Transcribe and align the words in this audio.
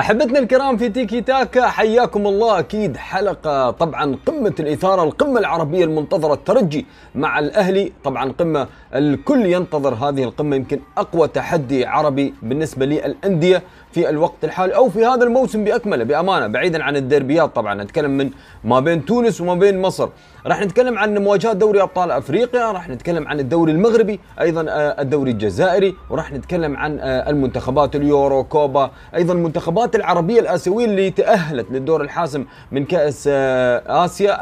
أحبتنا 0.00 0.38
الكرام 0.38 0.76
في 0.76 0.88
تيكي 0.88 1.20
تاكا 1.20 1.66
حياكم 1.66 2.26
الله. 2.26 2.58
أكيد 2.58 2.96
حلقة 2.96 3.70
طبعا 3.70 4.16
قمة 4.26 4.54
الإثارة 4.60 5.02
القمة 5.02 5.38
العربية 5.40 5.84
المنتظرة 5.84 6.34
الترجي 6.34 6.86
مع 7.14 7.38
الأهلي. 7.38 7.92
طبعا 8.04 8.32
قمة 8.32 8.66
الكل 8.94 9.46
ينتظر 9.46 9.94
هذه 9.94 10.24
القمة 10.24 10.56
يمكن 10.56 10.80
أقوى 10.98 11.28
تحدي 11.28 11.86
عربي 11.86 12.34
بالنسبة 12.42 12.86
للأندية 12.86 13.62
في 13.92 14.08
الوقت 14.08 14.44
الحالي 14.44 14.74
أو 14.74 14.88
في 14.88 15.06
هذا 15.06 15.24
الموسم 15.24 15.64
بأكمله. 15.64 16.04
بأمانة 16.04 16.46
بعيدا 16.46 16.82
عن 16.82 16.96
الديربيات 16.96 17.56
طبعا 17.56 17.74
نتكلم 17.74 18.10
من 18.10 18.30
ما 18.64 18.80
بين 18.80 19.04
تونس 19.04 19.40
وما 19.40 19.54
بين 19.54 19.82
مصر. 19.82 20.08
راح 20.46 20.60
نتكلم 20.60 20.98
عن 20.98 21.18
مواجهات 21.18 21.56
دوري 21.56 21.82
أبطال 21.82 22.10
أفريقيا 22.10 22.72
راح 22.72 22.88
نتكلم 22.88 23.28
عن 23.28 23.40
الدوري 23.40 23.72
المغربي 23.72 24.20
أيضا 24.40 24.66
آه، 24.68 25.02
الدوري 25.02 25.30
الجزائري 25.30 25.96
وراح 26.10 26.32
نتكلم 26.32 26.76
عن 26.76 26.98
آه، 27.00 27.30
المنتخبات 27.30 27.96
اليورو 27.96 28.44
كوبا 28.44 28.90
أيضا 29.14 29.34
المنتخبات 29.34 29.96
العربية 29.96 30.40
الآسيوية 30.40 30.84
اللي 30.84 31.10
تأهلت 31.10 31.70
للدور 31.70 32.02
الحاسم 32.02 32.44
من 32.72 32.84
كأس 32.84 33.28
آه، 33.32 34.04
آسيا 34.04 34.40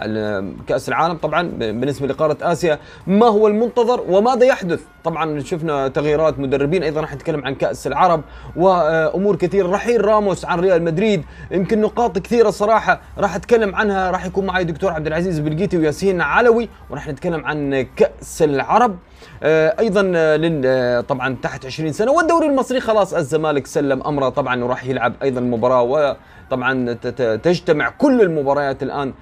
كأس 0.66 0.88
العالم 0.88 1.16
طبعا 1.16 1.42
بالنسبة 1.58 2.06
لقارة 2.06 2.36
آسيا. 2.42 2.78
ما 3.06 3.26
هو 3.26 3.48
المنتظر 3.48 4.04
وماذا 4.08 4.46
يحدث؟ 4.46 4.80
طبعا 5.04 5.40
شفنا 5.40 5.88
تغييرات 5.88 6.38
مدربين 6.38 6.82
أيضا 6.82 7.00
راح 7.00 7.14
نتكلم 7.14 7.44
عن 7.44 7.54
كأس 7.54 7.86
العرب 7.86 8.20
وامور 8.56 9.36
كثيرة. 9.36 9.68
رحيل 9.68 10.04
راموس 10.04 10.44
عن 10.44 10.60
ريال 10.60 10.82
مدريد 10.82 11.24
يمكن 11.50 11.80
نقاط 11.80 12.18
كثيرة 12.18 12.50
صراحة 12.50 13.00
راح 13.18 13.34
أتكلم 13.34 13.74
عنها. 13.74 14.10
راح 14.10 14.26
يكون 14.26 14.46
معي 14.46 14.64
دكتور 14.64 14.90
عبد 14.92 15.06
العزيز 15.06 15.38
بلقيتي 15.38 15.87
وياسين 15.88 16.20
علوي 16.20 16.68
وراح 16.90 17.08
نتكلم 17.08 17.46
عن 17.46 17.86
كأس 17.96 18.42
العرب. 18.42 18.96
آه، 19.42 19.76
أيضا 19.78 20.12
آه، 20.16 20.36
لل 20.36 20.62
آه، 20.66 21.00
طبعا 21.00 21.36
تحت 21.42 21.66
20 21.66 21.92
سنة 21.92 22.12
والدوري 22.12 22.46
المصري 22.46 22.80
خلاص 22.80 23.14
الزمالك 23.14 23.66
سلم 23.66 24.02
أمره. 24.02 24.28
طبعا 24.28 24.64
وراح 24.64 24.84
يلعب 24.86 25.14
أيضا 25.22 25.40
مباراه 25.40 25.82
وطبعا 25.82 26.92
تجتمع 27.36 27.88
كل 27.88 28.20
المباريات 28.20 28.82
الآن 28.82 29.12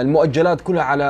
المؤجلات 0.00 0.60
كلها 0.60 0.82
على 0.82 1.04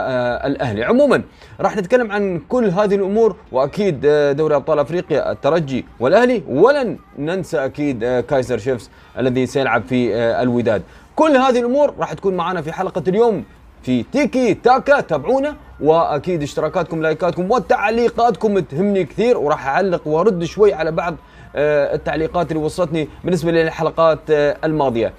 الأهلي. 0.44 0.84
عموما 0.84 1.22
راح 1.60 1.76
نتكلم 1.76 2.12
عن 2.12 2.40
كل 2.48 2.64
هذه 2.64 2.94
الأمور 2.94 3.36
وأكيد 3.52 4.00
دوري 4.36 4.56
أبطال 4.56 4.78
أفريقيا 4.78 5.32
الترجي 5.32 5.84
والأهلي 6.00 6.42
ولن 6.48 6.98
ننسى 7.18 7.64
أكيد 7.64 8.04
كايزر 8.04 8.58
شيفز 8.58 8.90
الذي 9.18 9.46
سيلعب 9.46 9.82
في 9.82 10.14
الوداد. 10.16 10.82
كل 11.16 11.36
هذه 11.36 11.58
الأمور 11.58 11.94
راح 11.98 12.12
تكون 12.12 12.34
معنا 12.34 12.62
في 12.62 12.72
حلقة 12.72 13.02
اليوم. 13.08 13.44
في 13.82 14.02
تيكي 14.02 14.54
تاكا 14.54 15.00
تابعونا. 15.00 15.56
وأكيد 15.80 16.42
اشتراكاتكم 16.42 17.02
لايكاتكم 17.02 17.50
وتعليقاتكم 17.50 18.58
تهمني 18.58 19.04
كثير. 19.04 19.38
وراح 19.38 19.66
أعلق 19.66 20.08
وأرد 20.08 20.44
شوي 20.44 20.74
على 20.74 20.92
بعض 20.92 21.14
آه، 21.56 21.94
التعليقات 21.94 22.52
اللي 22.52 22.62
وصلتني 22.62 23.08
بالنسبة 23.24 23.52
للحلقات 23.52 24.18
آه، 24.30 24.56
الماضية. 24.64 25.12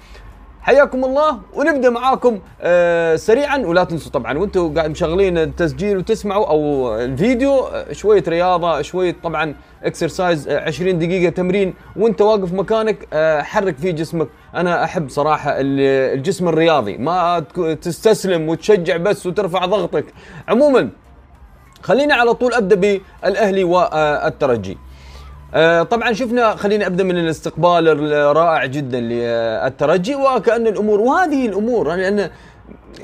حياكم 0.60 1.04
الله 1.04 1.38
ونبدأ 1.54 1.90
معاكم 1.90 2.38
آه 2.60 3.16
سريعا. 3.16 3.58
ولا 3.58 3.84
تنسوا 3.84 4.12
طبعا 4.12 4.38
وأنتم 4.38 4.74
قاعد 4.74 4.90
مشغلين 4.90 5.38
التسجيل 5.38 5.96
وتسمعوا 5.96 6.46
أو 6.46 6.94
الفيديو. 6.94 7.68
شوية 7.92 8.24
رياضة 8.28 8.82
شوية 8.82 9.16
طبعا 9.22 9.54
اكسرسايز 9.84 10.48
20 10.48 10.98
دقيقة 10.98 11.30
تمرين 11.30 11.74
وانت 11.96 12.20
واقف 12.20 12.52
مكانك 12.52 13.08
آه 13.12 13.42
حرك 13.42 13.76
فيه 13.76 13.90
جسمك. 13.90 14.28
أنا 14.54 14.84
أحب 14.84 15.08
صراحة 15.08 15.54
الجسم 15.58 16.48
الرياضي 16.48 16.96
ما 16.96 17.40
تستسلم 17.82 18.48
وتشجع 18.48 18.96
بس 18.96 19.26
وترفع 19.26 19.64
ضغطك. 19.64 20.04
عموما 20.48 20.90
خلينا 21.82 22.14
على 22.14 22.34
طول 22.34 22.54
أبدأ 22.54 23.00
بالأهلي 23.22 23.64
والترجي. 23.64 24.78
آه، 25.54 25.82
طبعا 25.82 26.12
شفنا 26.12 26.56
خليني 26.56 26.86
أبدأ 26.86 27.04
من 27.04 27.18
الاستقبال 27.18 27.88
الرائع 28.12 28.66
جدا 28.66 29.00
للترجي 29.00 30.14
وكأن 30.14 30.66
الأمور 30.66 31.00
وهذه 31.00 31.46
الأمور 31.46 31.94
لأن 31.94 32.30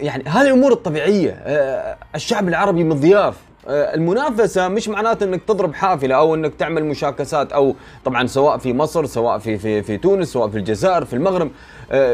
يعني 0.01 0.25
هذه 0.29 0.47
الأمور 0.47 0.73
الطبيعية 0.73 1.31
آه، 1.31 1.97
الشعب 2.15 2.49
العربي 2.49 2.85
مضياف 2.85 3.35
آه، 3.35 3.48
المنافسة 3.69 4.69
مش 4.69 4.89
معناته 4.89 5.25
إنك 5.25 5.43
تضرب 5.45 5.75
حافلة 5.75 6.15
أو 6.15 6.35
إنك 6.35 6.55
تعمل 6.55 6.85
مشاكسات 6.85 7.53
أو 7.53 7.75
طبعا 8.05 8.27
سواء 8.27 8.59
في 8.59 8.73
مصر 8.73 9.07
سواء 9.07 9.39
في 9.39 9.59
في 9.59 9.83
في 9.83 9.97
تونس 9.97 10.29
سواء 10.29 10.49
في 10.49 10.59
الجزائر 10.59 11.05
في 11.05 11.13
المغرب. 11.13 11.47
آه، 11.49 11.51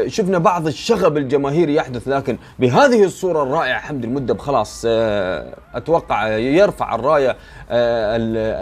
شفنا 0.07 0.37
بعض 0.37 0.67
الشغب 0.67 1.17
الجماهيري 1.17 1.75
يحدث 1.75 2.07
لكن 2.07 2.37
بهذه 2.59 3.03
الصورة 3.03 3.43
الرائعة 3.43 3.79
حمد 3.79 4.03
المدب 4.03 4.39
خلاص 4.39 4.83
آه، 4.87 5.53
أتوقع 5.75 6.27
يرفع 6.37 6.95
الراية 6.95 7.35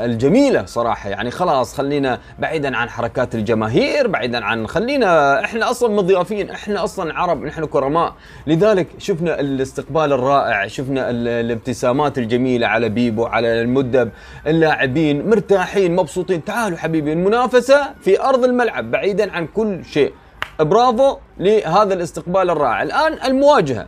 الجميلة 0.05 0.65
صراحة. 0.65 1.09
يعني 1.09 1.31
خلاص 1.31 1.77
خلينا 1.77 2.19
بعيدا 2.39 2.77
عن 2.77 2.89
حركات 2.89 3.35
الجماهير 3.35 4.07
بعيدا 4.07 4.45
عن 4.45 4.67
خلينا 4.67 5.43
إحنا 5.45 5.69
أصلا 5.69 5.95
مضيافين 5.95 6.49
إحنا 6.49 6.83
أصلا 6.83 7.13
عرب 7.13 7.43
نحن 7.43 7.65
كرماء. 7.65 8.13
لذلك 8.47 8.87
شفنا 8.97 9.39
الاستقبال 9.39 10.13
الرائع 10.13 10.67
شفنا 10.67 11.09
الابتسامات 11.09 12.17
الجميلة 12.17 12.67
على 12.67 12.89
بيبو 12.89 13.25
على 13.25 13.61
المدب 13.61 14.09
اللاعبين 14.47 15.29
مرتاحين 15.29 15.95
مبسوطين. 15.95 16.43
تعالوا 16.43 16.77
حبيبي 16.77 17.13
المنافسة 17.13 17.93
في 18.01 18.21
أرض 18.21 18.43
الملعب 18.43 18.91
بعيدا 18.91 19.31
عن 19.31 19.47
كل 19.47 19.85
شيء. 19.85 20.13
برافو 20.59 21.17
لهذا 21.37 21.93
الاستقبال 21.93 22.49
الرائع. 22.49 22.83
الآن 22.83 23.13
المواجهة. 23.25 23.87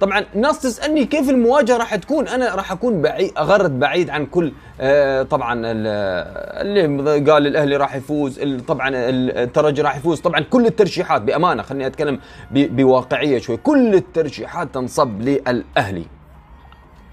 طبعا 0.00 0.24
الناس 0.34 0.60
تسألني 0.60 1.04
كيف 1.04 1.30
المواجهة 1.30 1.76
راح 1.76 1.94
تكون؟ 1.94 2.28
أنا 2.28 2.54
راح 2.54 2.72
أكون 2.72 3.02
بعيد 3.02 3.32
أغرد 3.38 3.78
بعيد 3.78 4.10
عن 4.10 4.26
كل 4.26 4.52
آه 4.80 5.22
طبعا 5.22 5.60
اللي 5.64 7.30
قال 7.30 7.46
الأهلي 7.46 7.76
راح 7.76 7.94
يفوز 7.94 8.40
طبعا 8.68 8.90
الترجي 8.94 9.82
راح 9.82 9.96
يفوز. 9.96 10.20
طبعا 10.20 10.40
كل 10.40 10.66
الترشيحات 10.66 11.22
بأمانة 11.22 11.62
خليني 11.62 11.86
أتكلم 11.86 12.20
بواقعية 12.50 13.38
شوي 13.38 13.56
كل 13.56 13.94
الترشيحات 13.94 14.74
تنصب 14.74 15.20
للأهلي. 15.20 16.04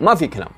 ما 0.01 0.15
في 0.15 0.27
كلام. 0.27 0.49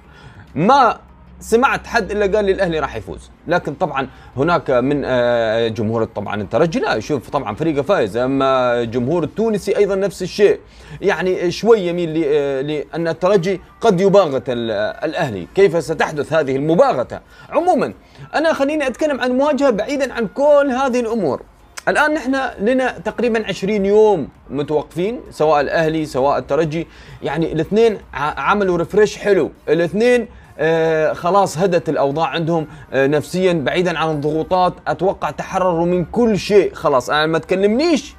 ما 0.56 1.00
سمعت 1.40 1.88
حد 1.88 2.12
إلا 2.12 2.38
قال 2.38 2.46
لي 2.46 2.52
الأهلي 2.52 2.80
راح 2.80 2.96
يفوز. 2.96 3.32
لكن 3.48 3.74
طبعا 3.74 4.08
هناك 4.38 4.72
من 4.72 5.02
آه، 5.06 5.68
جمهور 5.68 6.04
طبعا 6.04 6.42
الترجي 6.42 6.80
لا 6.80 6.96
يشوف 6.96 7.30
طبعا 7.30 7.56
فريقه 7.56 7.82
فايز. 7.82 8.18
أما 8.18 8.82
الجمهور 8.82 9.24
التونسي 9.24 9.78
أيضا 9.78 9.96
نفس 9.96 10.22
الشيء. 10.22 10.60
يعني 11.02 11.52
شوي 11.52 11.80
يميل 11.80 12.24
آه، 12.26 12.62
لأن 12.62 13.08
الترجي 13.08 13.62
قد 13.82 14.02
يباغت 14.02 14.44
الأهلي. 14.48 15.48
كيف 15.56 15.84
ستحدث 15.84 16.34
هذه 16.34 16.56
المباغتة؟ 16.56 17.20
عموما 17.50 17.94
أنا 18.36 18.54
خليني 18.54 18.88
أتكلم 18.88 19.22
عن 19.22 19.32
مواجهة 19.32 19.70
بعيدا 19.70 20.14
عن 20.14 20.28
كل 20.28 20.72
هذه 20.84 21.00
الأمور. 21.00 21.42
الآن 21.88 22.14
نحن 22.14 22.36
لنا 22.60 23.00
تقريبا 23.00 23.48
20 23.48 23.86
يوم 23.86 24.28
متوقفين 24.50 25.22
سواء 25.32 25.62
الأهلي 25.62 26.06
سواء 26.06 26.38
الترجي. 26.38 26.88
يعني 27.24 27.54
الاثنين 27.54 27.98
عملوا 28.14 28.78
ريفرش 28.78 29.18
حلو. 29.18 29.52
الاثنين 29.70 30.22
آه 30.22 30.28
خلاص 31.14 31.58
هدت 31.58 31.90
الأوضاع 31.90 32.28
عندهم 32.28 32.68
آه 32.94 33.08
نفسيا 33.08 33.54
بعيدا 33.54 33.98
عن 33.98 34.10
الضغوطات. 34.10 34.74
أتوقع 34.88 35.32
تحرروا 35.32 35.86
من 35.86 36.06
كل 36.06 36.40
شيء. 36.40 36.74
خلاص 36.74 37.10
أنا 37.10 37.26
ما 37.26 37.40
تكلمنيش 37.40 38.16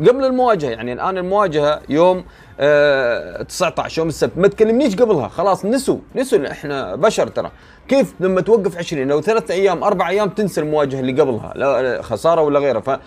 قبل 0.00 0.24
المواجهة. 0.24 0.70
يعني 0.70 0.92
الآن 0.92 1.18
المواجهة 1.18 1.80
يوم 1.88 2.24
آه 2.60 3.42
19 3.42 3.98
يوم 3.98 4.08
السبت. 4.08 4.38
ما 4.38 4.48
تكلمنيش 4.48 4.96
قبلها. 4.96 5.28
خلاص 5.28 5.64
نسوا 5.64 5.98
نسوا 6.16 6.50
إحنا 6.50 6.94
بشر 6.94 7.26
ترى. 7.26 7.50
كيف 7.88 8.14
لما 8.20 8.40
توقف 8.40 8.78
20 8.78 9.08
لو 9.08 9.20
ثلاث 9.20 9.50
أيام 9.50 9.84
أربع 9.84 10.08
أيام 10.08 10.28
تنسى 10.28 10.60
المواجهة 10.60 11.00
اللي 11.00 11.20
قبلها 11.20 11.52
لا 11.56 12.02
خسارة 12.02 12.40
ولا 12.42 12.58
غيرها. 12.58 13.00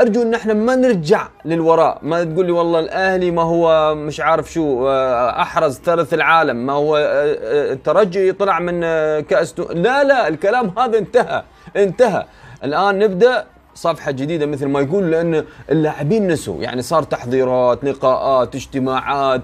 أرجو 0.00 0.22
إن 0.22 0.34
إحنا 0.34 0.54
ما 0.54 0.74
نرجع 0.76 1.28
للوراء. 1.44 1.98
ما 2.02 2.24
تقول 2.24 2.46
لي 2.46 2.52
والله 2.52 2.80
الأهلي 2.80 3.30
ما 3.30 3.42
هو 3.42 3.94
مش 3.94 4.20
عارف 4.20 4.52
شو 4.52 4.88
آه، 4.88 5.42
أحرز 5.42 5.78
ثالث 5.78 6.14
العالم 6.14 6.66
ما 6.66 6.72
هو 6.72 6.96
آه، 6.96 7.00
آه، 7.00 7.72
الترجي 7.72 8.32
طلع 8.32 8.60
من 8.60 8.80
كأس 9.20 9.54
لا 9.58 10.04
لا 10.04 10.28
الكلام 10.28 10.72
هذا 10.78 10.98
انتهى 10.98 11.42
انتهى. 11.76 12.24
الآن 12.64 12.98
نبدأ 12.98 13.44
صفحة 13.74 14.10
جديدة 14.10 14.46
مثل 14.46 14.66
ما 14.66 14.80
يقول 14.80 15.10
لأن 15.10 15.44
اللاعبين 15.70 16.28
نسوا. 16.28 16.62
يعني 16.62 16.82
صار 16.82 17.02
تحضيرات 17.02 17.84
لقاءات 17.84 18.54
اجتماعات 18.54 19.42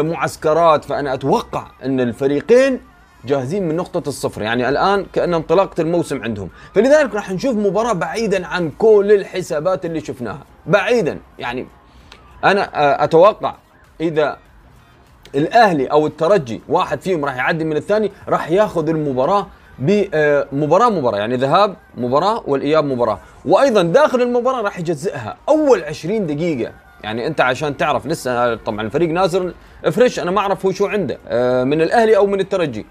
معسكرات. 0.00 0.84
فأنا 0.84 1.14
أتوقع 1.14 1.66
أن 1.84 2.00
الفريقين 2.00 2.80
جاهزين 3.26 3.68
من 3.68 3.76
نقطة 3.76 4.08
الصفر. 4.08 4.42
يعني 4.42 4.68
الآن 4.68 5.06
كأن 5.12 5.34
انطلاقة 5.34 5.80
الموسم 5.80 6.22
عندهم. 6.22 6.48
فلذلك 6.74 7.14
راح 7.14 7.30
نشوف 7.30 7.56
مباراة 7.56 7.92
بعيدا 7.92 8.46
عن 8.46 8.70
كل 8.78 9.12
الحسابات 9.14 9.84
اللي 9.84 10.00
شفناها. 10.00 10.42
بعيدا. 10.66 11.18
يعني 11.38 11.66
أنا 12.44 12.62
آه، 12.62 13.04
أتوقع 13.04 13.54
إذا 14.00 14.36
الأهلي 15.34 15.86
أو 15.86 16.06
الترجي 16.06 16.60
واحد 16.68 17.00
فيهم 17.00 17.24
راح 17.24 17.36
يعدي 17.36 17.64
من 17.64 17.76
الثاني 17.76 18.12
راح 18.28 18.50
ياخذ 18.50 18.88
المباراة 18.88 19.46
بمباراة 19.78 20.90
مباراة 20.90 21.18
يعني 21.18 21.36
ذهاب 21.36 21.76
مباراة 21.96 22.42
والإياب 22.46 22.84
مباراة. 22.84 23.18
وأيضا 23.44 23.82
داخل 23.82 24.22
المباراة 24.22 24.60
راح 24.62 24.78
يجزئها. 24.78 25.36
أول 25.48 25.84
20 25.84 26.26
دقيقة. 26.26 26.72
يعني 27.04 27.26
أنت 27.26 27.40
عشان 27.40 27.76
تعرف 27.76 28.06
لسه 28.06 28.54
طبعا 28.54 28.80
الفريق 28.80 29.10
نازل 29.10 29.54
فريش 29.92 30.20
أنا 30.20 30.30
ما 30.30 30.40
أعرف 30.40 30.66
هو 30.66 30.72
شو 30.72 30.86
عنده 30.86 31.18
آه، 31.28 31.64
من 31.64 31.82
الأهلي 31.82 32.16
أو 32.16 32.26
من 32.26 32.40
الترجي. 32.40 32.86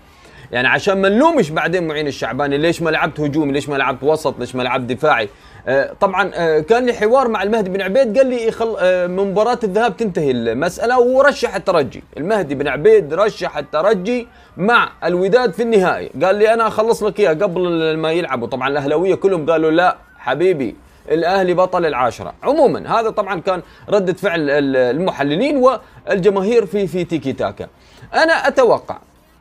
يعني 0.54 0.68
عشان 0.68 1.02
ما 1.02 1.10
نلومش 1.10 1.50
بعدين 1.50 1.88
معين 1.88 2.08
الشعباني 2.08 2.58
ليش 2.58 2.82
ما 2.82 2.90
لعبت 2.90 3.20
هجومي؟ 3.20 3.52
ليش 3.52 3.70
ما 3.70 3.76
لعبت 3.76 4.04
وسط؟ 4.04 4.40
ليش 4.40 4.56
ما 4.56 4.64
لعبت 4.64 4.94
دفاعي؟ 4.94 5.30
آه، 5.68 5.94
طبعا 6.02 6.32
آه، 6.34 6.60
كان 6.60 6.86
لي 6.86 6.94
حوار 6.94 7.28
مع 7.28 7.44
المهدي 7.44 7.70
بن 7.70 7.82
عبيد 7.82 8.18
قال 8.18 8.28
لي 8.28 8.48
يخل 8.48 8.76
آه، 8.80 9.08
من 9.08 9.32
مباراة 9.32 9.60
الذهاب 9.64 9.98
تنتهي 9.98 10.32
المسألة 10.32 11.00
ورشح 11.00 11.56
الترجي. 11.56 12.04
المهدي 12.18 12.56
بن 12.56 12.68
عبيد 12.68 13.14
رشح 13.14 13.58
الترجي 13.58 14.28
مع 14.58 14.90
الوداد 15.04 15.54
في 15.54 15.64
النهائي. 15.64 16.10
قال 16.24 16.36
لي 16.36 16.54
أنا 16.54 16.68
أخلص 16.68 17.04
لك 17.04 17.20
إياه 17.20 17.34
قبل 17.34 17.98
ما 17.98 18.12
يلعبوا. 18.12 18.48
طبعا 18.48 18.68
الأهلاوية 18.68 19.16
كلهم 19.16 19.50
قالوا 19.50 19.72
لا 19.72 19.98
حبيبي 20.18 20.76
الأهلي 21.12 21.54
بطل 21.54 21.86
العاشرة. 21.86 22.34
عموما 22.44 23.00
هذا 23.00 23.10
طبعا 23.10 23.40
كان 23.40 23.62
ردة 23.90 24.14
فعل 24.14 24.50
المحللين 24.50 25.58
والجماهير 25.58 26.66
في 26.66 26.88
في 26.88 27.04
تيكي 27.04 27.34
تاكا. 27.34 27.68
أنا 28.14 28.34
أتوقع 28.48 28.98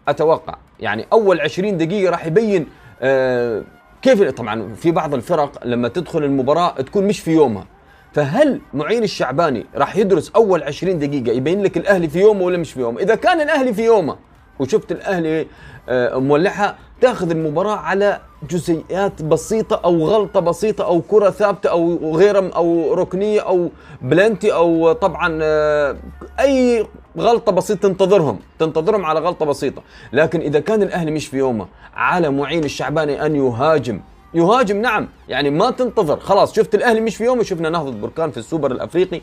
أتوقع. 0.08 0.54
يعني 0.80 1.06
أول 1.12 1.40
20 1.40 1.76
دقيقة 1.76 2.10
راح 2.10 2.26
يبين 2.26 2.66
آه 3.02 3.62
كيف 4.02 4.22
طبعا 4.22 4.74
في 4.74 4.90
بعض 4.90 5.14
الفرق 5.14 5.66
لما 5.66 5.88
تدخل 5.88 6.24
المباراة 6.24 6.70
تكون 6.70 7.04
مش 7.04 7.20
في 7.20 7.30
يومها. 7.30 7.66
فهل 8.12 8.60
معين 8.74 9.02
الشعباني 9.04 9.66
راح 9.74 9.96
يدرس 9.96 10.32
أول 10.36 10.62
20 10.62 10.98
دقيقة 10.98 11.32
يبين 11.36 11.62
لك 11.62 11.76
الأهلي 11.76 12.08
في 12.08 12.20
يومه 12.20 12.42
ولا 12.42 12.58
مش 12.58 12.72
في 12.72 12.80
يومه؟ 12.80 13.00
إذا 13.00 13.14
كان 13.14 13.40
الأهلي 13.40 13.74
في 13.74 13.84
يومه 13.84 14.16
وشفت 14.58 14.92
الأهلي 14.92 15.46
آه، 15.88 16.18
مولعها 16.18 16.76
تاخذ 17.00 17.30
المباراة 17.30 17.76
على 17.76 18.20
جزئيات 18.50 19.22
بسيطة 19.22 19.80
أو 19.84 20.06
غلطة 20.06 20.40
بسيطة 20.40 20.84
أو 20.84 21.00
كرة 21.02 21.30
ثابتة 21.30 21.70
أو 21.70 22.16
غيرها 22.16 22.50
أو 22.56 22.94
ركنية 22.94 23.40
أو 23.40 23.70
بلنتي 24.02 24.52
أو 24.52 24.92
طبعا 24.92 25.38
آه، 25.42 25.96
أي 26.40 26.86
غلطة 27.18 27.52
بسيطة 27.52 27.88
تنتظرهم 27.88 28.38
تنتظرهم 28.58 29.06
على 29.06 29.20
غلطة 29.20 29.46
بسيطة. 29.46 29.82
لكن 30.12 30.40
إذا 30.40 30.60
كان 30.60 30.82
الاهلي 30.82 31.10
مش 31.10 31.26
في 31.26 31.36
يومه 31.36 31.66
على 31.94 32.30
معين 32.30 32.64
الشعباني 32.64 33.26
أن 33.26 33.36
يهاجم. 33.36 34.00
يهاجم 34.34 34.76
نعم. 34.76 35.08
يعني 35.28 35.50
ما 35.50 35.70
تنتظر. 35.70 36.20
خلاص 36.20 36.56
شفت 36.56 36.74
الاهلي 36.74 37.00
مش 37.00 37.16
في 37.16 37.24
يومه 37.24 37.42
شفنا 37.42 37.70
نهضة 37.70 37.90
بركان 37.90 38.30
في 38.30 38.36
السوبر 38.36 38.72
الأفريقي. 38.72 39.20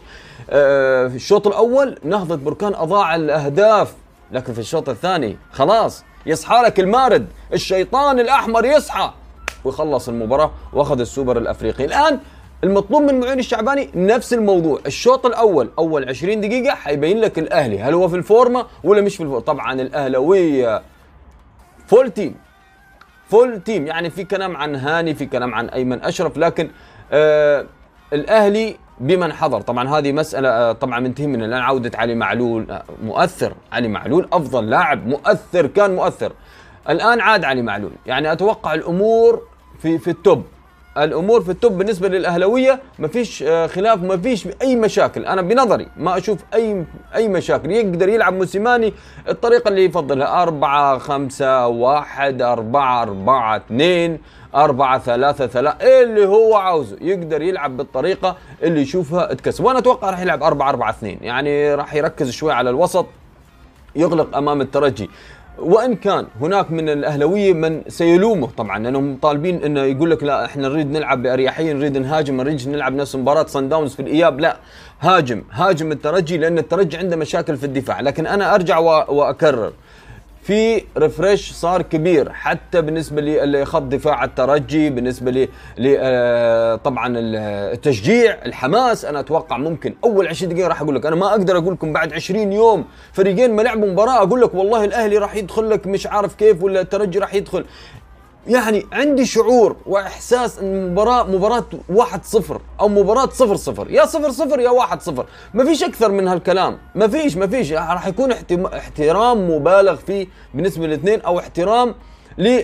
آه 0.49 1.07
في 1.07 1.15
الشوط 1.15 1.47
الأول 1.47 1.97
نهضة 2.03 2.35
بركان 2.35 2.73
أضاع 2.73 3.15
الأهداف 3.15 3.93
لكن 4.31 4.53
في 4.53 4.59
الشوط 4.59 4.89
الثاني 4.89 5.37
خلاص 5.51 6.03
يصحى 6.25 6.61
لك 6.65 6.79
المارد. 6.79 7.27
الشيطان 7.53 8.19
الأحمر 8.19 8.65
يصحى. 8.65 9.11
ويخلص 9.63 10.09
المباراة 10.09 10.51
وأخذ 10.73 10.99
السوبر 10.99 11.37
الأفريقي. 11.37 11.85
الآن 11.85 12.19
المطلوب 12.63 13.01
من 13.01 13.19
معين 13.19 13.39
الشعباني 13.39 13.89
نفس 13.95 14.33
الموضوع. 14.33 14.79
الشوط 14.85 15.25
الأول 15.25 15.69
أول 15.79 16.09
20 16.09 16.41
دقيقة 16.41 16.75
حيبين 16.75 17.17
لك 17.21 17.39
الأهلي. 17.39 17.79
هل 17.79 17.93
هو 17.93 18.07
في 18.07 18.15
الفورمة 18.15 18.65
ولا 18.83 19.01
مش 19.01 19.15
في 19.15 19.23
الفورمة؟ 19.23 19.41
طبعا 19.41 19.73
الأهلاوية. 19.73 20.81
full 21.87 22.11
team 22.11 22.35
full 23.29 23.61
team 23.63 23.87
يعني 23.87 24.09
في 24.09 24.23
كلام 24.23 24.57
عن 24.57 24.75
هاني 24.75 25.15
في 25.15 25.25
كلام 25.25 25.53
عن 25.55 25.69
أيمن 25.69 26.03
أشرف 26.03 26.37
لكن 26.37 26.69
آه 27.11 27.65
الأهلي 28.13 28.75
بمن 28.99 29.33
حضر. 29.33 29.61
طبعا 29.61 29.89
هذه 29.89 30.11
مسألة 30.11 30.49
آه، 30.49 30.71
طبعا 30.71 30.99
من 30.99 31.43
الآن. 31.43 31.61
عودة 31.61 31.91
علي 31.97 32.15
معلول 32.15 32.71
آه، 32.71 32.83
مؤثر. 33.03 33.53
علي 33.71 33.87
معلول 33.87 34.27
أفضل 34.33 34.69
لاعب 34.69 35.07
مؤثر 35.07 35.67
كان 35.67 35.95
مؤثر. 35.95 36.31
الآن 36.89 37.19
عاد 37.21 37.43
علي 37.43 37.61
معلول. 37.61 37.91
يعني 38.05 38.31
أتوقع 38.31 38.73
الأمور 38.73 39.41
في 39.81 39.97
في 39.97 40.09
ال 40.09 40.16
top. 40.16 40.43
الأمور 40.97 41.41
في 41.41 41.51
ال 41.51 41.58
top 41.58 41.77
بالنسبة 41.77 42.07
للاهلاويه 42.07 42.79
ما 42.99 43.07
فيش 43.07 43.43
آه، 43.43 43.67
خلاف 43.67 44.03
ما 44.03 44.17
فيش 44.17 44.47
أي 44.61 44.75
مشاكل. 44.75 45.25
أنا 45.25 45.41
بنظري 45.41 45.87
ما 45.97 46.17
أشوف 46.17 46.39
أي 46.53 46.85
أي 47.15 47.27
مشاكل. 47.27 47.71
يقدر 47.71 48.09
يلعب 48.09 48.33
موسيماني 48.33 48.93
الطريقة 49.29 49.67
اللي 49.67 49.85
يفضلها. 49.85 50.43
4 50.43 50.97
5 50.97 51.67
1 51.67 52.41
4 52.41 53.01
4 53.03 53.57
2 53.57 54.19
4 54.55 54.99
3 54.99 55.47
3 55.47 56.03
اللي 56.03 56.25
هو 56.25 56.55
عاوزه. 56.55 56.97
يقدر 57.01 57.41
يلعب 57.41 57.77
بالطريقة 57.77 58.37
اللي 58.63 58.81
يشوفها 58.81 59.33
تكسب. 59.33 59.63
وأنا 59.63 59.79
أتوقع 59.79 60.09
راح 60.09 60.19
يلعب 60.19 60.43
4 60.43 60.69
4 60.69 60.89
2 60.89 61.17
يعني 61.21 61.75
راح 61.75 61.93
يركز 61.95 62.29
شوي 62.31 62.53
على 62.53 62.69
الوسط 62.69 63.05
يغلق 63.95 64.37
أمام 64.37 64.61
الترجي. 64.61 65.09
وإن 65.61 65.95
كان 65.95 66.27
هناك 66.41 66.71
من 66.71 66.89
الاهلاويه 66.89 67.53
من 67.53 67.81
سيلومه 67.87 68.49
طبعا 68.57 68.79
لأنهم 68.79 69.17
طالبين 69.21 69.63
إنه 69.63 69.81
يقول 69.81 70.11
لك 70.11 70.23
لا 70.23 70.45
إحنا 70.45 70.67
نريد 70.67 70.91
نلعب 70.91 71.23
بأريحية 71.23 71.73
نريد 71.73 71.97
نهاجم 71.97 72.37
نريد 72.37 72.69
نلعب 72.69 72.93
نفس 72.93 73.15
مباراة 73.15 73.45
صن 73.45 73.69
داونز 73.69 73.93
في 73.95 74.01
الإياب 74.01 74.39
لا. 74.39 74.57
هاجم 75.01 75.43
هاجم 75.51 75.91
الترجي 75.91 76.37
لأن 76.37 76.57
الترجي 76.57 76.97
عنده 76.97 77.15
مشاكل 77.15 77.57
في 77.57 77.63
الدفاع 77.65 78.01
لكن 78.01 78.27
أنا 78.27 78.55
أرجع 78.55 78.77
وأكرر 78.77 79.71
في 80.49 80.83
ريفرش 80.97 81.51
صار 81.51 81.81
كبير 81.81 82.31
حتى 82.33 82.81
بالنسبة 82.81 83.21
لخط 83.21 83.81
دفاع 83.81 84.23
الترجي 84.23 84.89
بالنسبة 84.89 85.31
لي 85.31 85.49
آه، 85.99 86.75
طبعا 86.75 87.13
التشجيع 87.17 88.37
الحماس 88.45 89.05
أنا 89.05 89.19
أتوقع 89.19 89.57
ممكن 89.57 89.93
أول 90.03 90.27
20 90.27 90.53
دقيقة 90.53 90.67
راح 90.67 90.81
أقول 90.81 90.95
لك 90.95 91.05
أنا 91.05 91.15
ما 91.15 91.27
أقدر 91.27 91.57
أقول 91.57 91.73
لكم 91.73 91.93
بعد 91.93 92.13
20 92.13 92.53
يوم 92.53 92.85
فريقين 93.13 93.55
ما 93.55 93.61
لعبوا 93.61 93.87
مباراة 93.87 94.17
أقول 94.23 94.41
لك 94.41 94.53
والله 94.53 94.83
الأهلي 94.83 95.17
راح 95.17 95.35
يدخل 95.35 95.69
لك 95.69 95.87
مش 95.87 96.07
عارف 96.07 96.35
كيف 96.35 96.63
ولا 96.63 96.81
الترجي 96.81 97.19
راح 97.19 97.33
يدخل. 97.33 97.65
يعني 98.49 98.85
عندي 98.91 99.25
شعور 99.25 99.75
وإحساس 99.85 100.59
إن 100.59 100.75
المباراه 100.75 101.23
مباراة 101.23 101.65
1-0 101.93 102.51
أو 102.79 102.87
مباراة 102.87 103.25
0-0 103.27 103.89
يا 103.89 104.05
0-0 104.05 104.59
يا 104.59 104.69
1-0 104.69 105.11
ما 105.53 105.65
فيش 105.65 105.83
أكثر 105.83 106.11
من 106.11 106.27
هالكلام. 106.27 106.77
ما 106.95 107.07
فيش 107.07 107.37
ما 107.37 107.47
فيش. 107.47 107.73
راح 107.73 108.07
يكون 108.07 108.31
احترام 108.65 109.51
مبالغ 109.51 109.95
فيه 109.95 110.27
بالنسبة 110.53 110.87
للاثنين 110.87 111.21
أو 111.21 111.39
احترام 111.39 111.95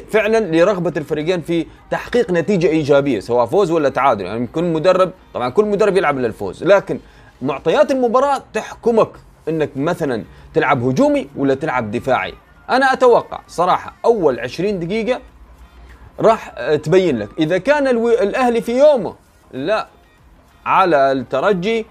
فعلا 0.10 0.40
لرغبة 0.58 0.94
الفريقين 0.98 1.42
في 1.42 1.66
تحقيق 1.92 2.32
نتيجة 2.32 2.68
إيجابية 2.68 3.20
سواء 3.20 3.46
فوز 3.46 3.72
ولا 3.72 3.90
تعادل. 3.90 4.26
يعني 4.26 4.48
كل 4.48 4.64
مدرب 4.64 5.12
طبعا 5.34 5.50
كل 5.50 5.66
مدرب 5.66 5.98
يلعب 5.98 6.20
للفوز. 6.20 6.64
لكن 6.64 7.00
معطيات 7.42 7.92
المباراة 7.92 8.44
تحكمك 8.54 9.10
إنك 9.50 9.70
مثلا 9.76 10.24
تلعب 10.54 10.84
هجومي 10.84 11.28
ولا 11.36 11.54
تلعب 11.56 11.92
دفاعي. 11.92 12.34
أنا 12.70 12.94
أتوقع 12.94 13.40
صراحة 13.48 13.94
أول 14.06 14.40
20 14.40 14.80
دقيقة 14.80 15.20
راح 16.20 16.50
تبين 16.84 17.20
لك. 17.20 17.30
إذا 17.40 17.58
كان 17.58 17.88
الأهلي 18.08 18.62
في 18.62 18.80
يومه 18.80 19.16
لا. 19.54 19.88
على 20.66 21.12
الترجي 21.12 21.86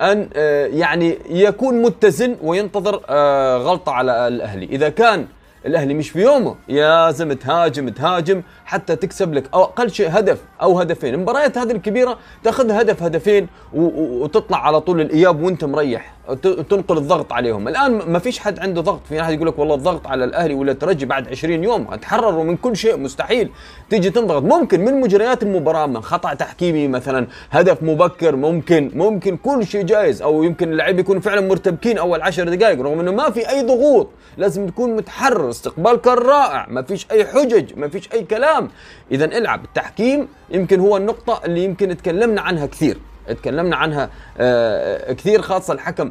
أن 0.00 0.28
آه، 0.36 0.66
يعني 0.66 1.18
يكون 1.30 1.82
متزن 1.82 2.36
وينتظر 2.42 3.00
آه، 3.08 3.56
غلطة 3.56 3.92
على 3.92 4.28
الأهلي. 4.28 4.66
إذا 4.66 4.88
كان 4.88 5.26
الأهلي 5.66 5.94
مش 5.94 6.10
في 6.10 6.22
يومه 6.22 6.56
لازم 6.68 7.32
تهاجم 7.32 7.88
تهاجم 7.88 8.42
حتى 8.64 8.96
تكسب 8.96 9.34
لك 9.34 9.44
أو 9.54 9.62
أقل 9.62 9.90
شيء 9.90 10.18
هدف 10.18 10.42
أو 10.62 10.78
هدفين. 10.80 11.14
المباريات 11.14 11.58
هذه 11.58 11.72
الكبيرة 11.72 12.18
تاخذ 12.44 12.70
هدف 12.70 13.02
هدفين 13.02 13.48
وتطلع 13.72 14.66
على 14.66 14.80
طول 14.80 15.00
الإياب 15.00 15.42
وأنت 15.42 15.64
مريح. 15.64 16.15
تنقل 16.42 16.98
الضغط 16.98 17.32
عليهم. 17.32 17.68
الآن 17.68 17.92
ما 17.92 18.18
فيش 18.18 18.38
حد 18.38 18.58
عنده 18.58 18.80
ضغط. 18.80 19.00
في 19.08 19.20
احد 19.20 19.32
يقول 19.32 19.48
لك 19.48 19.58
والله 19.58 19.74
الضغط 19.74 20.06
على 20.06 20.24
الأهلي 20.24 20.54
ولا 20.54 20.72
الترجي 20.72 21.06
بعد 21.06 21.28
20 21.28 21.64
يوم. 21.64 21.94
تحرروا 21.94 22.44
من 22.44 22.56
كل 22.56 22.76
شيء. 22.76 22.96
مستحيل. 22.96 23.50
تيجي 23.90 24.10
تنضغط. 24.10 24.42
ممكن 24.42 24.84
من 24.84 25.00
مجريات 25.00 25.42
المباراة 25.42 25.86
من 25.86 26.00
خطأ 26.00 26.34
تحكيمي 26.34 26.88
مثلا 26.88 27.26
هدف 27.50 27.82
مبكر 27.82 28.36
ممكن. 28.36 28.90
ممكن 28.94 29.36
كل 29.36 29.66
شيء 29.66 29.82
جايز. 29.82 30.22
أو 30.22 30.42
يمكن 30.42 30.72
اللعيبه 30.72 31.00
يكونوا 31.00 31.20
فعلا 31.20 31.40
مرتبكين 31.40 31.98
أول 31.98 32.22
10 32.22 32.44
دقائق 32.44 32.80
رغم 32.80 33.00
إنه 33.00 33.12
ما 33.12 33.30
في 33.30 33.50
أي 33.50 33.62
ضغوط. 33.62 34.08
لازم 34.36 34.66
تكون 34.66 34.96
متحرر. 34.96 35.50
استقبال 35.50 35.96
كان 35.96 36.14
رائع. 36.14 36.66
ما 36.68 36.82
فيش 36.82 37.06
أي 37.10 37.24
حجج. 37.24 37.78
ما 37.78 37.88
فيش 37.88 38.12
أي 38.12 38.22
كلام. 38.22 38.68
اذا 39.12 39.24
العب. 39.24 39.64
التحكيم 39.64 40.28
يمكن 40.50 40.80
هو 40.80 40.96
النقطة 40.96 41.40
اللي 41.44 41.64
يمكن 41.64 41.96
تكلمنا 41.96 42.40
عنها 42.40 42.66
كثير. 42.66 42.98
تكلمنا 43.32 43.76
عنها 43.76 44.10
آه، 44.38 45.12
كثير 45.12 45.42
خاصة 45.42 45.74
الحكم 45.74 46.10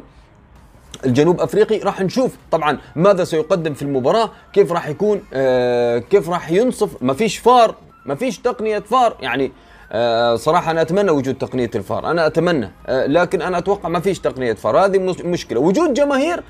الجنوب 1.06 1.40
أفريقي. 1.40 1.78
راح 1.78 2.00
نشوف 2.00 2.36
طبعا 2.50 2.78
ماذا 2.96 3.24
سيقدم 3.24 3.74
في 3.74 3.82
المباراة 3.82 4.30
كيف 4.52 4.72
راح 4.72 4.88
يكون 4.88 5.22
آه، 5.32 5.98
كيف 5.98 6.30
راح 6.30 6.50
ينصف. 6.50 7.02
ما 7.02 7.14
فيش 7.14 7.38
فار 7.38 7.74
ما 8.06 8.14
فيش 8.14 8.38
تقنية 8.38 8.78
فار 8.78 9.16
يعني 9.20 9.52
آه، 9.92 10.36
صراحة 10.36 10.70
أنا 10.70 10.82
أتمنى 10.82 11.10
وجود 11.10 11.34
تقنية 11.34 11.70
الفار 11.74 12.10
أنا 12.10 12.26
أتمنى 12.26 12.70
لكن 12.88 13.42
أنا 13.42 13.58
أتوقع 13.58 13.88
ما 13.88 14.00
فيش 14.00 14.18
تقنية 14.18 14.52
فار. 14.52 14.84
هذه 14.84 14.98
مشكلة. 15.24 15.60
وجود 15.60 15.94
جماهير 15.94 16.42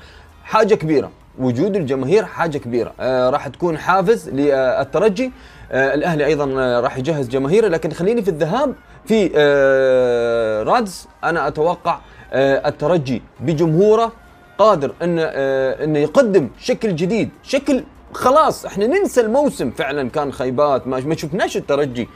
حاجة 0.43 0.75
كبيرة 0.75 1.11
وجود 1.39 1.75
الجماهير 1.75 2.25
حاجة 2.25 2.57
كبيرة 2.57 2.93
راح 3.29 3.47
تكون 3.47 3.77
حافز 3.77 4.29
للترجي. 4.29 5.31
الأهلي 5.71 6.25
أيضا 6.25 6.45
راح 6.79 6.97
يجهز 6.97 7.27
جماهيره. 7.29 7.67
لكن 7.67 7.91
خليني 7.91 8.21
في 8.21 8.29
الذهاب 8.29 8.73
في 9.05 9.31
آه، 9.35 10.63
رادز 10.63 11.07
أنا 11.23 11.47
أتوقع 11.47 11.99
آه، 12.33 12.67
الترجي 12.67 13.21
بجمهوره 13.39 14.11
قادر 14.57 14.93
إن 15.01 15.17
آه، 15.19 15.83
إنه 15.83 15.99
يقدم 15.99 16.49
شكل 16.59 16.95
جديد 16.95 17.29
شكل 17.43 17.83
خلاص. 18.13 18.65
إحنا 18.65 18.87
ننسى 18.87 19.21
الموسم. 19.21 19.71
فعلا 19.71 20.09
كان 20.09 20.33
خيبات 20.33 20.87
ما 20.87 21.15
شفناش 21.15 21.57
الترجي 21.57 22.07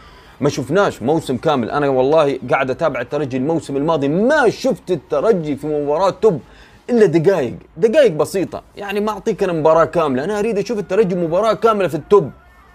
ما 0.41 0.49
شفناش 0.49 1.01
موسم 1.01 1.37
كامل. 1.37 1.71
أنا 1.71 1.89
والله 1.89 2.39
قاعد 2.51 2.69
أتابع 2.69 3.01
الترجي 3.01 3.37
الموسم 3.37 3.77
الماضي 3.77 4.07
ما 4.07 4.49
شفت 4.49 4.91
الترجي 4.91 5.55
في 5.55 5.67
مباراة 5.67 6.09
توب 6.09 6.41
إلا 6.89 7.05
دقائق 7.05 7.53
دقائق 7.77 8.11
بسيطة. 8.11 8.61
يعني 8.77 8.99
ما 8.99 9.11
أعطيك 9.11 9.43
أنا 9.43 9.53
مباراة 9.53 9.85
كاملة 9.85 10.23
أنا 10.23 10.39
أريد 10.39 10.57
أشوف 10.57 10.79
الترجي 10.79 11.15
مباراة 11.15 11.53
كاملة 11.53 11.87
في 11.87 11.95
ال 11.95 12.04
top 12.04 12.31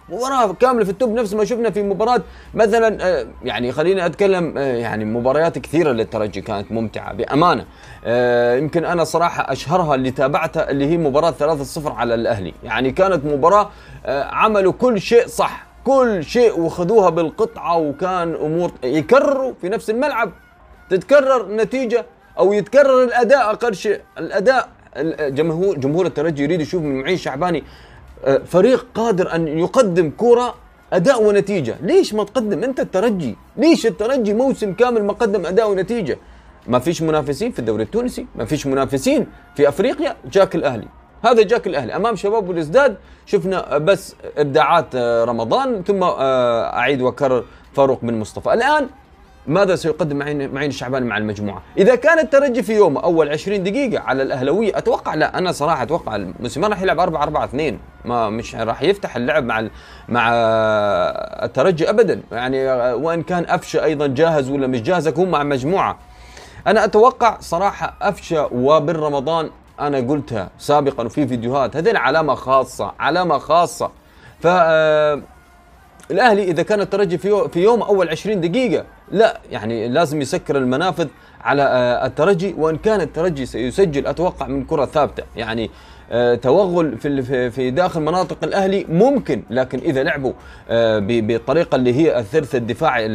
مباراة 0.08 0.52
كاملة 0.52 0.84
في 0.84 0.90
ال 0.90 0.95
top 0.95 1.10
نفس 1.10 1.34
ما 1.34 1.44
شفنا 1.44 1.70
في 1.70 1.82
مباراة 1.82 2.22
مثلا 2.54 2.98
آه، 3.06 3.26
يعني 3.44 3.72
خليني 3.72 4.06
أتكلم 4.06 4.58
آه، 4.58 4.76
يعني 4.76 5.04
مباريات 5.04 5.58
كثيرة 5.58 5.92
للترجي 5.92 6.40
كانت 6.40 6.72
ممتعة 6.72 7.12
بأمانة. 7.12 7.64
آه، 8.04 8.56
يمكن 8.56 8.84
أنا 8.84 9.04
صراحة 9.04 9.52
أشهرها 9.52 9.94
اللي 9.94 10.10
تابعتها 10.10 10.70
اللي 10.70 10.86
هي 10.86 10.96
مباراة 10.96 11.30
3-0 11.30 11.92
على 11.92 12.14
الأهلي. 12.14 12.54
يعني 12.64 12.92
كانت 12.92 13.25
مباراة 13.25 13.70
عملوا 14.06 14.72
كل 14.72 15.00
شيء 15.00 15.26
صح 15.26 15.66
كل 15.84 16.25
شيء 16.25 16.60
وخذوها 16.60 17.10
بالقطعة 17.10 17.78
وكان 17.78 18.34
أمور 18.34 18.72
يكرروا 18.84 19.52
في 19.60 19.68
نفس 19.68 19.90
الملعب. 19.90 20.32
تتكرر 20.90 21.48
نتيجة 21.56 22.06
أو 22.38 22.52
يتكرر 22.52 23.04
الأداء 23.04 23.50
أقل 23.50 23.75
شيء. 23.75 24.00
الأداء 24.18 24.68
جمهور 25.20 25.78
جمهور 25.78 26.06
الترجي 26.06 26.42
يريد 26.42 26.60
يشوف 26.60 26.82
من 26.82 27.00
معين 27.00 27.16
شعباني 27.16 27.64
فريق 28.45 28.87
قادر 28.95 29.35
أن 29.35 29.49
يقدم 29.49 30.11
كرة 30.16 30.54
أداء 30.92 31.23
ونتيجة. 31.23 31.76
ليش 31.83 32.14
ما 32.14 32.25
تقدم 32.25 32.64
أنت 32.64 32.80
الترجي؟ 32.80 33.37
ليش 33.56 33.87
الترجي 33.87 34.35
موسم 34.35 34.73
كامل 34.73 35.04
ما 35.04 35.12
قدم 35.12 35.47
أداء 35.47 35.71
ونتيجة؟ 35.71 36.18
ما 36.66 36.78
فيش 36.78 37.02
منافسين 37.02 37.52
في 37.52 37.59
الدوري 37.59 37.83
التونسي 37.83 38.26
ما 38.35 38.45
فيش 38.45 38.66
منافسين 38.66 39.26
في 39.56 39.68
أفريقيا 39.68 40.16
جاك 40.33 40.54
الأهلي. 40.54 40.88
هذا 41.25 41.42
جاك 41.42 41.66
الأهلي. 41.66 41.97
أمام 41.97 42.16
شباب 42.16 42.49
والازداد 42.49 42.97
شفنا 43.26 43.78
بس 43.78 44.14
ابداعات 44.37 44.87
آه، 44.95 45.25
رمضان 45.25 45.83
ثم 45.83 46.02
آه، 46.02 46.76
أعيد 46.76 47.02
وأكرر 47.02 47.45
فاروق 47.75 48.00
بن 48.02 48.14
مصطفى. 48.14 48.52
الآن 48.52 48.88
ماذا 49.48 49.76
سيقدم 49.76 50.16
معين 50.16 50.54
معين 50.54 50.70
الشعباني 50.70 51.06
مع 51.06 51.16
المجموعة؟ 51.16 51.62
إذا 51.78 51.94
كان 51.94 52.18
الترجي 52.18 52.62
في 52.62 52.74
يومه 52.74 53.02
أول 53.02 53.28
20 53.28 53.62
دقيقة 53.62 54.02
على 54.02 54.22
الاهلاويه 54.22 54.78
أتوقع 54.78 55.14
لا 55.14 55.38
أنا 55.38 55.52
صراحة 55.52 55.82
أتوقع 55.82 56.16
الموسيماني 56.16 56.74
راح 56.74 56.82
يلعب 56.82 57.00
4 57.00 57.22
4 57.22 57.44
2 57.44 57.78
ما 58.04 58.30
مش 58.30 58.54
راح 58.54 58.82
يفتح 58.82 59.16
اللعب 59.16 59.44
مع 59.44 59.68
مع 60.08 60.30
الترجي 61.44 61.90
ابدا. 61.90 62.20
يعني 62.32 62.72
وإن 62.92 63.22
كان 63.22 63.44
افشه 63.48 63.84
أيضا 63.84 64.06
جاهز 64.06 64.50
ولا 64.50 64.66
مش 64.66 64.82
جاهز 64.82 65.08
يكون 65.08 65.30
مع 65.30 65.42
مجموعة. 65.42 65.98
أنا 66.66 66.84
أتوقع 66.84 67.36
صراحة 67.40 67.94
افشه 68.02 68.48
وبن 68.52 68.96
رمضان 68.96 69.50
أنا 69.80 69.98
قلتها 69.98 70.50
سابقا 70.58 71.04
وفي 71.04 71.26
فيديوهات 71.26 71.76
هذه 71.76 71.98
علامة 71.98 72.34
خاصة 72.34 72.92
علامة 72.98 73.38
خاصة. 73.38 73.90
ف 74.40 74.46
الأهلي 76.10 76.42
إذا 76.42 76.62
كان 76.62 76.80
الترجي 76.80 77.18
في 77.18 77.48
يوم 77.56 77.82
أول 77.82 78.08
20 78.08 78.40
دقيقة 78.40 78.84
لا 79.12 79.40
يعني 79.50 79.88
لازم 79.88 80.20
يسكر 80.20 80.58
المنافذ 80.58 81.08
على 81.40 81.62
آه، 81.62 82.06
الترجي 82.06 82.54
وإن 82.58 82.76
كان 82.76 83.00
الترجي 83.00 83.46
سيسجل 83.46 84.06
أتوقع 84.06 84.46
من 84.46 84.64
كرة 84.64 84.84
ثابتة. 84.84 85.22
يعني 85.36 85.70
توغل 86.42 86.98
في 86.98 87.50
في 87.50 87.70
داخل 87.70 88.00
مناطق 88.00 88.36
الأهلي 88.42 88.86
ممكن 88.88 89.42
لكن 89.50 89.78
إذا 89.78 90.02
لعبوا 90.02 90.32
آه، 90.68 90.98
بالطريقة 90.98 91.76
اللي 91.76 91.94
هي 91.94 92.18
الثلث 92.18 92.54
الدفاعي 92.54 93.08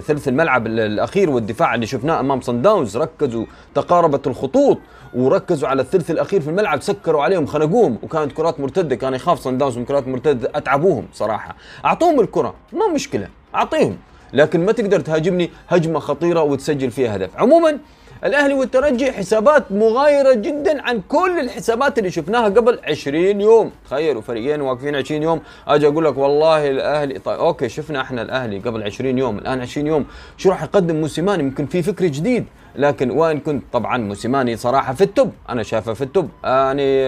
ثلث 0.00 0.28
الملعب 0.28 0.66
الأخير 0.66 1.30
والدفاع 1.30 1.74
اللي 1.74 1.86
شفناه 1.86 2.20
أمام 2.20 2.40
صن 2.40 2.62
داونز 2.62 2.96
ركزوا 2.96 3.44
تقاربت 3.74 4.26
الخطوط 4.26 4.78
وركزوا 5.14 5.68
على 5.68 5.82
الثلث 5.82 6.10
الأخير 6.10 6.40
في 6.40 6.50
الملعب 6.50 6.82
سكروا 6.82 7.22
عليهم 7.22 7.46
خنقوهم. 7.46 7.98
وكانت 8.02 8.32
كرات 8.32 8.60
مرتدة 8.60 8.96
كان 8.96 9.14
يخاف 9.14 9.38
صن 9.38 9.58
داونز 9.58 9.78
من 9.78 9.84
كرات 9.84 10.08
مرتدة 10.08 10.50
أتعبوهم 10.54 11.06
صراحة. 11.12 11.56
أعطوهم 11.84 12.20
الكرة 12.20 12.54
ما 12.72 12.88
مشكلة 12.94 13.28
أعطيهم. 13.54 13.96
لكن 14.32 14.64
ما 14.64 14.72
تقدر 14.72 15.00
تهاجمني 15.00 15.50
هجمة 15.68 15.98
خطيرة 15.98 16.42
وتسجل 16.42 16.90
فيها 16.90 17.16
هدف. 17.16 17.30
عموما 17.36 17.78
الأهلي 18.24 18.54
والترجي 18.54 19.12
حسابات 19.12 19.72
مغايرة 19.72 20.34
جدا 20.34 20.82
عن 20.82 21.00
كل 21.08 21.38
الحسابات 21.40 21.98
اللي 21.98 22.10
شفناها 22.10 22.44
قبل 22.44 22.78
20 22.88 23.40
يوم. 23.40 23.70
تخيلوا 23.86 24.22
فريقين 24.22 24.60
واقفين 24.60 24.96
20 24.96 25.22
يوم. 25.22 25.40
أجي 25.68 25.86
أقول 25.86 26.04
لك 26.04 26.18
والله 26.18 26.70
الأهلي 26.70 27.18
طيب 27.18 27.38
okay 27.38 27.68
شفنا 27.68 28.00
إحنا 28.00 28.22
الأهلي 28.22 28.58
قبل 28.58 28.82
20 28.82 29.18
يوم. 29.18 29.38
الآن 29.38 29.60
20 29.60 29.86
يوم. 29.86 30.06
شو 30.36 30.50
راح 30.50 30.62
يقدم 30.62 30.96
موسيماني؟ 30.96 31.42
يمكن 31.42 31.66
في 31.66 31.82
فكر 31.82 32.06
جديد. 32.06 32.44
لكن 32.76 33.10
وين 33.10 33.40
كنت؟ 33.40 33.62
طبعا 33.72 33.98
موسيماني 33.98 34.56
صراحة 34.56 34.94
في 34.94 35.04
ال 35.04 35.10
top. 35.10 35.32
أنا 35.48 35.62
شايفه 35.62 35.92
في 35.92 36.04
ال 36.04 36.09
top. 36.09 36.28
يعني 36.44 37.00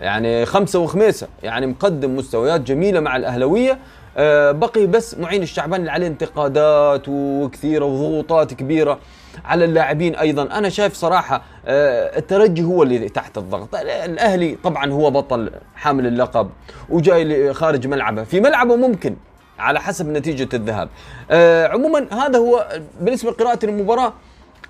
يعني 0.00 0.46
خمسة 0.46 0.78
وخميسة. 0.78 1.28
يعني 1.42 1.66
مقدم 1.66 2.16
مستويات 2.16 2.60
جميلة 2.60 3.00
مع 3.00 3.16
الأهلاوية. 3.16 3.78
آه، 4.16 4.52
بقي 4.52 4.86
بس 4.86 5.18
معين 5.18 5.42
الشعبان 5.42 5.80
اللي 5.80 5.90
عليه 5.90 6.06
انتقادات 6.06 7.02
وكثيرة 7.08 7.84
وضغوطات 7.84 8.54
كبيرة. 8.54 8.98
على 9.44 9.64
اللاعبين 9.64 10.14
أيضا. 10.14 10.42
أنا 10.42 10.68
شايف 10.68 10.94
صراحة 10.94 11.42
آه، 11.66 12.18
الترجي 12.18 12.62
هو 12.62 12.82
اللي 12.82 13.08
تحت 13.08 13.38
الضغط. 13.38 13.74
الأهلي 13.74 14.58
طبعا 14.64 14.92
هو 14.92 15.10
بطل 15.10 15.50
حامل 15.74 16.06
اللقب 16.06 16.50
وجاي 16.88 17.54
خارج 17.54 17.86
ملعبه. 17.86 18.24
في 18.24 18.40
ملعبه 18.40 18.76
ممكن 18.76 19.16
على 19.58 19.80
حسب 19.80 20.08
نتيجة 20.08 20.48
الذهاب. 20.54 20.88
آه، 21.30 21.68
عموما 21.68 22.06
هذا 22.12 22.38
هو 22.38 22.80
بالنسبة 23.00 23.30
لقراءة 23.30 23.64
المباراة 23.64 24.12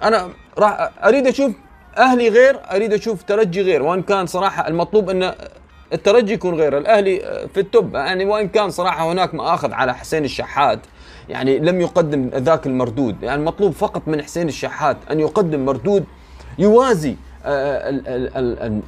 أنا 0.02 0.28
راح 0.58 0.90
أريد 1.04 1.26
أشوف 1.26 1.52
أهلي 1.98 2.28
غير 2.28 2.60
أريد 2.72 2.92
أشوف 2.92 3.22
ترجي 3.22 3.62
غير. 3.62 3.82
وإن 3.82 4.02
كان 4.02 4.26
صراحة 4.26 4.68
المطلوب 4.68 5.10
إن 5.10 5.34
الترجي 5.92 6.32
يكون 6.32 6.54
غير. 6.54 6.78
الأهلي 6.78 7.48
في 7.54 7.60
التوب 7.60 7.94
يعني 7.94 8.24
وإن 8.24 8.48
كان 8.48 8.70
صراحة 8.70 9.12
هناك 9.12 9.34
مآخذ 9.34 9.72
على 9.72 9.94
حسين 9.94 10.24
الشحات. 10.24 10.78
يعني 11.28 11.58
لم 11.58 11.80
يقدم 11.80 12.30
ذاك 12.34 12.66
المردود 12.66 13.22
يعني 13.22 13.40
المطلوب 13.40 13.72
فقط 13.72 14.02
من 14.06 14.22
حسين 14.22 14.48
الشحات 14.48 14.96
أن 15.10 15.20
يقدم 15.20 15.64
مردود 15.64 16.04
يوازي 16.58 17.16
آه، 17.44 18.00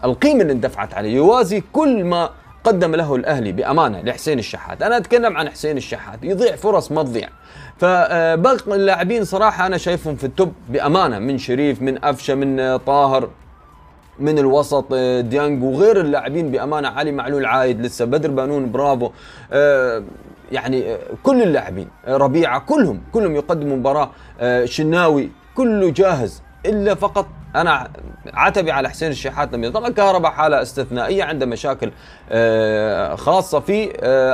القيمة 0.05 0.43
اللي 0.43 0.53
اندفعت 0.53 0.95
عليه 0.95 1.15
يوازي 1.15 1.63
كل 1.73 2.05
ما 2.05 2.31
قدم 2.65 2.95
له 2.95 3.15
الأهلي 3.15 3.53
بأمانة 3.53 4.01
لحسين 4.01 4.39
الشحات، 4.39 4.83
أنا 4.83 4.97
أتكلم 4.97 5.37
عن 5.37 5.49
حسين 5.49 5.77
الشحات، 5.77 6.19
يضيع 6.23 6.57
فرص 6.57 6.93
ما 6.93 7.03
تضيع. 7.03 7.29
فباقي 7.79 8.75
اللاعبين 8.77 9.25
صراحة 9.25 9.67
أنا 9.67 9.77
شايفهم 9.77 10.17
في 10.17 10.25
التوب 10.25 10.53
بأمانة 10.69 11.19
من 11.19 11.39
شريف 11.39 11.83
من 11.83 12.05
أفشة 12.05 12.35
من 12.35 12.77
طاهر 12.77 13.29
من 14.19 14.39
الوسط 14.39 14.87
آه، 14.93 15.21
ديانج 15.21 15.63
وغير 15.63 16.01
اللاعبين 16.01 16.51
بأمانة 16.51 16.89
علي 16.89 17.13
معلول 17.13 17.47
عايد 17.47 17.81
لسه 17.81 18.05
بدر 18.05 18.31
بانون 18.31 18.73
برافو 18.73 19.11
آه، 19.53 20.03
يعني 20.53 20.93
آه، 20.95 20.99
كل 21.23 21.43
اللاعبين 21.43 21.89
ربيعة 22.09 22.59
كلهم 22.59 23.01
كلهم 23.13 23.37
يقدموا 23.37 23.77
مباراة 23.77 24.11
شناوي 24.65 25.31
كله 25.55 25.91
جاهز 25.91 26.43
إلا 26.67 26.95
فقط 26.95 27.27
أنا 27.57 27.89
عتبي 28.35 28.73
على 28.73 28.89
حسين 28.91 29.11
الشحات 29.11 29.55
لم 29.55 29.73
طبعا 29.73 29.89
كهرباء 29.89 30.31
حالة 30.31 30.63
استثنائية 30.63 31.25
عنده 31.25 31.47
مشاكل 31.47 31.91
خاصة 33.17 33.61
فيه 33.61 33.93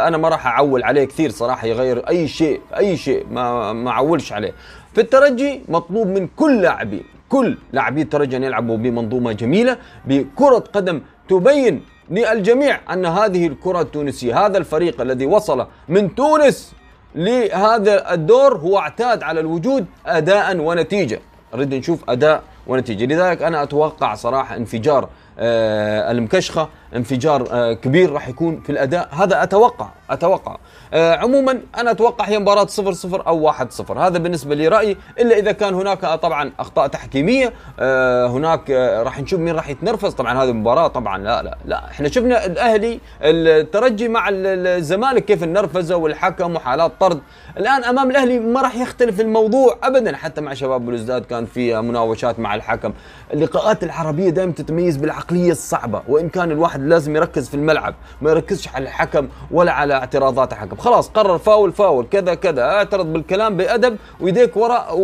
أنا 0.09 0.17
ما 0.17 0.29
راح 0.29 0.47
أعول 0.47 0.83
عليه 0.83 1.05
كثير 1.05 1.31
صراحة 1.31 1.67
يغير 1.67 2.09
أي 2.09 2.29
شيء 2.29 2.61
أي 2.77 2.97
شيء 2.97 3.27
ما 3.31 3.73
ما 3.73 3.91
أعولش 3.91 4.33
عليه. 4.33 4.53
في 4.95 5.01
الترجي 5.01 5.63
مطلوب 5.69 6.07
من 6.07 6.29
كل 6.37 6.63
لاعبين 6.63 7.05
كل 7.29 7.57
لاعبي 7.73 8.03
الترجي 8.03 8.37
أن 8.37 8.45
يلعبوا 8.45 8.77
بمنظومة 8.77 9.33
جميلة 9.33 9.77
بكرة 10.05 10.59
قدم 10.59 11.01
تبين 11.29 11.83
للجميع 12.11 12.81
أن 12.93 13.07
هذه 13.07 13.47
الكرة 13.47 13.81
التونسية 13.81 14.47
هذا 14.47 14.59
الفريق 14.59 15.01
الذي 15.01 15.27
وصل 15.27 15.67
من 15.89 16.15
تونس 16.15 16.73
لهذا 17.15 18.15
الدور 18.15 18.57
هو 18.57 18.79
اعتاد 18.79 19.23
على 19.23 19.41
الوجود 19.41 19.87
أداء 20.07 20.57
ونتيجة. 20.57 21.21
نريد 21.55 21.75
نشوف 21.75 22.11
أداء 22.11 22.43
ونتيجة. 22.67 23.05
لذلك 23.05 23.43
أنا 23.43 23.63
أتوقع 23.63 24.15
صراحة 24.15 24.57
انفجار 24.57 25.09
آه 25.39 26.11
المكشخة 26.11 26.69
انفجار 26.97 27.49
آه 27.51 27.73
كبير 27.73 28.13
راح 28.13 28.29
يكون 28.29 28.61
في 28.61 28.73
الأداء. 28.73 29.09
هذا 29.13 29.43
أتوقع 29.43 29.89
أتوقع. 30.11 30.57
آه 30.95 31.17
عموما 31.17 31.61
أنا 31.79 31.91
أتوقع 31.91 32.25
هي 32.25 32.39
مباراة 32.39 32.67
0 32.67 32.93
0 32.93 33.27
أو 33.27 33.39
1 33.41 33.73
0 33.73 33.99
هذا 33.99 34.19
بالنسبة 34.19 34.55
لي 34.55 34.69
رأيي. 34.69 34.97
إلا 35.19 35.39
إذا 35.39 35.53
كان 35.53 35.75
هناك 35.75 36.01
طبعا 36.01 36.53
أخطاء 36.59 36.87
تحكيمية 36.87 37.53
آه 37.81 38.27
هناك 38.27 38.71
آه 38.71 39.03
راح 39.03 39.21
نشوف 39.21 39.41
مين 39.41 39.55
راح 39.55 39.69
يتنرفز. 39.69 40.15
طبعا 40.15 40.43
هذه 40.43 40.49
المباراه 40.49 40.87
طبعا 40.89 41.19
لا 41.19 41.43
لا 41.43 41.59
لا. 41.65 41.85
إحنا 41.91 42.09
شفنا 42.09 42.47
الأهلي 42.47 43.01
الترجي 43.23 44.09
مع 44.09 44.29
الزمالك 44.31 45.25
كيف 45.25 45.43
النرفزه 45.45 45.97
والحكم 45.97 46.55
وحالات 46.57 46.93
طرد. 47.01 47.21
الآن 47.57 47.85
أمام 47.85 48.11
الأهلي 48.11 48.39
ما 48.39 48.63
راح 48.63 48.77
يختلف 48.77 49.21
الموضوع 49.21 49.77
ابدا. 49.83 50.17
حتى 50.17 50.41
مع 50.41 50.55
شباب 50.55 50.87
بلوزداد 50.87 51.25
كان 51.25 51.47
في 51.47 51.81
مناوشات 51.81 52.39
مع 52.39 52.55
الحكم. 52.55 52.93
اللقاءات 53.33 53.85
العربية 53.85 54.31
دائما 54.31 54.53
تتميز 54.53 54.97
بالعقلية 54.97 55.51
الصعبة 55.53 56.03
وإن 56.09 56.29
كان 56.29 56.51
الواحد 56.51 56.80
لازم 56.89 57.17
يركز 57.17 57.49
في 57.49 57.55
الملعب 57.55 57.95
ما 58.23 58.31
يركزش 58.31 58.69
على 58.69 58.85
الحكم 58.85 59.29
ولا 59.51 59.73
على 59.73 59.95
اعتراضات 59.95 60.53
الحكم. 60.53 60.77
خلاص 60.77 61.09
قرر 61.09 61.39
فاول 61.39 61.73
فاول 61.73 62.07
كذا 62.11 62.35
كذا 62.35 62.63
اعترض 62.63 63.13
بالكلام 63.13 63.57
بأدب 63.57 63.97
ويديك 64.21 64.57
وراء 64.57 64.95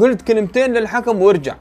قلت 0.00 0.22
كلمتين 0.22 0.72
للحكم 0.72 1.22
وارجع. 1.22 1.54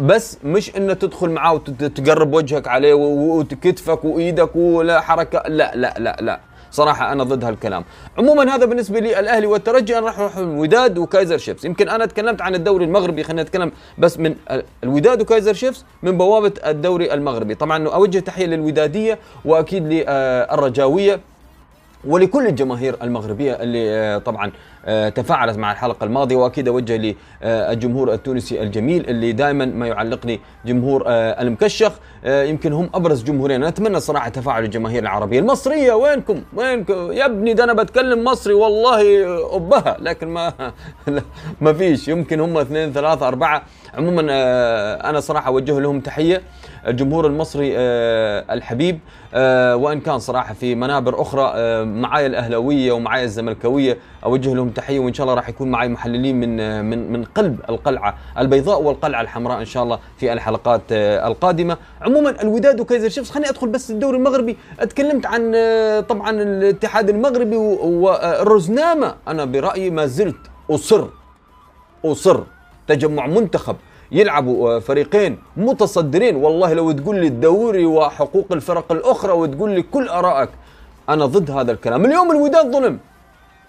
بس 0.00 0.38
مش 0.44 0.76
إنه 0.76 0.94
تدخل 0.94 1.30
معاه 1.30 1.52
وتقرب 1.52 2.34
وجهك 2.34 2.68
عليه 2.68 2.94
وكتفك 2.94 4.04
وإيدك 4.04 4.56
ولا 4.56 5.00
حركة 5.00 5.42
لا 5.48 5.72
لا 5.74 5.94
لا 5.98 6.16
لا. 6.20 6.40
صراحة 6.70 7.12
أنا 7.12 7.24
ضد 7.24 7.44
هالكلام. 7.44 7.84
عموما 8.18 8.54
هذا 8.54 8.64
بالنسبة 8.64 8.98
لي 8.98 9.20
الاهلي 9.20 9.46
والترجي 9.46 9.98
أنا 9.98 10.06
راح 10.06 10.18
أروح 10.18 10.36
الوداد 10.36 10.98
وكايزر 10.98 11.38
شيفز. 11.38 11.66
يمكن 11.66 11.88
أنا 11.88 12.06
تكلمت 12.06 12.42
عن 12.42 12.54
الدوري 12.54 12.84
المغربي 12.84 13.24
خلينا 13.24 13.42
نتكلم 13.42 13.72
بس 13.98 14.18
من 14.18 14.34
الوداد 14.84 15.20
وكايزر 15.20 15.54
شيفز 15.54 15.84
من 16.02 16.18
بوابة 16.18 16.52
الدوري 16.66 17.14
المغربي. 17.14 17.54
طبعا 17.54 17.88
أوجه 17.88 18.18
تحية 18.18 18.46
للودادية 18.46 19.18
وأكيد 19.44 19.92
للرجاوية. 19.92 21.20
ولكل 22.04 22.46
الجماهير 22.46 22.96
المغربية 23.02 23.52
اللي 23.52 23.90
آه، 23.90 24.18
طبعا 24.18 24.52
آه، 24.86 25.08
تفاعلت 25.08 25.58
مع 25.58 25.72
الحلقة 25.72 26.04
الماضية 26.04 26.36
وأكيد 26.36 26.68
أوجه 26.68 27.14
للجمهور 27.42 28.12
التونسي 28.12 28.62
الجميل 28.62 29.08
اللي 29.08 29.32
دائما 29.32 29.64
ما 29.64 29.86
يعلقني 29.86 30.40
جمهور 30.66 31.04
آه، 31.06 31.42
المكشخ. 31.42 31.92
يمكن 32.24 32.72
هم 32.72 32.90
أبرز 32.94 33.22
جمهورين. 33.22 33.56
أنا 33.56 33.68
أتمنى 33.68 34.00
صراحة 34.00 34.28
تفاعل 34.28 34.64
الجماهير 34.64 35.02
العربية. 35.02 35.38
المصرية 35.40 35.92
وينكم؟ 35.92 36.42
وينكم؟ 36.54 37.12
يا 37.12 37.26
ابني 37.26 37.54
ده 37.54 37.64
أنا 37.64 37.72
بتكلم 37.72 38.24
مصري 38.24 38.54
والله 38.54 39.24
ابها 39.56 39.96
لكن 40.00 40.28
ما 40.28 40.52
ما 41.60 41.72
فيش. 41.72 42.08
يمكن 42.08 42.40
هم 42.40 42.58
اثنين 42.58 42.92
ثلاثة 42.92 43.28
أربعة. 43.28 43.62
عموما 43.94 44.22
أنا 45.10 45.20
صراحة 45.20 45.48
أوجه 45.48 45.80
لهم 45.80 46.00
تحية. 46.00 46.42
الجمهور 46.88 47.26
المصري 47.26 47.72
الحبيب 48.50 48.98
وإن 49.74 50.00
كان 50.00 50.18
صراحة 50.18 50.54
في 50.54 50.74
منابر 50.74 51.22
أخرى 51.22 51.52
معايا 51.84 52.26
الأهلاوية 52.26 52.92
ومعايا 52.92 53.24
الزملكاوية 53.24 53.98
أوجه 54.24 54.54
لهم 54.54 54.70
تحية 54.70 54.98
وإن 54.98 55.14
شاء 55.14 55.24
الله 55.24 55.34
راح 55.34 55.48
يكون 55.48 55.70
معي 55.70 55.88
محللين 55.88 56.40
من 56.40 56.84
من 56.84 57.12
من 57.12 57.24
قلب 57.24 57.60
القلعة 57.68 58.14
البيضاء 58.38 58.82
والقلعة 58.82 59.20
الحمراء 59.20 59.58
إن 59.60 59.64
شاء 59.64 59.82
الله 59.82 59.98
في 60.18 60.32
الحلقات 60.32 60.80
آه، 60.92 61.26
القادمة. 61.28 61.76
عموما 62.02 62.42
الوداد 62.42 62.80
وكايزر 62.80 63.08
شيفز 63.08 63.30
خليني 63.30 63.48
أدخل 63.50 63.68
بس 63.68 63.90
الدوري 63.90 64.16
المغربي. 64.16 64.56
اتكلمت 64.80 65.26
عن 65.26 65.52
آه، 65.54 66.00
طبعا 66.00 66.30
الاتحاد 66.30 67.08
المغربي 67.08 67.56
والرزنامه 67.56 69.14
أنا 69.28 69.44
برأيي 69.44 69.90
ما 69.90 70.06
زلت 70.06 70.36
أصر 70.70 71.06
أصر 72.04 72.40
تجمع 72.86 73.26
منتخب 73.26 73.76
يلعبوا 74.12 74.76
آه، 74.76 74.78
فريقين 74.78 75.38
متصدرين. 75.56 76.36
والله 76.36 76.72
لو 76.72 76.92
تقول 76.92 77.16
لي 77.16 77.26
الدوري 77.26 77.84
وحقوق 77.86 78.46
الفرق 78.52 78.92
الأخرى 78.92 79.32
وتقول 79.32 79.70
لي 79.70 79.82
كل 79.82 80.08
آرائك 80.08 80.48
أنا 81.08 81.26
ضد 81.26 81.50
هذا 81.50 81.72
الكلام. 81.72 82.04
اليوم 82.04 82.30
الوداد 82.30 82.72
ظلم. 82.72 82.98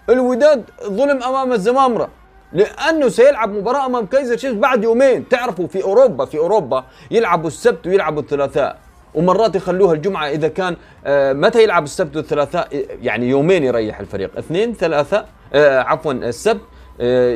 الوداد 0.08 0.64
ظلم 0.84 1.22
أمام 1.22 1.52
الزمامرة 1.52 2.08
لأنه 2.52 3.08
سيلعب 3.08 3.52
مباراة 3.52 3.86
أمام 3.86 4.06
كايزر 4.06 4.34
تشيفز 4.34 4.56
بعد 4.56 4.84
يومين. 4.84 5.28
تعرفوا 5.28 5.66
في 5.66 5.82
أوروبا 5.84 6.24
في 6.24 6.38
أوروبا 6.38 6.84
يلعبوا 7.10 7.48
السبت 7.48 7.86
ويلعبوا 7.86 8.22
الثلاثاء 8.22 8.78
ومرات 9.14 9.56
يخلوها 9.56 9.94
الجمعة 9.94 10.28
إذا 10.28 10.48
كان 10.48 10.76
آه 11.06 11.32
متى 11.32 11.62
يلعب 11.62 11.84
السبت 11.84 12.16
والثلاثاء؟ 12.16 12.68
يعني 13.02 13.28
يومين 13.28 13.64
يريح 13.64 14.00
الفريق. 14.00 14.38
اثنين 14.38 14.74
ثلاثاء 14.74 15.28
آه 15.54 15.78
عفوا 15.80 16.12
السبت 16.12 16.60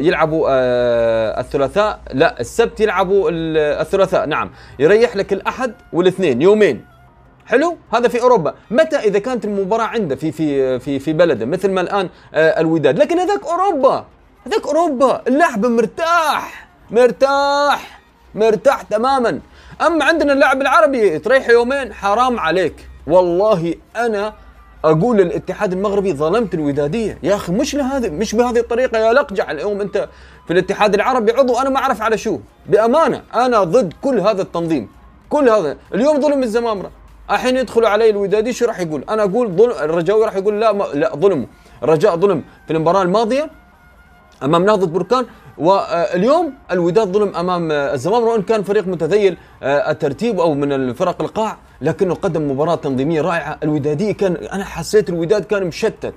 يلعبوا 0.06 0.47
آه 0.50 1.40
الثلاثاء. 1.40 2.00
لا 2.12 2.40
السبت 2.40 2.80
يلعبوا 2.80 3.30
الثلاثاء. 3.33 4.26
نعم. 4.26 4.50
يريح 4.78 5.16
لك 5.16 5.33
الأحد 5.33 5.75
والاثنين 5.92 6.42
يومين. 6.42 6.85
حلو؟ 7.47 7.76
هذا 7.94 8.09
في 8.09 8.23
أوروبا. 8.23 8.54
متى؟ 8.71 8.97
إذا 8.97 9.18
كانت 9.18 9.44
المباراة 9.44 9.85
عنده 9.85 10.16
في 10.16 10.33
في 10.33 10.78
في 10.78 10.99
في 10.99 11.12
بلده 11.12 11.47
مثل 11.47 11.71
ما 11.71 11.80
الآن 11.80 12.09
آه 12.35 12.61
الوداد. 12.61 12.99
لكن 12.99 13.18
هذاك 13.18 13.40
أوروبا 13.47 14.04
هذاك 14.47 14.66
أوروبا 14.66 15.23
اللاعب 15.28 15.66
مرتاح 15.66 16.68
مرتاح 16.90 18.00
مرتاح 18.35 18.83
تماما. 18.83 19.40
أما 19.87 20.04
عندنا 20.04 20.33
اللاعب 20.33 20.61
العربي 20.61 21.18
تريح 21.18 21.49
يومين 21.49 21.92
حرام 21.92 22.40
عليك. 22.40 22.88
والله 23.06 23.75
أنا 23.97 24.33
أقول 24.85 25.17
للاتحاد 25.17 25.73
المغربي 25.73 26.12
ظلمت 26.12 26.55
الودادية. 26.55 27.19
يا 27.23 27.35
أخي 27.35 27.53
مش 27.53 27.75
لهذه 27.75 28.11
مش 28.11 28.35
بهذه 28.35 28.59
الطريقة 28.59 28.99
يا 28.99 29.12
لقجع 29.12 29.50
اليوم 29.50 29.81
أنت 29.81 30.09
في 30.47 30.53
الاتحاد 30.53 30.95
العربي. 30.95 31.33
عضو 31.33 31.59
أنا 31.59 31.71
ما 31.71 31.79
أعرف 31.79 32.03
على 32.03 32.19
شو. 32.19 32.38
بأمانة 32.67 33.23
أنا 33.35 33.64
ضد 33.64 33.93
كل 34.03 34.21
هذا 34.21 34.43
التنظيم. 34.43 34.88
كل 35.29 35.49
هذا. 35.49 35.76
اليوم 35.95 36.21
ظلم 36.21 36.43
الزمامرة. 36.43 36.91
الحين 37.31 37.57
يدخلوا 37.57 37.88
علي 37.88 38.11
الودادي 38.11 38.53
شو 38.53 38.67
راح 38.67 38.81
يقول؟ 38.81 39.05
أنا 39.09 39.23
أقول 39.23 39.49
ظلم 39.49 39.71
الرجاوي 39.71 40.25
راح 40.25 40.37
يقول 40.37 40.61
لا 40.61 40.73
ما 40.73 40.85
لا 40.95 41.17
ظلم 41.17 41.47
الرجاء 41.83 42.17
ظلم. 42.17 42.45
في 42.67 42.73
المباراة 42.73 43.03
الماضية 43.03 43.51
أمام 44.42 44.64
نهضة 44.64 44.87
بركان 44.87 45.27
واليوم 45.59 46.53
الوداد 46.71 47.09
ظلم 47.09 47.37
أمام 47.37 47.73
الزمامره 47.73 48.31
وان 48.31 48.43
كان 48.43 48.62
فريق 48.62 48.87
متذيل 48.87 49.37
آه، 49.62 49.90
الترتيب 49.90 50.40
أو 50.40 50.55
من 50.55 50.73
الفرق 50.73 51.23
القاع 51.23 51.57
لكنه 51.81 52.14
قدم 52.14 52.51
مباراة 52.51 52.75
تنظيمية 52.75 53.21
رائعة. 53.21 53.59
الودادي 53.62 54.12
كان 54.12 54.37
أنا 54.37 54.64
حسيت 54.64 55.09
الوداد 55.09 55.45
كان 55.45 55.67
مشتت 55.67 56.14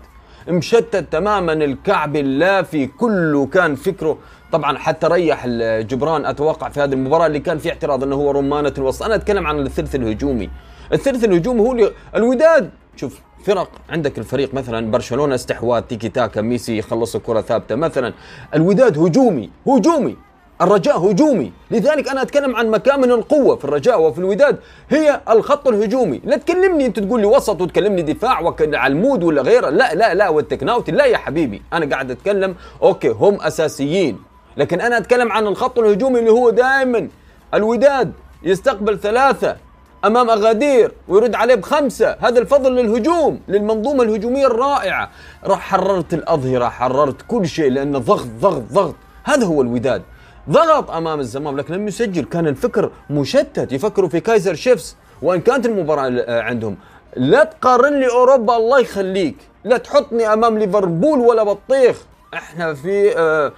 مشتت 0.48 1.06
تماما. 1.12 1.54
الكعب 1.54 2.16
اللافي 2.16 2.88
كله 2.88 3.46
كان 3.46 3.76
فكره. 3.76 4.18
طبعا 4.52 4.78
حتى 4.78 5.08
ريح 5.08 5.44
الجبران 5.46 6.26
أتوقع 6.26 6.70
في 6.70 6.80
هذه 6.80 6.94
المباراة 6.94 7.26
اللي 7.28 7.40
كان 7.40 7.58
في 7.58 7.70
اعتراض 7.70 8.04
إنه 8.04 8.16
هو 8.16 8.32
رمانة 8.32 8.74
الوسط. 8.78 9.04
أنا 9.04 9.16
أتكلم 9.16 9.48
عن 9.48 9.60
الثلث 9.60 9.96
الهجومي. 9.96 10.50
الثلث 10.94 11.24
الهجومي 11.24 11.62
هو 11.62 11.92
الوداد 12.16 12.70
شوف 12.98 13.20
فرق 13.46 13.70
عندك 13.90 14.18
الفريق 14.18 14.54
مثلا 14.54 14.92
برشلونة 14.92 15.36
استحواذ 15.36 15.82
تيكي 15.82 16.10
تاكا 16.10 16.42
ميسي 16.42 16.78
يخلص 16.78 17.16
الكره 17.16 17.42
ثابتة 17.42 17.76
مثلا. 17.76 18.14
الوداد 18.56 18.98
هجومي 18.98 19.50
هجومي 19.68 20.18
الرجاء 20.62 21.12
هجومي. 21.12 21.52
لذلك 21.72 22.10
أنا 22.10 22.22
أتكلم 22.22 22.56
عن 22.56 22.72
مكامن 22.72 23.12
القوة 23.12 23.56
في 23.56 23.66
الرجاء 23.66 24.02
وفي 24.02 24.20
الوداد. 24.20 24.60
هي 24.90 25.22
الخط 25.30 25.68
الهجومي. 25.68 26.22
لا 26.24 26.38
تكلمني 26.38 26.86
أنت 26.86 27.00
تقول 27.00 27.22
لي 27.22 27.28
وسط 27.28 27.62
وتكلمني 27.62 28.02
دفاع 28.02 28.40
وعلمود 28.40 29.24
ولا 29.24 29.42
غيره. 29.42 29.70
لا 29.70 29.94
لا 29.94 30.14
لا 30.14 30.30
والتكناوتي. 30.30 30.92
لا 30.92 31.06
يا 31.06 31.18
حبيبي 31.18 31.62
أنا 31.74 31.86
قاعد 31.86 32.12
أتكلم. 32.12 32.56
okay 32.82 33.10
هم 33.10 33.42
أساسيين. 33.42 34.20
لكن 34.58 34.82
أنا 34.82 34.98
أتكلم 34.98 35.32
عن 35.32 35.48
الخط 35.48 35.80
الهجومي 35.80 36.20
اللي 36.20 36.32
هو 36.32 36.50
دائما 36.50 37.08
الوداد 37.54 38.14
يستقبل 38.44 39.00
ثلاثة. 39.00 39.67
أمام 40.08 40.30
أغادير 40.30 40.92
ويرد 41.08 41.36
عليه 41.36 41.56
بخمسة. 41.56 42.16
هذا 42.20 42.40
الفضل 42.40 42.76
للهجوم 42.76 43.40
للمنظومة 43.48 44.04
الهجومية 44.04 44.48
الرائعة. 44.48 45.10
راح 45.44 45.60
حررت 45.60 46.14
الأظهرة 46.14 46.70
حررت 46.70 47.22
كل 47.28 47.48
شيء 47.48 47.72
لأن 47.72 47.98
ضغط 47.98 48.28
ضغط 48.42 48.64
ضغط. 48.74 48.96
هذا 49.24 49.46
هو 49.46 49.62
الوداد. 49.62 50.02
ضغط 50.50 50.92
أمام 50.92 51.20
الزمامرة 51.20 51.58
لكن 51.58 51.74
لم 51.74 51.88
يسجل. 51.88 52.24
كان 52.24 52.48
الفكر 52.48 52.92
مشتت. 53.10 53.72
يفكروا 53.72 54.10
في 54.10 54.20
كايزر 54.20 54.56
شيفس 54.56 54.96
وإن 55.22 55.42
كانت 55.42 55.66
المباراة 55.66 56.42
عندهم. 56.42 56.78
لا 57.16 57.44
تقارن 57.44 58.00
لي 58.00 58.08
أوروبا 58.08 58.58
الله 58.58 58.80
يخليك. 58.80 59.38
لا 59.64 59.78
تحطني 59.78 60.34
أمام 60.34 60.58
ليفربول 60.58 61.20
ولا 61.20 61.44
بطيخ. 61.44 61.98
إحنا 62.34 62.74
في 62.74 63.18
آه، 63.18 63.52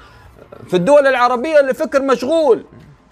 في 0.67 0.73
الدول 0.73 1.07
العربية 1.07 1.59
الفكر 1.59 2.01
مشغول. 2.01 2.65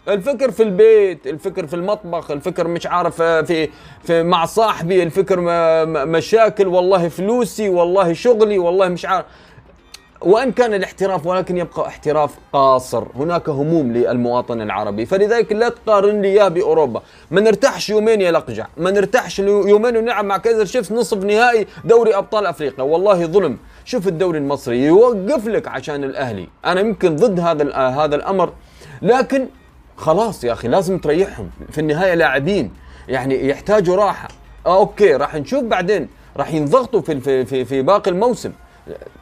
الفكر 0.07 0.51
في 0.51 0.63
البيت 0.63 1.27
الفكر 1.27 1.67
في 1.67 1.75
المطبخ 1.75 2.31
الفكر 2.31 2.67
مش 2.67 2.87
عارف 2.87 3.21
آه، 3.21 3.41
في 3.41 3.69
في 4.03 4.23
مع 4.23 4.45
صاحبي 4.45 5.03
الفكر 5.03 5.39
مشاكل 6.05 6.67
والله 6.67 7.09
فلوسي 7.09 7.69
والله 7.69 8.13
شغلي 8.13 8.59
والله 8.59 8.87
مش 8.87 9.05
عارف. 9.05 9.25
وإن 10.21 10.51
كان 10.51 10.73
الاحتراف 10.73 11.25
ولكن 11.25 11.57
يبقى 11.57 11.87
احتراف 11.87 12.35
قاصر، 12.53 13.03
هناك 13.15 13.49
هموم 13.49 13.91
للمواطن 13.91 14.61
العربي، 14.61 15.05
فلذلك 15.05 15.51
لا 15.51 15.69
تقارن 15.69 16.21
لي 16.21 16.27
اياه 16.27 16.47
بأوروبا، 16.47 17.01
ما 17.31 17.41
نرتاحش 17.41 17.89
يومين 17.89 18.21
يا 18.21 18.31
لقجع، 18.31 18.67
ما 18.77 18.91
نرتاحش 18.91 19.39
يومين 19.39 19.97
ونلعب 19.97 20.25
مع 20.25 20.37
كايزر 20.37 20.65
شيفز 20.65 20.93
نصف 20.93 21.23
نهائي 21.23 21.67
دوري 21.85 22.15
أبطال 22.15 22.45
أفريقيا، 22.45 22.83
والله 22.83 23.25
ظلم، 23.25 23.57
شوف 23.85 24.07
الدوري 24.07 24.39
المصري. 24.39 24.85
يوقف 24.85 25.47
لك 25.47 25.67
عشان 25.67 26.03
الأهلي، 26.03 26.47
أنا 26.65 26.81
يمكن 26.81 27.15
ضد 27.15 27.39
هذا 27.39 27.73
هذا 27.73 28.15
الأمر، 28.15 28.53
لكن 29.01 29.47
خلاص 29.97 30.43
يا 30.43 30.53
أخي 30.53 30.67
لازم 30.67 30.97
تريحهم. 30.97 31.49
في 31.71 31.81
النهاية 31.81 32.13
لاعبين 32.13 32.73
يعني 33.07 33.47
يحتاجوا 33.47 33.95
راحة. 33.95 34.27
آه 34.65 34.77
okay 34.79 35.13
راح 35.13 35.35
نشوف 35.35 35.63
بعدين. 35.63 36.09
راح 36.37 36.53
ينضغطوا 36.53 37.01
في 37.01 37.19
في 37.19 37.45
في, 37.45 37.65
في 37.65 37.81
باقي 37.81 38.11
الموسم. 38.11 38.51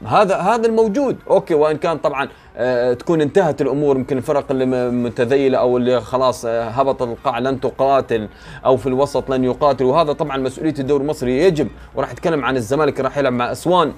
هذا 0.05 0.35
هذا 0.35 0.67
الموجود. 0.67 1.17
okay 1.29 1.53
وإن 1.53 1.77
كان 1.77 1.97
طبعا 1.97 2.29
آه 2.57 2.93
تكون 2.93 3.21
انتهت 3.21 3.61
الأمور 3.61 3.95
يمكن 3.95 4.17
الفرق 4.17 4.51
اللي 4.51 4.65
متذيلة 4.91 5.57
أو 5.57 5.77
اللي 5.77 6.01
خلاص 6.01 6.45
آه 6.45 6.63
هبط 6.63 7.01
القاع 7.01 7.39
لن 7.39 7.59
تقاتل 7.59 8.27
أو 8.65 8.77
في 8.77 8.87
الوسط 8.87 9.29
لن 9.29 9.43
يقاتل. 9.43 9.85
وهذا 9.85 10.13
طبعا 10.13 10.37
مسؤولية 10.37 10.75
الدوري 10.79 11.03
المصري. 11.03 11.43
يجب 11.43 11.67
وراح 11.95 12.11
أتكلم 12.11 12.45
عن 12.45 12.57
الزمالك 12.57 12.99
راح 12.99 13.17
يلعب 13.17 13.33
مع 13.33 13.51
أسوان. 13.51 13.93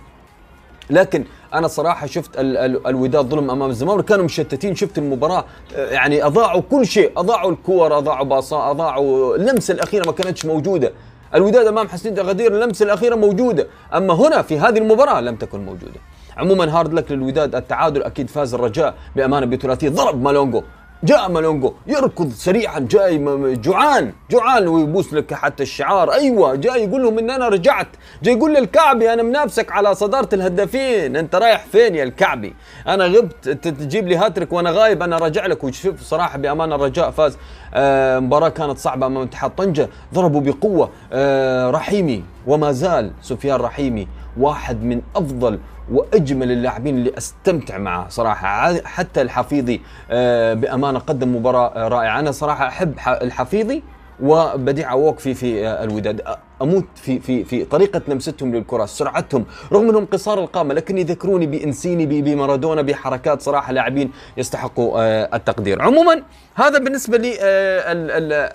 لكن 0.89 1.25
أنا 1.53 1.67
صراحة 1.67 2.07
شفت 2.07 2.39
ال 2.39 2.57
ال 2.57 2.87
الوداد 2.87 3.25
ظلم 3.25 3.51
أمام 3.51 3.69
الزمامرة 3.69 4.05
كانوا 4.05 4.25
مشتتين 4.25 4.75
شفت 4.75 4.97
المباراة 4.97 5.45
آه، 5.75 5.89
يعني 5.91 6.25
أضاعوا 6.25 6.61
كل 6.71 6.87
شيء 6.87 7.11
أضاعوا 7.17 7.51
الكور 7.51 7.97
أضاعوا 7.97 8.25
باصا 8.25 8.71
أضاعوا 8.71 9.35
اللمسة 9.35 9.73
الأخيرة 9.73 10.05
ما 10.05 10.11
كانتش 10.11 10.45
موجودة. 10.45 10.91
الوداد 11.35 11.67
أمام 11.67 11.87
حسنية 11.87 12.19
أغادير 12.19 12.53
اللمسة 12.53 12.85
الأخيرة 12.85 13.15
موجودة. 13.15 13.67
أما 13.93 14.13
هنا 14.13 14.41
في 14.41 14.59
هذه 14.59 14.77
المباراة 14.77 15.21
لم 15.21 15.35
تكن 15.35 15.65
موجودة. 15.65 15.99
عموما 16.37 16.79
hard 16.79 16.93
luck 16.93 17.11
للوداد 17.11 17.55
التعادل 17.55 18.03
أكيد 18.03 18.29
فاز 18.29 18.53
الرجاء 18.53 18.93
بأمانة 19.15 19.45
بثلاثية 19.45 19.89
ضرب 19.89 20.21
مالونجو. 20.23 20.63
جاء 21.03 21.29
مالونجو 21.29 21.73
يركض 21.87 22.31
سريعا 22.31 22.79
جاي 22.79 23.17
جوعان 23.55 24.13
جوعان 24.31 24.67
ويبوس 24.67 25.13
لك 25.13 25.33
حتى 25.33 25.63
الشعار. 25.63 26.13
أيوه 26.13 26.55
جاي 26.55 26.83
يقول 26.83 27.03
لهم 27.03 27.19
إن 27.19 27.29
أنا 27.29 27.47
رجعت. 27.47 27.87
جاي 28.23 28.33
يقول 28.33 28.53
للكعبي 28.53 29.13
أنا 29.13 29.23
منافسك 29.23 29.71
على 29.71 29.95
صدارة 29.95 30.29
الهدافين. 30.33 31.15
أنت 31.15 31.35
رايح 31.35 31.65
فين 31.65 31.95
يا 31.95 32.03
الكعبي؟ 32.03 32.55
أنا 32.87 33.05
غبت 33.05 33.49
تجيب 33.49 34.07
لي 34.07 34.15
هاتريك 34.15 34.53
وأنا 34.53 34.71
غايب 34.71 35.03
أنا 35.03 35.17
راجع 35.17 35.45
لك. 35.45 35.63
وشوف 35.63 36.01
صراحة 36.01 36.37
بامان 36.37 36.73
الرجاء 36.73 37.11
فاز. 37.11 37.37
آه 37.73 38.19
مباراة 38.19 38.49
كانت 38.49 38.77
صعبة 38.77 39.05
أمام 39.05 39.23
اتحاد 39.23 39.51
طنجة. 39.55 39.89
ضربوا 40.13 40.41
بقوة. 40.41 40.89
آه 41.13 41.69
رحيمي 41.69 42.23
وما 42.47 42.71
زال 42.71 43.11
سفيان 43.21 43.59
رحيمي 43.59 44.07
واحد 44.37 44.83
من 44.83 45.01
أفضل 45.15 45.59
وأجمل 45.91 46.51
اللاعبين 46.51 46.97
اللي 46.97 47.17
أستمتع 47.17 47.77
معه 47.77 48.09
صراحة. 48.09 48.81
حتى 48.83 49.21
الحفيظي 49.21 49.81
آه، 50.11 50.53
بأمانة 50.53 50.99
قدم 50.99 51.35
مباراة 51.35 51.87
رائعة. 51.87 52.19
أنا 52.19 52.31
صراحة 52.31 52.67
أحب 52.67 52.93
الحفيظي 53.07 53.83
وبديع 54.23 54.89
عووك 54.91 55.19
في 55.19 55.67
آه، 55.67 55.83
الوداد. 55.83 56.21
أموت 56.61 56.85
في 56.95 57.19
في 57.19 57.43
في 57.43 57.65
طريقة 57.65 58.01
لمستهم 58.07 58.55
للكرة 58.55 58.85
سرعتهم 58.85 59.45
رغم 59.71 59.89
أنهم 59.89 60.05
قصار 60.05 60.39
القامة 60.39 60.73
لكن 60.73 60.97
يذكروني 60.97 61.45
بإنسيني 61.45 62.21
بمارادونا 62.21 62.81
بحركات 62.81 63.41
صراحة 63.41 63.73
لاعبين 63.73 64.11
يستحقوا 64.37 65.01
آه، 65.01 65.29
التقدير. 65.35 65.81
عموما 65.81 66.23
هذا 66.55 66.79
بالنسبة 66.79 67.17
لي 67.17 67.37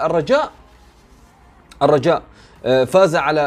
الرجاء. 0.06 0.50
الرجاء 1.82 2.22
فاز 2.62 3.16
على 3.16 3.40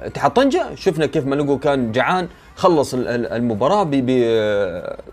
اتحاد 0.00 0.30
طنجة. 0.30 0.74
شفنا 0.74 1.06
كيف 1.06 1.26
ملوكو 1.26 1.58
كان 1.58 1.92
جعان. 1.92 2.28
خلص 2.56 2.94
المباراة 2.94 3.84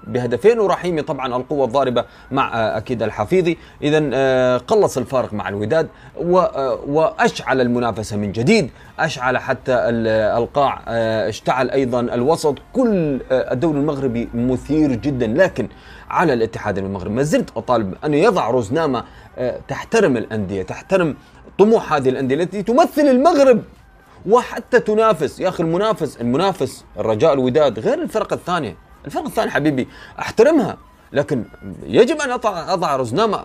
بهدفين 0.08 0.60
ورحيمي 0.60 1.02
طبعا 1.02 1.36
القوة 1.36 1.66
الضاربة 1.66 2.06
مع 2.32 2.60
آه، 2.60 2.78
أكيد 2.78 3.04
الحفيظي. 3.04 3.58
اذا 3.82 4.10
آه، 4.14 4.58
قلص 4.58 4.98
الفارق 4.98 5.34
مع 5.34 5.50
الوداد 5.50 5.88
آه، 6.18 6.80
وأشعل 6.88 7.62
المنافسة 7.62 8.18
من 8.18 8.32
جديد. 8.32 8.70
أشعل 9.00 9.38
حتى 9.38 9.74
القاع 10.38 10.84
اشتعل 11.28 11.70
أيضا 11.70 12.00
الوسط. 12.00 12.56
كل 12.74 13.20
الدوري 13.32 13.80
المغربي 13.80 14.30
مثير 14.34 14.92
جدا. 14.96 15.28
لكن 15.28 15.68
على 16.10 16.34
الاتحاد 16.34 16.78
المغربي 16.78 17.14
ما 17.14 17.24
زلت 17.24 17.50
أطالب 17.58 17.96
انه 18.06 18.18
يضع 18.18 18.50
روزنامه 18.50 19.04
تحترم 19.68 20.18
الأندية 20.18 20.64
تحترم 20.64 21.16
طموح 21.60 21.94
هذه 21.94 22.10
الأندية 22.10 22.36
التي 22.36 22.64
تمثل 22.64 23.02
المغرب. 23.02 23.62
وحتى 24.30 24.80
تنافس. 24.80 25.40
يا 25.40 25.50
أخي 25.50 25.64
المنافس 25.64 26.22
المنافس 26.22 26.86
الرجاء 27.00 27.34
الوداد 27.34 27.80
غير 27.80 28.02
الفرق 28.02 28.34
الثانية. 28.34 28.76
الفرق 29.06 29.26
الثانية 29.26 29.52
حبيبي 29.52 29.88
أحترمها. 30.20 30.78
لكن 31.14 31.44
يجب 31.84 32.22
أن 32.22 32.32
اضع 32.32 32.74
أضع 32.74 32.96
رزنامه 32.96 33.38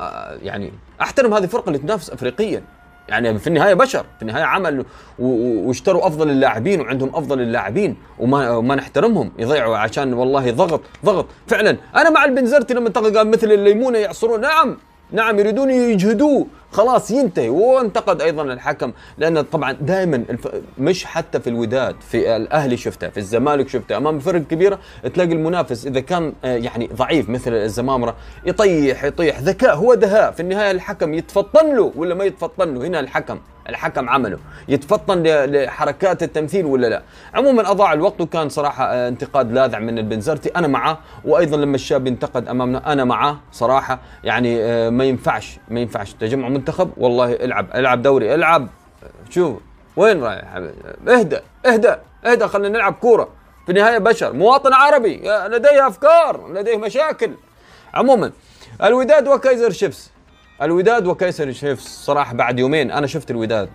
يعني 0.43 0.73
أحترم 1.01 1.35
هذه 1.35 1.45
الفرقة 1.45 1.69
اللي 1.69 1.79
تنافس 1.79 2.11
افريقيا. 2.11 2.63
يعني 3.09 3.39
في 3.39 3.47
النهاية 3.47 3.75
بشر 3.75 4.07
في 4.17 4.23
النهاية 4.23 4.45
عمل 4.45 4.85
واشتروا 5.19 6.07
أفضل 6.07 6.31
اللاعبين 6.31 6.81
وعندهم 6.81 7.11
أفضل 7.15 7.41
اللاعبين 7.41 7.97
وما 8.19 8.51
وما 8.51 8.75
نحترمهم. 8.75 9.33
يضيعوا 9.39 9.77
عشان 9.77 10.15
والله 10.15 10.51
ضغط 10.51 10.81
ضغط. 11.05 11.27
فعلا 11.47 11.77
أنا 11.97 12.11
مع 12.11 12.25
البنزرتي 12.25 12.75
لما 12.75 12.91
قال 12.91 13.31
مثل 13.31 13.53
الليمونة 13.53 13.99
يعصرون. 13.99 14.41
نعم 14.41 14.79
نعم 15.13 15.39
يريدون 15.39 15.71
يجهدوه. 15.71 16.47
خلاص 16.75 17.11
ينتهي. 17.11 17.49
وانتقد 17.49 18.21
أيضا 18.21 18.43
الحكم 18.43 18.93
لأن 19.19 19.41
طبعا 19.43 19.73
دائما. 19.73 20.25
مش 20.79 21.05
حتى 21.05 21.41
في 21.41 21.51
الوداد 21.51 21.97
في 22.01 22.37
الأهلي 22.37 22.77
شفته 22.77 23.09
في 23.09 23.17
الزمالك 23.19 23.69
شفته 23.69 23.97
أمام 23.97 24.17
الفرق 24.17 24.35
الكبيره 24.35 24.79
تلاقي 25.15 25.33
المنافس 25.33 25.87
إذا 25.87 26.01
كان 26.01 26.33
آه، 26.45 26.57
يعني 26.57 26.91
ضعيف 26.97 27.29
مثل 27.29 27.53
الزمامرة 27.53 28.15
يطيح 28.47 29.05
يطيح. 29.05 29.41
ذكاء 29.41 29.77
هو 29.77 29.95
دهاء 29.95 30.31
في 30.31 30.41
النهاية 30.41 30.71
الحكم 30.71 31.15
يتفطن 31.15 31.77
له 31.77 31.93
ولا 31.97 32.15
ما 32.15 32.25
يتفطن 32.25 32.75
له؟ 32.75 32.87
هنا 32.87 33.01
الحكم 33.01 33.39
الحكم 33.69 34.09
عمله. 34.09 34.39
يتفطن 34.69 35.23
لحركات 35.27 36.23
التمثيل 36.23 36.67
ولا 36.67 36.87
لا؟ 36.87 37.03
عموما 37.35 37.71
أضاع 37.71 37.93
الوقت 37.93 38.21
وكان 38.21 38.49
صراحة 38.49 38.85
آه، 38.85 39.09
انتقاد 39.09 39.53
لاذع 39.53 39.79
من 39.79 39.99
البنزرتي 39.99 40.49
أنا 40.57 40.69
معه 40.69 40.99
وأيضا 41.25 41.57
لما 41.57 41.75
الشاب 41.75 42.07
ينتقد 42.07 42.49
أمامنا 42.49 42.93
أنا 42.93 43.05
معه 43.05 43.41
صراحة. 43.53 43.99
يعني 44.25 44.63
آه، 44.63 44.91
ما 44.91 45.05
ينفعش 45.05 45.59
ما 45.69 45.81
ينفعش 45.81 46.13
تجمع 46.13 46.49
منتخب 46.65 46.91
والله 46.97 47.33
العب 47.33 47.67
العب 47.75 48.03
دوري 48.03 48.35
العب 48.35 48.69
شوف 49.31 49.57
وين 49.97 50.23
رايح؟ 50.23 50.55
اهدى 51.09 51.39
اهدى 51.67 51.95
اهدى 52.27 52.49
خلينا 52.49 52.69
نلعب 52.69 52.93
كورة. 52.93 53.29
في 53.67 53.73
النهاية 53.73 53.99
بشر 53.99 54.33
مواطن 54.33 54.73
عربي 54.73 55.17
لديه 55.27 55.89
أفكار 55.89 56.53
لديه 56.53 56.77
مشاكل. 56.77 57.31
عموما 57.95 58.33
الوداد 58.83 59.29
وكايزر 59.29 59.71
شيفس 59.71 60.11
الوداد 60.63 61.07
وكايزر 61.07 61.53
شيفس 61.53 62.05
صراحة 62.05 62.35
بعد 62.35 62.59
يومين 62.59 62.91
أنا 62.91 63.07
شفت 63.07 63.31
الوداد. 63.31 63.71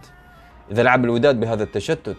إذا 0.71 0.83
لعب 0.83 1.05
الوداد 1.05 1.39
بهذا 1.39 1.63
التشتت 1.63 2.17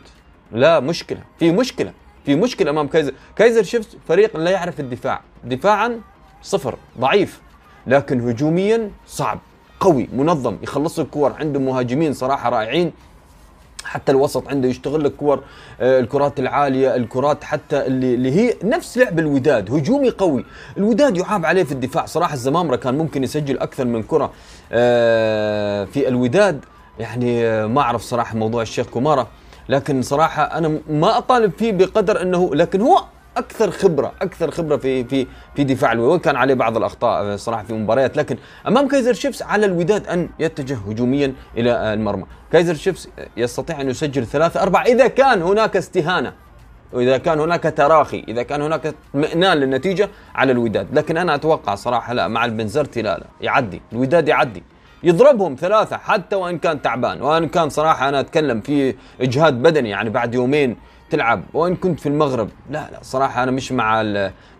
لا 0.52 0.80
مشكلة 0.80 1.20
في 1.38 1.52
مشكلة 1.52 1.92
في 2.24 2.34
مشكلة 2.34 2.70
أمام 2.70 2.88
كايزر 2.88 3.12
كايزر 3.36 3.62
شيفس 3.62 3.96
فريق 4.08 4.36
لا 4.36 4.50
يعرف 4.50 4.80
الدفاع 4.80 5.20
دفاعا 5.44 6.00
صفر 6.42 6.78
ضعيف 6.98 7.40
لكن 7.86 8.28
هجوميا 8.28 8.90
صعب. 9.06 9.38
قوي 9.80 10.08
منظم 10.12 10.56
يخلص 10.62 10.98
الكور 10.98 11.32
عنده 11.40 11.60
مهاجمين 11.60 12.12
صراحة 12.12 12.50
رائعين. 12.50 12.92
حتى 13.84 14.12
الوسط 14.12 14.48
عنده 14.48 14.68
يشتغل 14.68 15.04
لك 15.04 15.12
كور 15.16 15.42
آه، 15.80 16.00
الكرات 16.00 16.40
العالية 16.40 16.96
الكرات 16.96 17.44
حتى 17.44 17.86
اللي, 17.86 18.14
اللي 18.14 18.32
هي 18.32 18.54
نفس 18.64 18.98
لعب 18.98 19.18
الوداد 19.18 19.70
هجومي 19.70 20.10
قوي. 20.10 20.44
الوداد 20.76 21.16
يعاب 21.16 21.46
عليه 21.46 21.62
في 21.64 21.72
الدفاع. 21.72 22.06
صراحة 22.06 22.34
الزمامرة 22.34 22.76
كان 22.76 22.98
ممكن 22.98 23.24
يسجل 23.24 23.58
أكثر 23.58 23.84
من 23.84 24.02
كرة 24.02 24.32
آه، 24.72 25.84
في 25.84 26.08
الوداد. 26.08 26.64
يعني 26.98 27.46
آه، 27.46 27.66
ما 27.66 27.80
أعرف 27.80 28.02
صراحة 28.02 28.36
موضوع 28.36 28.62
الشيخ 28.62 28.86
كومارا 28.86 29.26
لكن 29.68 30.02
صراحة 30.02 30.42
أنا 30.42 30.78
ما 30.90 31.18
أطالب 31.18 31.52
فيه 31.58 31.72
بقدر 31.72 32.22
إنه 32.22 32.54
لكن 32.54 32.80
هو 32.80 33.04
أكثر 33.36 33.70
خبرة 33.70 34.12
أكثر 34.22 34.50
خبرة 34.50 34.76
في 34.76 35.04
في 35.04 35.26
في 35.56 35.64
دفاع 35.64 35.92
الوداد 35.92 36.20
كان 36.20 36.36
عليه 36.36 36.54
بعض 36.54 36.76
الأخطاء 36.76 37.36
صراحة 37.36 37.62
في 37.62 37.72
مباريات. 37.72 38.16
لكن 38.16 38.36
أمام 38.68 38.88
كايزر 38.88 39.12
شيفس 39.12 39.42
على 39.42 39.66
الوداد 39.66 40.06
أن 40.06 40.28
يتجه 40.38 40.78
هجوميا 40.88 41.34
إلى 41.56 41.94
المرمى. 41.94 42.24
كايزر 42.52 42.74
شيفس 42.74 43.08
يستطيع 43.36 43.80
أن 43.80 43.90
يسجل 43.90 44.26
ثلاثة 44.26 44.62
أربعة 44.62 44.82
إذا 44.82 45.06
كان 45.06 45.42
هناك 45.42 45.76
استهانة 45.76 46.32
وإذا 46.92 47.18
كان 47.18 47.40
هناك 47.40 47.74
تراخي 47.76 48.24
إذا 48.28 48.42
كان 48.42 48.62
هناك 48.62 48.94
اطمئنان 49.14 49.56
للنتيجة 49.56 50.08
على 50.34 50.52
الوداد. 50.52 50.98
لكن 50.98 51.16
أنا 51.16 51.34
أتوقع 51.34 51.74
صراحة 51.74 52.12
لا 52.12 52.28
مع 52.28 52.44
البنزرتي 52.44 53.02
لا 53.02 53.18
لا. 53.18 53.26
يعدي 53.40 53.82
الوداد 53.92 54.28
يعدي. 54.28 54.62
يضربهم 55.02 55.56
ثلاثة 55.60 55.96
حتى 55.96 56.36
وإن 56.36 56.58
كان 56.58 56.82
تعبان. 56.82 57.22
وإن 57.22 57.48
كان 57.48 57.68
صراحة 57.68 58.08
أنا 58.08 58.20
أتكلم 58.20 58.60
في 58.60 58.94
إجهاد 59.20 59.54
بدني 59.62 59.90
يعني 59.90 60.10
بعد 60.10 60.34
يومين 60.34 60.76
تلعب. 61.10 61.42
وإن 61.54 61.76
كنت 61.76 62.00
في 62.00 62.08
المغرب 62.08 62.48
لا 62.70 62.88
لا 62.92 62.98
صراحة 63.02 63.42
أنا 63.42 63.50
مش 63.50 63.72
مع 63.72 64.02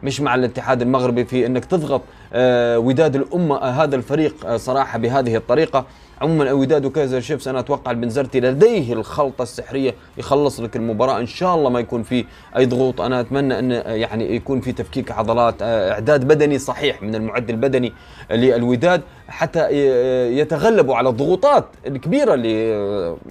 مش 0.03 0.21
مع 0.21 0.35
الاتحاد 0.35 0.83
المغربي 0.83 1.25
في 1.25 1.47
إنك 1.47 1.65
تضغط 1.65 2.03
آه، 2.33 2.79
وداد 2.79 3.17
الأمة 3.17 3.57
آه، 3.57 3.71
هذا 3.71 3.97
الفريق 3.97 4.47
آه، 4.47 4.57
صراحة 4.57 4.99
بهذه 4.99 5.37
الطريقة. 5.37 5.87
عموما 6.21 6.45
الوداد 6.45 6.85
وكايزر 6.85 7.21
شيفس 7.21 7.49
أنا 7.49 7.61
أتوقع 7.61 7.91
البنزرتي 7.91 8.41
لديه 8.41 8.93
الخلطة 8.93 9.43
السحرية 9.43 9.95
يخلص 10.19 10.61
لك 10.61 10.77
المباراة. 10.77 11.21
إن 11.21 11.27
شاء 11.27 11.55
الله 11.55 11.71
ما 11.71 11.81
يكون 11.81 12.03
في 12.03 12.25
أي 12.57 12.67
ضغوط. 12.67 13.01
أنا 13.01 13.21
أتمنى 13.21 13.59
إن 13.59 13.71
يعني 13.87 14.35
يكون 14.37 14.61
في 14.61 14.73
تفكيك 14.73 15.13
عضلات 15.13 15.63
إعداد 15.63 16.29
بدني 16.29 16.59
صحيح 16.59 17.03
من 17.03 17.15
المعد 17.15 17.51
البدني 17.51 17.93
للوداد. 18.31 19.03
حتى 19.29 19.71
يتغلبوا 20.39 20.97
على 20.97 21.09
الضغوطات 21.09 21.65
الكبيرة 21.87 22.35
اللي 22.35 22.69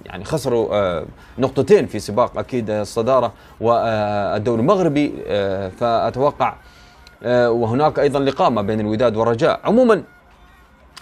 يعني 0.06 0.24
خسروا 0.24 1.04
نقطتين 1.38 1.86
في 1.86 1.98
سباق 1.98 2.38
أكيد 2.38 2.70
الصدارة 2.70 3.32
والدوري 3.60 4.60
المغربي 4.60 5.12
فأتوقع 5.78 6.54
وهناك 7.26 7.98
أيضا 7.98 8.20
لقاء 8.20 8.50
ما 8.50 8.62
بين 8.62 8.80
الوداد 8.80 9.16
والرجاء. 9.16 9.60
عموما 9.64 10.02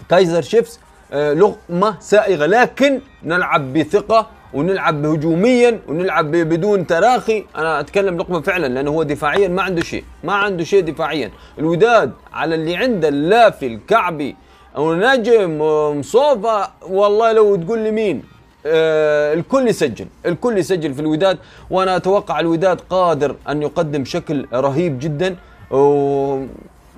كايزر 0.09 0.43
شيفس 0.43 0.81
آه، 1.13 1.33
لقمة 1.33 2.01
سائغة. 2.01 2.47
لكن 2.47 3.01
نلعب 3.25 3.73
بثقة 3.73 4.27
ونلعب 4.55 5.07
هجوميا 5.07 5.81
ونلعب 5.89 6.31
بدون 6.31 6.87
تراخي. 6.87 7.45
أنا 7.57 7.81
أتكلم 7.81 8.19
لقمة 8.19 8.41
فعلا 8.41 8.67
لأنه 8.67 8.91
هو 8.91 9.03
دفاعيا 9.03 9.49
ما 9.49 9.63
عنده 9.63 9.83
شيء 9.83 10.05
ما 10.25 10.33
عنده 10.33 10.65
شيء 10.65 10.83
دفاعيا. 10.83 11.31
الوداد 11.59 12.13
على 12.33 12.55
اللي 12.55 12.77
عنده 12.77 13.09
اللافي 13.09 13.67
الكعبي 13.67 14.37
أو 14.77 14.95
نجم 14.95 15.59
مصوفة 15.99 16.69
والله 16.83 17.33
لو 17.33 17.57
تقول 17.57 17.79
لي 17.79 17.91
مين؟ 17.91 18.23
آه 18.67 19.35
الكل 19.35 19.69
يسجل 19.69 20.07
الكل 20.27 20.59
يسجل 20.59 20.95
في 20.95 21.01
الوداد. 21.01 21.39
وأنا 21.71 21.97
أتوقع 21.97 22.41
الوداد 22.41 22.81
قادر 22.91 23.37
أن 23.49 23.63
يقدم 23.63 24.05
شكل 24.05 24.47
رهيب 24.53 24.99
جدا. 24.99 25.37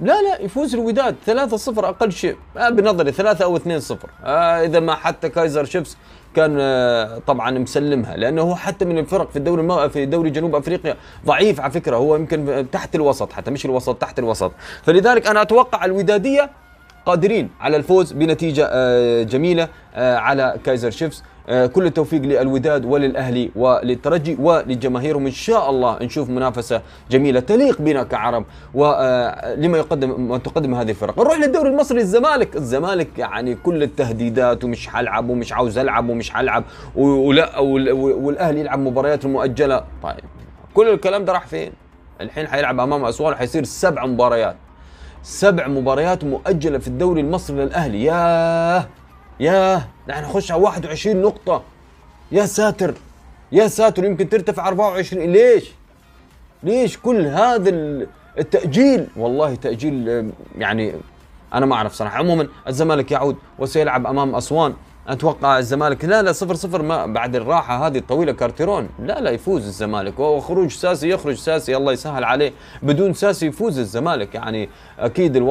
لا 0.02 0.22
لا 0.22 0.40
يفوز 0.40 0.74
الوداد. 0.74 1.16
3-0 1.26 1.78
أقل 1.78 2.12
شيء. 2.12 2.36
آه 2.56 2.68
بنظري 2.70 3.12
3 3.12 3.44
أو 3.44 3.58
2-0 3.58 3.62
آه 4.24 4.28
إذا 4.64 4.80
ما 4.80 4.94
حتى 4.94 5.28
كايزر 5.28 5.64
شيفس 5.64 5.96
كان 6.36 6.56
آه 6.60 7.18
طبعا 7.26 7.50
مسلمها 7.50 8.16
لأنه 8.16 8.42
هو 8.42 8.54
حتى 8.54 8.84
من 8.84 8.98
الفرق 8.98 9.30
في 9.30 9.36
الدوري 9.36 9.60
المو... 9.62 9.88
في 9.88 10.06
دوري 10.06 10.30
جنوب 10.30 10.54
أفريقيا 10.54 10.96
ضعيف 11.26 11.60
على 11.60 11.72
فكرة. 11.72 11.96
هو 11.96 12.16
يمكن 12.16 12.66
تحت 12.72 12.94
الوسط 12.94 13.32
حتى 13.32 13.50
مش 13.50 13.64
الوسط 13.64 13.96
تحت 13.96 14.18
الوسط. 14.18 14.52
فلذلك 14.82 15.26
أنا 15.26 15.42
أتوقع 15.42 15.84
الودادية 15.84 16.50
قادرين 17.06 17.50
على 17.60 17.76
الفوز 17.76 18.12
بنتيجة 18.12 19.22
جميلة 19.22 19.68
آه، 19.94 20.16
على 20.16 20.56
كايزر 20.64 20.90
شيفز. 20.90 21.22
آه، 21.22 21.29
كل 21.46 21.86
التوفيق 21.86 22.22
للوداد 22.22 22.84
وللأهلي 22.84 23.50
وللترجي 23.56 24.36
ولجماهيرهم 24.40 25.26
ان 25.26 25.32
شاء 25.32 25.70
الله 25.70 26.02
نشوف 26.02 26.30
منافسة 26.30 26.82
جميلة 27.10 27.40
تليق 27.40 27.82
بنا 27.82 28.02
كعرب 28.02 28.44
ولما 28.74 29.78
يقدم 29.78 30.28
ما 30.28 30.38
تقدم 30.38 30.74
هذه 30.74 30.90
الفرق. 30.90 31.18
نروح 31.18 31.38
للدوري 31.38 31.68
المصري 31.68 32.00
الزمالك. 32.00 32.56
الزمالك 32.56 33.18
يعني 33.18 33.54
كل 33.54 33.82
التهديدات 33.82 34.64
ومش 34.64 34.88
حلعب 34.88 35.28
ومش 35.28 35.52
عاوز 35.52 35.78
ألعب 35.78 36.08
ومش 36.08 36.30
حلعب 36.30 36.64
ولا 36.96 37.58
والأهلي 37.58 38.60
يلعب 38.60 38.78
مباريات 38.78 39.26
مؤجلة. 39.26 39.84
طيب 40.02 40.24
كل 40.74 40.88
الكلام 40.88 41.24
ده 41.24 41.32
راح 41.32 41.46
فين؟ 41.46 41.72
الحين 42.20 42.46
حيلعب 42.46 42.80
أمام 42.80 43.04
أسوان 43.04 43.34
حيصير 43.34 43.64
سبع 43.64 44.06
مباريات. 44.06 44.56
سبع 45.22 45.68
مباريات 45.68 46.24
مؤجلة 46.24 46.78
في 46.78 46.88
الدوري 46.88 47.20
المصري 47.20 47.56
للأهلي. 47.56 48.04
ياه! 48.04 48.86
ياه 49.40 49.82
نحن 50.08 50.22
نخش 50.24 50.52
على 50.52 50.62
21 50.62 51.22
نقطة 51.22 51.62
يا 52.32 52.46
ساتر 52.46 52.94
يا 53.52 53.68
ساتر 53.68 54.04
يمكن 54.04 54.28
ترتفع 54.28 54.68
24 54.68 55.22
ليش؟ 55.32 55.70
ليش 56.62 56.98
كل 56.98 57.26
هذا 57.26 57.70
التأجيل؟ 58.38 59.06
والله 59.16 59.54
تأجيل 59.54 60.30
يعني 60.58 60.94
أنا 61.54 61.66
ما 61.66 61.74
أعرف 61.74 61.92
صراحة 61.92 62.18
عموما 62.18 62.48
الزمالك 62.68 63.10
يعود 63.10 63.36
وسيلعب 63.58 64.06
أمام 64.06 64.34
أسوان 64.34 64.74
أتوقع 65.10 65.58
الزمالك 65.58 66.04
لا 66.04 66.22
لا 66.22 66.32
صفر 66.32 66.54
صفر 66.54 66.82
ما 66.82 67.06
بعد 67.06 67.36
الراحة 67.36 67.86
هذه 67.86 67.98
الطويلة 67.98 68.32
كارتيرون. 68.32 68.88
لا 68.98 69.20
لا 69.20 69.30
يفوز 69.30 69.66
الزمالك. 69.66 70.18
وخروج 70.18 70.70
ساسي 70.70 71.08
يخرج 71.08 71.34
ساسي 71.34 71.76
الله 71.76 71.92
يسهل 71.92 72.24
عليه. 72.24 72.52
بدون 72.82 73.12
ساسي 73.12 73.46
يفوز 73.46 73.78
الزمالك. 73.78 74.34
يعني 74.34 74.68
أكيد 74.98 75.36
ألو... 75.36 75.48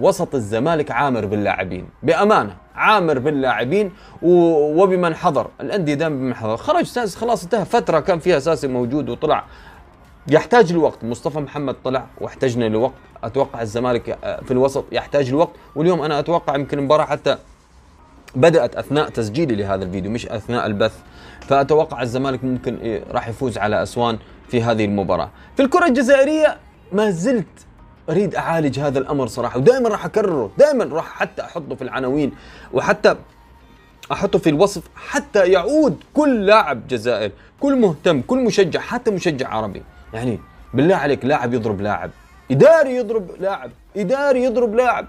وسط 0.00 0.34
الزمالك 0.34 0.90
عامر 0.90 1.26
باللاعبين. 1.26 1.88
بأمانة 2.02 2.56
عامر 2.74 3.18
باللاعبين 3.18 3.92
وبمن 4.22 5.14
حضر. 5.14 5.46
الأندية 5.60 5.94
دائما 5.94 6.16
بمن 6.16 6.34
حضر. 6.34 6.56
خرج 6.56 6.84
ساسي 6.84 7.18
خلاص 7.18 7.42
انتهى. 7.42 7.64
فترة 7.64 8.00
كان 8.00 8.18
فيها 8.18 8.38
ساسي 8.38 8.68
موجود 8.68 9.08
وطلع. 9.08 9.44
يحتاج 10.28 10.72
لوقت 10.72 11.04
مصطفى 11.04 11.38
محمد 11.38 11.76
طلع 11.84 12.06
واحتجنا 12.20 12.64
لوقت 12.64 12.94
أتوقع 13.24 13.62
الزمالك 13.62 14.18
في 14.44 14.50
الوسط 14.50 14.84
يحتاج 14.92 15.30
لوقت 15.30 15.52
واليوم 15.76 16.02
أنا 16.02 16.18
أتوقع 16.18 16.54
يمكن 16.54 16.78
المباراه 16.78 17.04
حتى 17.04 17.36
بدأت 18.34 18.76
أثناء 18.76 19.08
تسجيلي 19.08 19.54
لهذا 19.54 19.84
الفيديو 19.84 20.10
مش 20.10 20.26
أثناء 20.26 20.66
البث. 20.66 20.98
فأتوقع 21.40 22.02
الزمالك 22.02 22.44
ممكن 22.44 22.76
إيه، 22.76 23.04
راح 23.10 23.28
يفوز 23.28 23.58
على 23.58 23.82
أسوان 23.82 24.18
في 24.48 24.62
هذه 24.62 24.84
المباراة. 24.84 25.30
في 25.56 25.62
الكرة 25.62 25.86
الجزائرية 25.86 26.56
ما 26.92 27.10
زلت 27.10 27.46
أريد 28.10 28.34
أعالج 28.34 28.80
هذا 28.80 28.98
الأمر 28.98 29.26
صراحة 29.26 29.58
ودائما 29.58 29.88
راح 29.88 30.04
أكرره 30.04 30.50
دائما 30.58 30.84
راح 30.84 31.12
حتى 31.18 31.42
أحطه 31.42 31.74
في 31.74 31.82
العناوين 31.82 32.32
وحتى 32.72 33.16
أحطه 34.12 34.38
في 34.38 34.50
الوصف 34.50 34.82
حتى 34.96 35.46
يعود 35.46 35.96
كل 36.14 36.46
لاعب 36.46 36.88
جزائر 36.88 37.30
كل 37.60 37.76
مهتم 37.76 38.20
كل 38.20 38.44
مشجع 38.44 38.80
حتى 38.80 39.10
مشجع 39.10 39.48
عربي. 39.48 39.82
يعني 40.14 40.38
بالله 40.74 40.96
عليك 40.96 41.24
لاعب 41.24 41.54
يضرب 41.54 41.80
لاعب 41.80 42.10
إداري 42.50 42.96
يضرب 42.96 43.30
لاعب 43.40 43.70
إداري 43.96 44.44
يضرب 44.44 44.74
لاعب. 44.74 45.06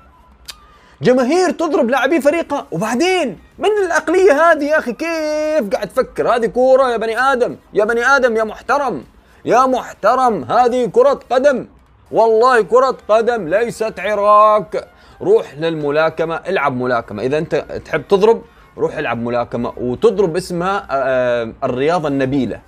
جماهير 1.04 1.52
تضرب 1.52 1.90
لاعبي 1.90 2.22
فريقها. 2.22 2.68
وبعدين 2.72 3.40
من 3.60 3.70
العقلية 3.86 4.32
هذه 4.32 4.64
يا 4.64 4.80
أخي؟ 4.80 4.94
كيف 4.94 5.70
قاعد 5.74 5.88
تفكر؟ 5.88 6.36
هذه 6.36 6.46
كورة 6.46 6.92
يا 6.92 6.98
بني 6.98 7.20
آدم. 7.20 7.56
يا 7.74 7.86
بني 7.86 8.06
آدم 8.06 8.38
يا 8.38 8.44
محترم. 8.44 9.04
يا 9.46 9.66
محترم 9.66 10.44
هذه 10.44 10.86
كرة 10.86 11.20
قدم. 11.32 11.68
والله 12.12 12.62
كرة 12.62 12.98
قدم 13.08 13.48
ليست 13.48 14.00
عراك. 14.00 14.88
روح 15.22 15.54
للملاكمة 15.58 16.36
العب 16.36 16.78
ملاكمة. 16.78 17.24
إذا 17.24 17.38
أنت 17.38 17.56
تحب 17.86 18.08
تضرب 18.08 18.42
روح 18.78 18.98
العب 18.98 19.18
ملاكمة. 19.18 19.74
وتضرب 19.78 20.38
اسمها 20.38 20.88
آه، 20.92 21.54
الرياضة 21.64 22.08
النبيلة. 22.08 22.60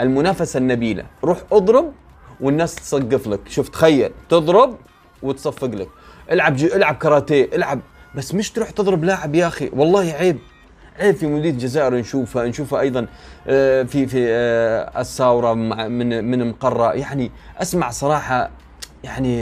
المنافسة 0.00 0.58
النبيلة. 0.58 1.04
روح 1.24 1.38
اضرب 1.52 1.92
والناس 2.40 2.74
تصقف 2.74 3.26
لك. 3.26 3.40
شوف 3.48 3.68
تخيل 3.68 4.12
تضرب 4.28 4.76
وتصفق 5.22 5.68
لك. 5.68 5.88
العب 6.30 6.56
جي... 6.56 6.76
العب 6.76 6.94
كاراتيه 6.94 7.50
العب. 7.54 7.80
بس 8.14 8.34
مش 8.34 8.50
تروح 8.50 8.70
تضرب 8.70 9.04
لاعب 9.04 9.34
يا 9.34 9.46
أخي. 9.46 9.70
والله 9.72 10.12
عيب. 10.12 10.38
عيب 11.00 11.14
في 11.14 11.26
مدير 11.26 11.52
الجزائر 11.52 11.94
نشوفها 11.94 12.46
نشوفها 12.46 12.80
أيضا 12.80 13.06
آه، 13.48 13.82
في 13.82 14.06
في 14.06 14.26
آه، 14.28 15.00
الثورة 15.00 15.54
من 15.54 16.24
من 16.24 16.48
مقرة. 16.48 16.92
يعني 16.92 17.30
أسمع 17.58 17.90
صراحة 17.90 18.50
يعني 19.04 19.36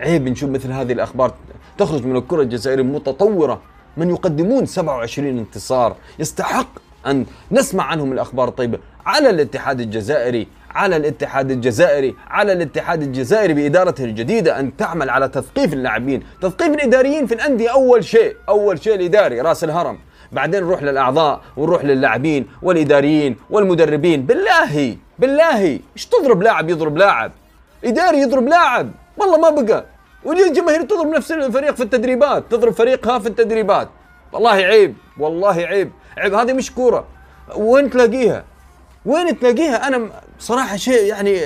عيب 0.00 0.28
نشوف 0.28 0.50
مثل 0.50 0.72
هذه 0.72 0.92
الأخبار. 0.92 1.34
تخرج 1.78 2.06
من 2.06 2.16
الكرة 2.16 2.42
الجزائرية 2.42 2.82
متطورة. 2.82 3.60
من 3.96 4.10
يقدمون 4.10 4.66
27 4.66 5.38
انتصار. 5.38 5.96
يستحق 6.18 6.68
أن 7.06 7.26
نسمع 7.52 7.84
عنهم 7.84 8.12
الأخبار 8.12 8.48
الطيبة. 8.48 8.78
على 9.06 9.30
الاتحاد 9.30 9.80
الجزائري 9.80 10.46
على 10.76 10.96
الاتحاد 10.96 11.50
الجزائري 11.50 12.16
على 12.30 12.52
الاتحاد 12.52 13.02
الجزائري 13.02 13.54
بإدارته 13.54 14.04
الجديدة 14.04 14.60
أن 14.60 14.76
تعمل 14.76 15.10
على 15.10 15.28
تثقيف 15.28 15.72
اللاعبين 15.72 16.22
تثقيف 16.42 16.68
الإداريين 16.68 17.26
في 17.26 17.34
الأندية. 17.34 17.72
أول 17.72 18.04
شيء 18.04 18.36
أول 18.48 18.82
شيء 18.82 18.94
الإداري 18.94 19.40
رأس 19.40 19.64
الهرم. 19.64 19.98
بعدين 20.32 20.62
نروح 20.62 20.82
للأعضاء 20.82 21.40
ونروح 21.56 21.84
للاعبين 21.84 22.46
والإداريين 22.62 23.36
والمدربين. 23.50 24.26
بالله 24.26 24.96
بالله 25.18 25.80
إيش 25.96 26.06
تضرب 26.06 26.42
لاعب 26.42 26.70
يضرب 26.70 26.96
لاعب؟ 26.96 27.32
إداري 27.84 28.18
يضرب 28.18 28.48
لاعب. 28.48 28.90
والله 29.16 29.38
ما 29.38 29.50
بقى. 29.50 29.84
والجماهير 30.24 30.82
تضرب 30.82 31.06
نفس 31.06 31.32
الفريق 31.32 31.74
في 31.74 31.82
التدريبات؟ 31.82 32.44
تضرب 32.50 32.72
فريقها 32.72 33.18
في 33.18 33.28
التدريبات. 33.28 33.88
والله 34.32 34.50
عيب 34.50 34.94
والله 35.18 35.54
عيب. 35.54 35.90
عيب 36.18 36.34
هذه 36.34 36.52
مش 36.52 36.72
كورة. 36.72 37.04
وين 37.56 37.90
تلاقيها؟ 37.90 38.44
وين 39.06 39.38
تلاقيها؟ 39.38 39.88
أنا 39.88 40.10
صراحة 40.38 40.76
شيء 40.76 41.04
يعني 41.04 41.40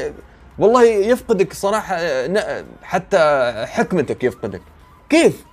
والله 0.59 0.85
يفقدك 0.85 1.53
صراحة 1.53 1.96
حتى 2.83 3.53
حكمتك 3.66 4.25
يفقدك. 4.25 4.61
كيف؟ 5.09 5.44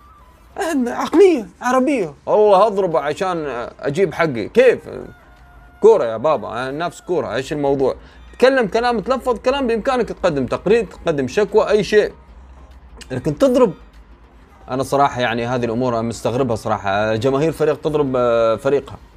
عقلية 0.88 1.48
عربية. 1.62 2.13
والله 2.26 2.67
اضربه 2.67 3.00
عشان 3.00 3.67
أجيب 3.80 4.13
حقي. 4.13 4.50
كيف؟ 4.50 4.80
كورة 5.82 6.06
يا 6.06 6.17
بابا 6.17 6.72
نفس 6.72 7.02
كورة 7.02 7.36
إيش 7.36 7.54
الموضوع؟ 7.54 7.96
تكلم 8.38 8.67
كلام 8.67 9.00
تلفظ 9.00 9.38
كلام 9.39 9.67
بإمكانك 9.67 10.10
تقدم 10.10 10.46
تقرير 10.46 10.86
تقدم 10.86 11.28
شكوى 11.28 11.70
أي 11.70 11.84
شيء. 11.84 12.12
لكن 13.12 13.38
تضرب 13.38 13.74
أنا 14.70 14.84
صراحة 14.84 15.22
يعني 15.22 15.46
هذه 15.46 15.65
الأمور 15.65 16.02
مستغربها 16.02 16.56
صراحة. 16.56 17.15
جماهير 17.15 17.52
فريق 17.52 17.82
تضرب 17.82 18.13
فريقها. 18.58 18.93
آه، 18.93 19.16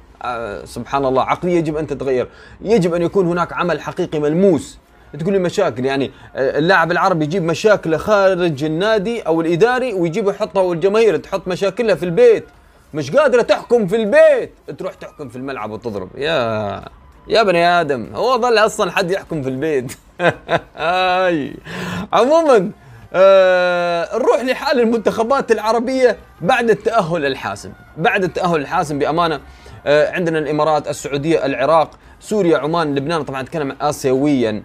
سبحان 0.65 1.05
الله 1.05 1.23
عقلية 1.23 1.57
يجب 1.57 1.77
أن 1.77 1.87
تتغير. 1.87 2.27
يجب 2.61 2.93
أن 2.93 3.01
يكون 3.01 3.27
هناك 3.27 3.53
عمل 3.53 3.81
حقيقي 3.81 4.19
ملموس. 4.19 4.77
تقول 5.19 5.33
لي 5.33 5.39
مشاكل 5.39 5.85
يعني 5.85 6.11
آه، 6.35 6.59
اللاعب 6.59 6.91
العربي 6.91 7.25
يجيب 7.25 7.43
مشاكله 7.43 7.97
خارج 7.97 8.63
النادي 8.63 9.21
أو 9.21 9.41
الإداري 9.41 9.93
ويجيب 9.93 10.27
يحطها 10.27 10.61
والجماهير 10.61 11.17
تحط 11.17 11.47
مشاكلها 11.47 11.95
في 11.95 12.05
البيت. 12.05 12.45
مش 12.93 13.11
قادرة 13.11 13.41
تحكم 13.41 13.87
في 13.87 13.95
البيت. 13.95 14.51
تروح 14.77 14.93
تحكم 14.93 15.29
في 15.29 15.35
الملعب 15.35 15.71
وتضرب. 15.71 16.09
يا 16.15 16.81
يا 17.27 17.43
بني 17.43 17.67
آدم 17.67 18.09
هو 18.15 18.41
ظل 18.41 18.57
أصلا 18.57 18.91
حد 18.91 19.11
يحكم 19.11 19.41
في 19.41 19.49
البيت. 19.49 19.91
عموما 22.13 22.71
آه 23.13 24.17
نروح 24.17 24.41
لحال 24.41 24.79
المنتخبات 24.79 25.51
العربية 25.51 26.17
بعد 26.41 26.69
التأهل 26.69 27.25
الحاسم. 27.25 27.71
بعد 27.97 28.23
التأهل 28.23 28.55
الحاسم 28.55 28.99
بأمانة 28.99 29.35
آه، 29.35 29.39
عندنا 29.85 30.39
الإمارات 30.39 30.87
السعودية 30.87 31.45
العراق 31.45 31.89
سوريا 32.19 32.57
عمان 32.57 32.95
لبنان. 32.95 33.23
طبعا 33.23 33.41
أتكلم 33.41 33.75
اسيويا. 33.81 34.63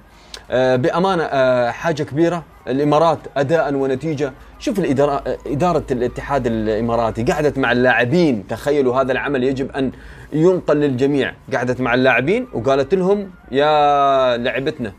آه، 0.51 0.77
بأمانة 0.77 1.23
آه، 1.23 1.71
حاجة 1.71 2.03
كبيرة 2.03 2.45
الإمارات 2.69 3.19
اداء 3.37 3.75
ونتيجة. 3.75 4.33
شوف 4.59 4.79
الإدارة 4.79 5.39
إدارة 5.47 5.85
الاتحاد 5.91 6.47
الإماراتي 6.47 7.23
قعدت 7.23 7.59
مع 7.59 7.73
اللاعبين. 7.73 8.47
تخيلوا 8.47 9.01
هذا 9.01 9.13
العمل 9.13 9.45
يجب 9.45 9.71
أن 9.77 9.93
ينقل 10.33 10.77
للجميع. 10.77 11.35
قعدت 11.55 11.81
مع 11.81 11.95
اللاعبين 11.95 12.49
وقالت 12.53 12.95
لهم 12.95 13.31
يا 13.53 14.37
لعبتنا 14.37 14.93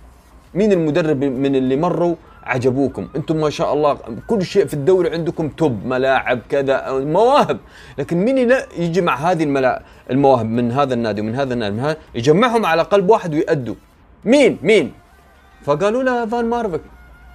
مين 0.53 0.71
المدرب 0.71 1.23
من 1.23 1.55
اللي 1.55 1.75
مروا 1.75 2.15
عجبوكم. 2.47 3.07
أنتم 3.15 3.35
ما 3.37 3.49
شاء 3.49 3.73
الله 3.73 3.97
كل 4.27 4.41
شيء 4.41 4.65
في 4.65 4.73
الدوري 4.73 5.09
عندكم 5.09 5.49
top 5.49 5.85
ملاعب 5.85 6.39
كذا 6.49 6.91
مواهب. 6.91 7.57
لكن 7.97 8.17
مين 8.17 8.47
لا 8.47 8.65
يجمع 8.77 9.15
هذه 9.15 9.43
الملاعب 9.43 9.81
المواهب 10.11 10.45
من 10.45 10.71
هذا 10.71 10.93
النادي 10.93 11.21
ومن 11.21 11.35
هذا 11.35 11.53
النادي 11.53 11.75
من 11.75 11.79
هذا 11.79 11.97
يجمعهم 12.15 12.65
على 12.65 12.81
قلب 12.81 13.09
واحد 13.09 13.33
ويأدوا. 13.33 13.75
مين؟ 14.25 14.57
مين؟ 14.61 14.91
فقالوا 15.63 16.03
له 16.03 16.25
فان 16.25 16.45
مارفك. 16.45 16.81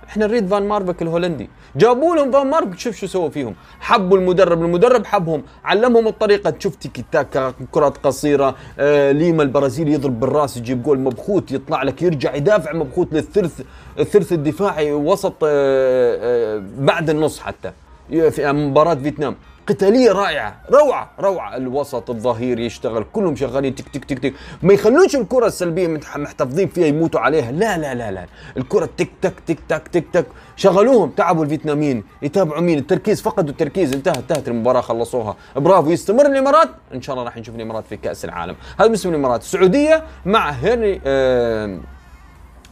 إحنا 0.08 0.26
نريد 0.26 0.46
فان 0.48 0.68
مارفك 0.68 1.02
الهولندي. 1.02 1.50
جابوا 1.76 2.16
لهم 2.16 2.30
فان 2.30 2.46
مارفك 2.46 2.78
شوف 2.78 2.96
شو 2.96 3.06
سووا 3.06 3.28
فيهم. 3.28 3.54
حبوا 3.80 4.18
المدرب 4.18 4.62
المدرب 4.62 5.06
حبهم. 5.06 5.42
علمهم 5.64 6.06
الطريقة. 6.06 6.50
تشوف 6.50 6.76
tiki 6.76 7.05
taka 7.12 7.55
كرات 7.72 7.96
قصيرة 7.96 8.54
آه 8.78 9.12
ليما 9.12 9.42
البرازيلي 9.42 9.92
يضرب 9.92 10.20
بالراس 10.20 10.56
يجيب 10.56 10.82
جول 10.82 10.98
مبخوت 10.98 11.52
يطلع 11.52 11.82
لك 11.82 12.02
يرجع 12.02 12.34
يدافع 12.34 12.72
مبخوت 12.72 13.12
للثلث 13.12 13.60
الثلث 13.98 14.32
الدفاعي 14.32 14.92
وسط 14.92 15.34
آه 15.44 16.16
آه 16.20 16.62
بعد 16.78 17.10
النص 17.10 17.40
حتى. 17.40 17.72
في 18.10 18.52
مباراة 18.52 18.94
فيتنام. 18.94 19.36
قتالية 19.66 20.12
رائعة 20.12 20.57
روعة 20.70 21.11
روعة. 21.20 21.57
الوسط 21.57 22.11
الظهير 22.11 22.59
يشتغل 22.61 23.05
كلهم 23.12 23.37
شغالين 23.37 23.75
تك 23.75 23.88
تك 23.88 24.05
تك 24.05 24.18
تك. 24.18 24.35
ما 24.62 24.72
يخلوش 24.72 25.16
الكرة 25.16 25.46
السلبية 25.46 26.01
محتفظين 26.16 26.68
فيها 26.68 26.87
يموتوا 26.87 27.20
عليها. 27.20 27.53
لا 27.53 27.79
لا 27.79 27.94
لا 27.94 28.11
لا. 28.11 28.27
الكرة 28.57 28.88
تك 28.96 29.11
تك 29.22 29.35
تك 29.46 29.59
تك 29.68 29.88
تك 29.88 30.05
تك. 30.12 30.27
شغلوهم 30.57 31.11
تعبوا 31.11 31.44
الفيتناميين. 31.44 32.05
يتابعوا 32.22 32.61
مين؟ 32.61 32.79
التركيز 32.79 33.22
فقدوا 33.22 33.51
التركيز. 33.51 33.92
انتهت 33.92 34.16
انتهت 34.16 34.48
المباراة 34.48 34.81
خلصوها. 34.81 35.37
برافو. 35.57 35.90
يستمر 35.90 36.27
الإمارات؟ 36.27 36.68
إن 36.94 37.03
شاء 37.03 37.14
الله 37.14 37.25
راح 37.25 37.37
نشوف 37.37 37.57
الإمارات 37.57 37.85
في 37.88 37.96
كأس 37.96 38.25
العالم. 38.25 38.57
هذا 38.79 38.87
بالنسبة 38.87 39.11
للامارات 39.11 39.40
السعودية 39.40 40.03
مع 40.27 40.51
هنري 40.51 41.01
آه 41.07 41.81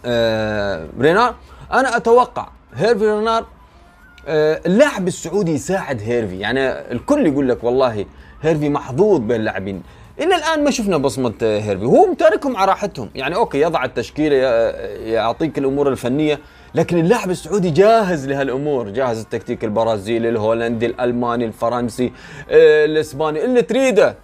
آه 0.04 0.88
رينار. 1.00 1.34
أنا 1.72 1.96
أتوقع 1.96 2.48
هيرفي 2.74 3.04
رينار 3.04 3.46
اللاعب 4.28 5.08
السعودي 5.08 5.52
يساعد 5.52 6.02
هيرفي. 6.02 6.38
يعني 6.38 6.60
الكل 6.70 7.26
يقول 7.26 7.48
لك 7.48 7.64
والله 7.64 8.06
هيرفي 8.42 8.68
محظوظ 8.68 9.20
بين 9.20 9.40
اللاعبين. 9.40 9.82
إلى 10.20 10.36
الآن 10.36 10.64
ما 10.64 10.70
شفنا 10.70 10.96
بصمة 10.96 11.34
هيرفي. 11.42 11.84
هو 11.84 12.06
متاركهم 12.06 12.56
على 12.56 12.70
راحتهم. 12.70 13.10
يعني 13.14 13.34
okay 13.34 13.60
يضع 13.60 13.84
التشكيلة 13.84 14.36
يعطيك 15.06 15.58
الأمور 15.58 15.88
الفنية 15.88 16.38
لكن 16.74 16.98
اللاعب 16.98 17.30
السعودي 17.30 17.70
جاهز 17.70 18.28
لهالأمور. 18.28 18.88
جاهز 18.88 19.20
التكتيك 19.20 19.64
البرازيلي 19.64 20.28
الهولندي 20.28 20.86
الألماني 20.86 21.44
الفرنسي 21.44 22.12
آه، 22.50 22.84
الإسباني 22.84 23.44
اللي 23.44 23.62
تريده. 23.62 24.16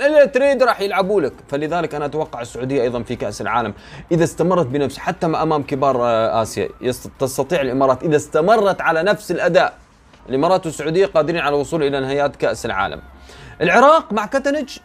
اللي 0.00 0.26
تريد 0.26 0.62
راح 0.62 0.80
يلعبوا 0.80 1.20
لك. 1.20 1.32
فلذلك 1.48 1.94
أنا 1.94 2.04
أتوقع 2.04 2.40
السعودية 2.40 2.82
أيضا 2.82 3.02
في 3.02 3.16
كأس 3.16 3.40
العالم 3.40 3.74
إذا 4.12 4.24
استمرت 4.24 4.66
بنفس 4.66 4.98
حتى 4.98 5.26
أمام 5.26 5.62
كبار 5.62 6.04
آه، 6.04 6.42
آسيا 6.42 6.68
تستطيع 7.18 7.60
الإمارات 7.60 8.02
إذا 8.02 8.16
استمرت 8.16 8.80
على 8.80 9.02
نفس 9.02 9.30
الأداء. 9.30 9.74
الإمارات 10.28 10.66
والسعوديه 10.66 11.06
قادرين 11.06 11.40
على 11.40 11.54
الوصول 11.54 11.82
إلى 11.82 12.00
نهائيات 12.00 12.36
كأس 12.36 12.66
العالم. 12.66 13.00
العراق 13.60 14.12
مع 14.12 14.26
كتنج 14.26 14.78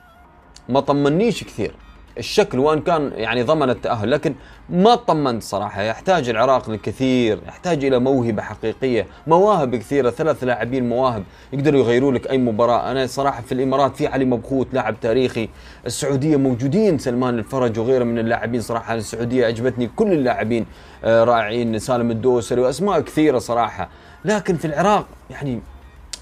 ما 0.69 0.79
طمنيش 0.79 1.43
كثير. 1.43 1.75
الشكل 2.21 2.59
وان 2.59 2.81
كان 2.81 3.11
يعني 3.15 3.43
ضمن 3.43 3.69
التأهل 3.69 4.11
لكن 4.11 4.35
ما 4.69 4.95
طمنت 4.95 5.43
صراحة. 5.43 5.81
يحتاج 5.81 6.29
العراق 6.29 6.69
للكثير 6.69 7.39
يحتاج 7.47 7.85
إلى 7.85 7.99
موهبة 7.99 8.41
حقيقية 8.41 9.07
مواهب 9.27 9.75
كثيرة 9.75 10.09
ثلاث 10.09 10.43
لاعبين 10.43 10.89
مواهب 10.89 11.23
يقدروا 11.53 11.79
يغيروا 11.79 12.11
لك 12.11 12.29
أي 12.29 12.37
مباراة. 12.37 12.91
أنا 12.91 13.07
صراحة 13.07 13.41
في 13.41 13.51
الإمارات 13.51 13.95
في 13.95 14.07
علي 14.07 14.25
مبخوت 14.25 14.67
لاعب 14.73 14.99
تاريخي 15.01 15.49
السعودية 15.85 16.37
موجودين 16.37 16.97
سلمان 16.97 17.39
الفرج 17.39 17.79
وغيره 17.79 18.03
من 18.03 18.19
اللاعبين 18.19 18.61
صراحة. 18.61 18.95
السعودية 18.95 19.45
عجبتني 19.45 19.89
كل 19.95 20.13
اللاعبين 20.13 20.65
آه، 21.03 21.23
رائعين 21.23 21.79
سالم 21.79 22.11
الدوسري 22.11 22.61
وأسماء 22.61 22.99
كثيرة 22.99 23.39
صراحة. 23.39 23.89
لكن 24.25 24.57
في 24.57 24.65
العراق 24.65 25.05
يعني 25.29 25.61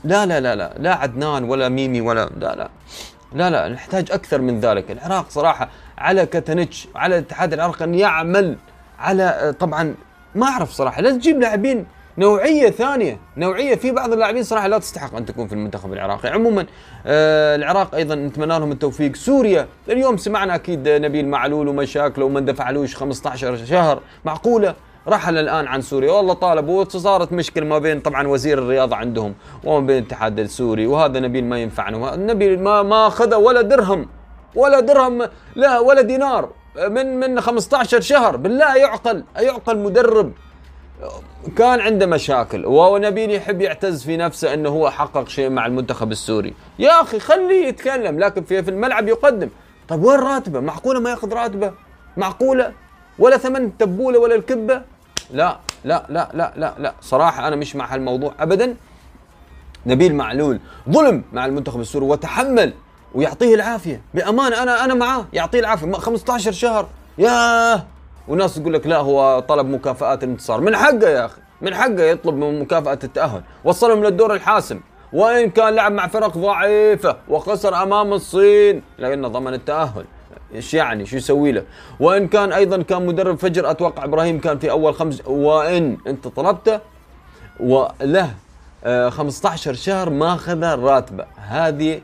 لا 0.04 0.26
لا 0.26 0.40
لا 0.40 0.56
لا 0.56 0.74
لا 0.78 0.96
عدنان 0.96 1.44
ولا 1.44 1.70
ميمي 1.70 2.02
ولا 2.02 2.30
لا 2.38 2.56
لا. 2.56 2.70
لا 3.34 3.50
لا 3.50 3.70
نحتاج 3.70 4.12
أكثر 4.12 4.42
من 4.42 4.60
ذلك. 4.60 4.92
العراق 4.92 5.30
صراحة 5.30 5.70
على 5.98 6.26
كتنتش 6.26 6.88
على 6.96 7.18
الاتحاد 7.18 7.54
العراقي 7.54 7.86
أن 7.86 7.96
يعمل 7.96 8.58
على 9.00 9.56
طبعا 9.60 9.96
ما 10.36 10.46
أعرف 10.46 10.72
صراحة 10.72 11.02
لا 11.02 11.12
تجيب 11.12 11.40
لاعبين 11.40 11.86
نوعية 12.18 12.70
ثانية 12.70 13.20
نوعية 13.38 13.76
في 13.76 13.92
بعض 13.92 14.14
اللاعبين 14.14 14.44
صراحة 14.44 14.68
لا 14.68 14.78
تستحق 14.78 15.16
أن 15.16 15.26
تكون 15.26 15.48
في 15.48 15.54
المنتخب 15.54 15.94
العراقي. 15.94 16.30
عموما 16.30 16.66
آه 17.06 17.56
العراق 17.56 17.96
أيضا 17.96 18.16
نتمنى 18.16 18.60
لهم 18.60 18.72
التوفيق. 18.72 19.16
سوريا 19.16 19.68
اليوم 19.90 20.18
سمعنا 20.18 20.56
أكيد 20.56 20.90
نبيل 20.90 21.28
معلول 21.28 21.68
ومشاكله 21.68 22.26
وما 22.26 22.40
دفعلوش 22.40 22.96
15 22.96 23.66
شهر 23.66 24.02
معقولة؟ 24.26 24.76
رحل 25.08 25.38
الآن 25.38 25.68
عن 25.68 25.82
سوريا. 25.82 26.12
والله 26.12 26.34
طالبوا 26.34 26.82
وصارت 26.82 27.32
مشكلة 27.32 27.66
ما 27.66 27.80
بين 27.80 28.00
طبعا 28.00 28.28
وزير 28.28 28.58
الرياضة 28.58 28.96
عندهم 28.96 29.34
وما 29.64 29.88
بين 29.88 29.98
الاتحاد 29.98 30.40
السوري 30.40 30.88
وهذا 30.88 31.20
نبيل 31.20 31.46
ما 31.46 31.60
ينفعنا. 31.60 32.16
نبيل 32.16 32.64
ما 32.64 32.84
ما 32.84 33.08
اخذ 33.08 33.36
ولا 33.36 33.62
درهم 33.62 34.10
ولا 34.56 34.80
درهم 34.80 35.30
لا 35.56 35.80
ولا 35.80 36.02
دينار 36.02 36.50
من 36.90 37.20
من 37.20 37.42
15 37.42 38.02
شهر 38.02 38.36
بالله 38.36 38.76
يعقل 38.78 39.24
يعقل 39.36 39.78
مدرب. 39.78 40.32
كان 41.58 41.80
عنده 41.80 42.06
مشاكل 42.06 42.66
ونبيل 42.66 43.32
يحب 43.32 43.62
يعتز 43.62 44.04
في 44.04 44.18
نفسه 44.18 44.54
إنه 44.54 44.70
هو 44.70 44.90
حقق 44.90 45.28
شيء 45.28 45.50
مع 45.50 45.66
المنتخب 45.66 46.12
السوري. 46.12 46.54
يا 46.80 47.02
أخي 47.02 47.20
خليه 47.20 47.68
يتكلم 47.68 48.20
لكن 48.20 48.44
في 48.44 48.64
في 48.64 48.70
الملعب 48.70 49.08
يقدم. 49.08 49.50
طيب 49.88 50.04
وين 50.04 50.20
راتبه؟ 50.20 50.60
معقولة 50.60 51.00
ما 51.00 51.10
يأخذ 51.10 51.34
راتبه؟ 51.34 51.72
معقولة؟ 52.18 52.74
ولا 53.20 53.38
ثمن 53.38 53.66
التبوله 53.66 54.20
ولا 54.20 54.36
الكبة. 54.36 54.82
لا 55.32 55.58
لا 55.84 56.06
لا 56.10 56.30
لا 56.34 56.54
لا 56.56 56.74
لا. 56.80 56.94
صراحة 57.02 57.48
أنا 57.48 57.56
مش 57.56 57.76
مع 57.76 57.94
هالموضوع 57.94 58.34
ابدا. 58.40 58.76
نبيل 59.86 60.16
معلول 60.16 60.60
ظلم 60.90 61.24
مع 61.34 61.46
المنتخب 61.46 61.80
السوري 61.80 62.06
وتحمل 62.06 62.74
ويعطيه 63.16 63.56
العافية. 63.56 64.02
بأمانة 64.14 64.64
أنا 64.64 64.86
أنا 64.86 64.94
معاه 64.94 65.26
يعطيه 65.34 65.60
العافية. 65.60 65.92
15 65.92 66.52
شهر. 66.52 66.88
ياه! 67.18 67.86
وناس 68.28 68.56
تقول 68.56 68.74
لك 68.74 68.88
لا 68.88 68.98
هو 68.98 69.40
طلب 69.40 69.68
مكافآت 69.68 70.24
الانتصار. 70.24 70.62
من 70.62 70.76
حقه 70.76 71.10
يا 71.10 71.26
أخي 71.26 71.42
من 71.62 71.76
حقه 71.76 72.04
يطلب 72.04 72.36
مكافأة 72.36 73.00
التأهل. 73.04 73.42
وصلهم 73.64 74.04
للدور 74.04 74.34
الحاسم. 74.34 74.80
وإن 75.14 75.50
كان 75.50 75.74
لعب 75.74 75.92
مع 75.92 76.08
فرق 76.08 76.38
ضعيفة 76.38 77.18
وخسر 77.30 77.84
أمام 77.84 78.14
الصين 78.14 78.84
لكنه 79.00 79.28
ضمن 79.28 79.54
التأهل. 79.54 80.06
إيش 80.56 80.74
يعني؟ 80.74 81.06
شو 81.06 81.18
يسوي 81.18 81.52
له؟ 81.52 81.64
وإن 82.00 82.28
كان 82.28 82.52
أيضا 82.54 82.82
كان 82.82 83.06
مدرب 83.06 83.38
فجر 83.38 83.72
أتوقع 83.72 84.04
إبراهيم 84.04 84.40
كان 84.40 84.60
في 84.60 84.72
أول 84.72 84.94
خمس 84.94 85.22
وإن 85.28 85.98
أنت 86.08 86.28
طلبته 86.28 86.80
وله 87.60 88.34
15 89.10 89.72
آه، 89.72 89.74
شهر 89.74 90.10
ما 90.10 90.34
اخذ 90.34 90.64
راتبه. 90.64 91.26
هذه 91.36 92.02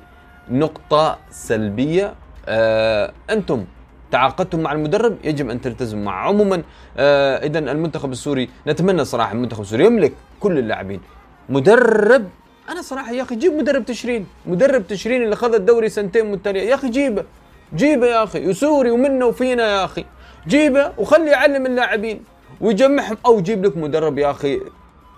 نقطة 0.51 1.17
سلبية. 1.31 2.13
آه 2.47 3.11
أنتم 3.29 3.65
تعاقدتم 4.11 4.59
مع 4.59 4.71
المدرب 4.71 5.17
يجب 5.23 5.49
أن 5.49 5.61
تلتزموا 5.61 6.03
معه. 6.03 6.27
عموما 6.27 6.63
آه 6.97 7.37
اذا 7.37 7.59
المنتخب 7.59 8.11
السوري 8.11 8.49
نتمنى 8.67 9.05
صراحة 9.05 9.31
المنتخب 9.33 9.61
السوري 9.61 9.85
يملك 9.85 10.13
كل 10.39 10.59
اللاعبين. 10.59 11.01
مدرب 11.49 12.29
أنا 12.69 12.81
صراحة 12.81 13.11
يا 13.11 13.21
أخي 13.23 13.35
جيب 13.35 13.53
مدرب 13.53 13.85
تشرين. 13.85 14.27
مدرب 14.45 14.87
تشرين 14.87 15.23
اللي 15.23 15.33
اخذ 15.33 15.53
الدوري 15.53 15.89
سنتين 15.89 16.31
متتالية 16.31 16.61
يا 16.61 16.75
أخي 16.75 16.89
جيبه. 16.89 17.23
جيبه 17.75 18.07
يا 18.07 18.23
أخي 18.23 18.47
وسوري 18.47 18.91
ومنا 18.91 19.25
وفينا 19.25 19.63
يا 19.63 19.85
أخي. 19.85 20.05
جيبه 20.47 20.91
وخلي 20.97 21.29
يعلم 21.29 21.65
اللاعبين 21.65 22.23
ويجمعهم. 22.61 23.17
أو 23.25 23.41
جيب 23.41 23.65
لك 23.65 23.77
مدرب 23.77 24.17
يا 24.17 24.31
أخي 24.31 24.61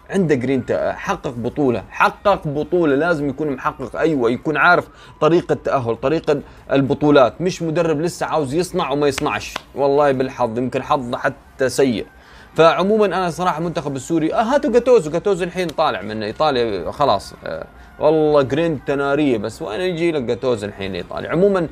عنده 0.09 0.35
جرينتا 0.35 0.93
حقق 0.93 1.33
بطولة 1.37 1.83
حقق 1.89 2.47
بطولة 2.47 2.95
لازم 2.95 3.29
يكون 3.29 3.49
محقق. 3.49 3.95
أيوه 3.95 4.31
يكون 4.31 4.57
عارف 4.57 4.87
طريقة 5.21 5.53
التاهل 5.53 5.95
طريقة 5.95 6.41
البطولات. 6.71 7.41
مش 7.41 7.61
مدرب 7.61 8.01
لسه 8.01 8.25
عاوز 8.25 8.53
يصنع 8.53 8.91
وما 8.91 9.07
يصنعش. 9.07 9.53
والله 9.75 10.11
بالحظ 10.11 10.57
يمكن 10.57 10.83
حظ 10.83 11.15
حتى 11.15 11.69
سيء. 11.69 12.05
فعموما 12.55 13.05
أنا 13.05 13.29
صراحة 13.29 13.57
المنتخب 13.57 13.95
السوري 13.95 14.33
آه 14.33 14.41
هاتوا 14.41 14.71
جاتوزو. 14.71 15.11
جاتوزو 15.11 15.43
الحين 15.43 15.67
طالع 15.67 16.01
من 16.01 16.23
إيطاليا 16.23 16.91
خلاص. 16.91 17.33
آه 17.45 17.65
والله 17.99 18.41
جرينتا 18.41 18.95
ناريه 18.95 19.37
بس 19.37 19.61
وين 19.61 19.81
يجي 19.81 20.11
لك 20.11 20.21
جاتوزو 20.21 20.67
الحين 20.67 20.95
إيطاليا؟ 20.95 21.29
عموما 21.29 21.67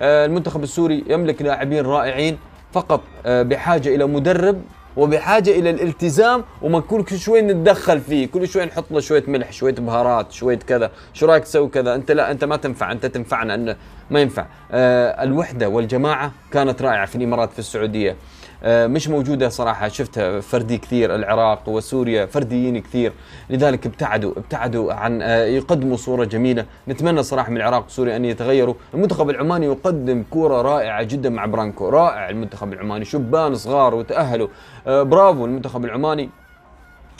المنتخب 0.00 0.62
السوري 0.62 1.04
يملك 1.08 1.42
لاعبين 1.42 1.84
رائعين 1.86 2.38
فقط 2.72 3.00
آه 3.26 3.42
بحاجة 3.42 3.94
إلى 3.94 4.06
مدرب 4.06 4.62
وبحاجة 4.96 5.50
إلى 5.50 5.70
الالتزام 5.70 6.44
وما 6.62 6.80
كل 6.80 7.18
شوي 7.18 7.42
نتدخل 7.42 8.00
فيه 8.00 8.26
كل 8.26 8.48
شوي 8.48 8.64
نحط 8.64 8.84
له 8.90 9.00
شوية 9.00 9.24
ملح 9.28 9.52
شوية 9.52 9.74
بهارات 9.74 10.32
شوية 10.32 10.58
كذا. 10.58 10.90
شو 11.14 11.26
رأيك 11.26 11.44
تسوي 11.44 11.68
كذا؟ 11.68 11.94
أنت 11.94 12.10
لا 12.10 12.30
أنت 12.30 12.44
ما 12.44 12.56
تنفع 12.56 12.92
أنت 12.92 13.06
تنفعنا 13.06 13.54
انه 13.54 13.76
ما 14.10 14.20
ينفع. 14.20 14.46
آه 14.72 15.22
الوحدة 15.22 15.68
والجماعة 15.68 16.32
كانت 16.52 16.82
رائعة 16.82 17.06
في 17.06 17.16
الإمارات 17.16 17.52
في 17.52 17.58
السعودية. 17.58 18.10
آه، 18.10 18.16
مش 18.64 19.08
موجودة 19.08 19.48
صراحة. 19.48 19.88
شفتها 19.88 20.40
فردي 20.40 20.78
كثير 20.78 21.14
العراق 21.14 21.68
وسوريا 21.68 22.26
فرديين 22.26 22.78
كثير. 22.78 23.12
لذلك 23.50 23.86
ابتعدوا 23.86 24.32
ابتعدوا 24.36 24.92
عن 24.92 25.22
آه، 25.22 25.44
يقدموا 25.44 25.96
صورة 25.96 26.24
جميلة. 26.24 26.64
نتمنى 26.88 27.22
صراحة 27.22 27.50
من 27.50 27.56
العراق 27.56 27.86
وسوريا 27.86 28.16
أن 28.16 28.24
يتغيروا. 28.24 28.74
المنتخب 28.94 29.30
العماني 29.30 29.66
يقدم 29.66 30.24
كورة 30.30 30.62
رائعة 30.62 31.02
جدا 31.02 31.30
مع 31.30 31.46
برانكو. 31.46 31.88
رائع 31.88 32.30
المنتخب 32.30 32.72
العماني. 32.72 33.04
شبان 33.04 33.54
صغار 33.54 33.94
وتأهلوا. 33.94 34.48
آه، 34.86 35.02
برافو 35.02 35.44
المنتخب 35.44 35.84
العماني. 35.84 36.30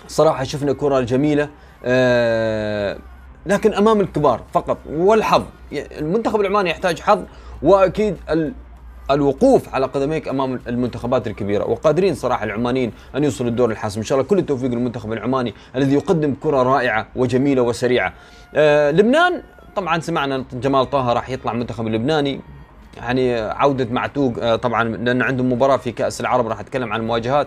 صراحة 0.08 0.44
شفنا 0.44 0.72
كره 0.72 1.00
جميلة 1.00 1.48
لكن 3.46 3.74
أمام 3.74 4.00
الكبار 4.00 4.40
فقط. 4.52 4.78
والحظ 4.90 5.42
المنتخب 5.72 6.40
العماني 6.40 6.70
يحتاج 6.70 7.00
حظ 7.00 7.22
وأكيد 7.62 8.16
الوقوف 9.10 9.74
على 9.74 9.86
قدميك 9.86 10.28
أمام 10.28 10.60
المنتخبات 10.68 11.26
الكبيرة. 11.26 11.64
وقادرين 11.70 12.14
صراحة 12.14 12.44
العمانيين 12.44 12.92
أن 13.16 13.24
يوصلوا 13.24 13.50
الدور 13.50 13.70
الحاسم. 13.70 14.00
إن 14.00 14.06
شاء 14.06 14.18
الله 14.18 14.28
كل 14.28 14.38
التوفيق 14.38 14.70
للمنتخب 14.70 15.12
العماني 15.12 15.54
الذي 15.76 15.94
يقدم 15.94 16.34
كرة 16.42 16.62
رائعة 16.62 17.06
وجميلة 17.16 17.62
وسريعة. 17.62 18.12
آه 18.54 18.90
لبنان 18.90 19.42
طبعا 19.76 20.00
سمعنا 20.00 20.44
جمال 20.52 20.90
طه 20.90 21.12
راح 21.12 21.30
يطلع 21.30 21.52
المنتخب 21.52 21.86
اللبناني 21.86 22.40
يعني 22.96 23.38
عودة 23.38 23.88
معتوق 23.90 24.34
آه 24.40 24.56
طبعا 24.56 24.84
لأن 24.84 25.22
عندهم 25.22 25.52
مباراة 25.52 25.76
في 25.76 25.92
كأس 25.92 26.20
العرب 26.20 26.46
راح 26.46 26.60
أتكلم 26.60 26.92
عن 26.92 27.00
المواجهات. 27.00 27.46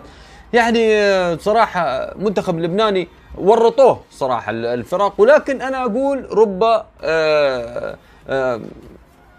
يعني 0.52 0.94
آه، 0.94 1.36
صراحة 1.36 2.14
منتخب 2.16 2.58
لبناني 2.58 3.08
ورطوه 3.38 4.00
صراحة 4.10 4.50
الفرق. 4.50 5.20
ولكن 5.20 5.62
أنا 5.62 5.84
أقول 5.84 6.38
رب 6.38 6.82
آه، 7.02 7.96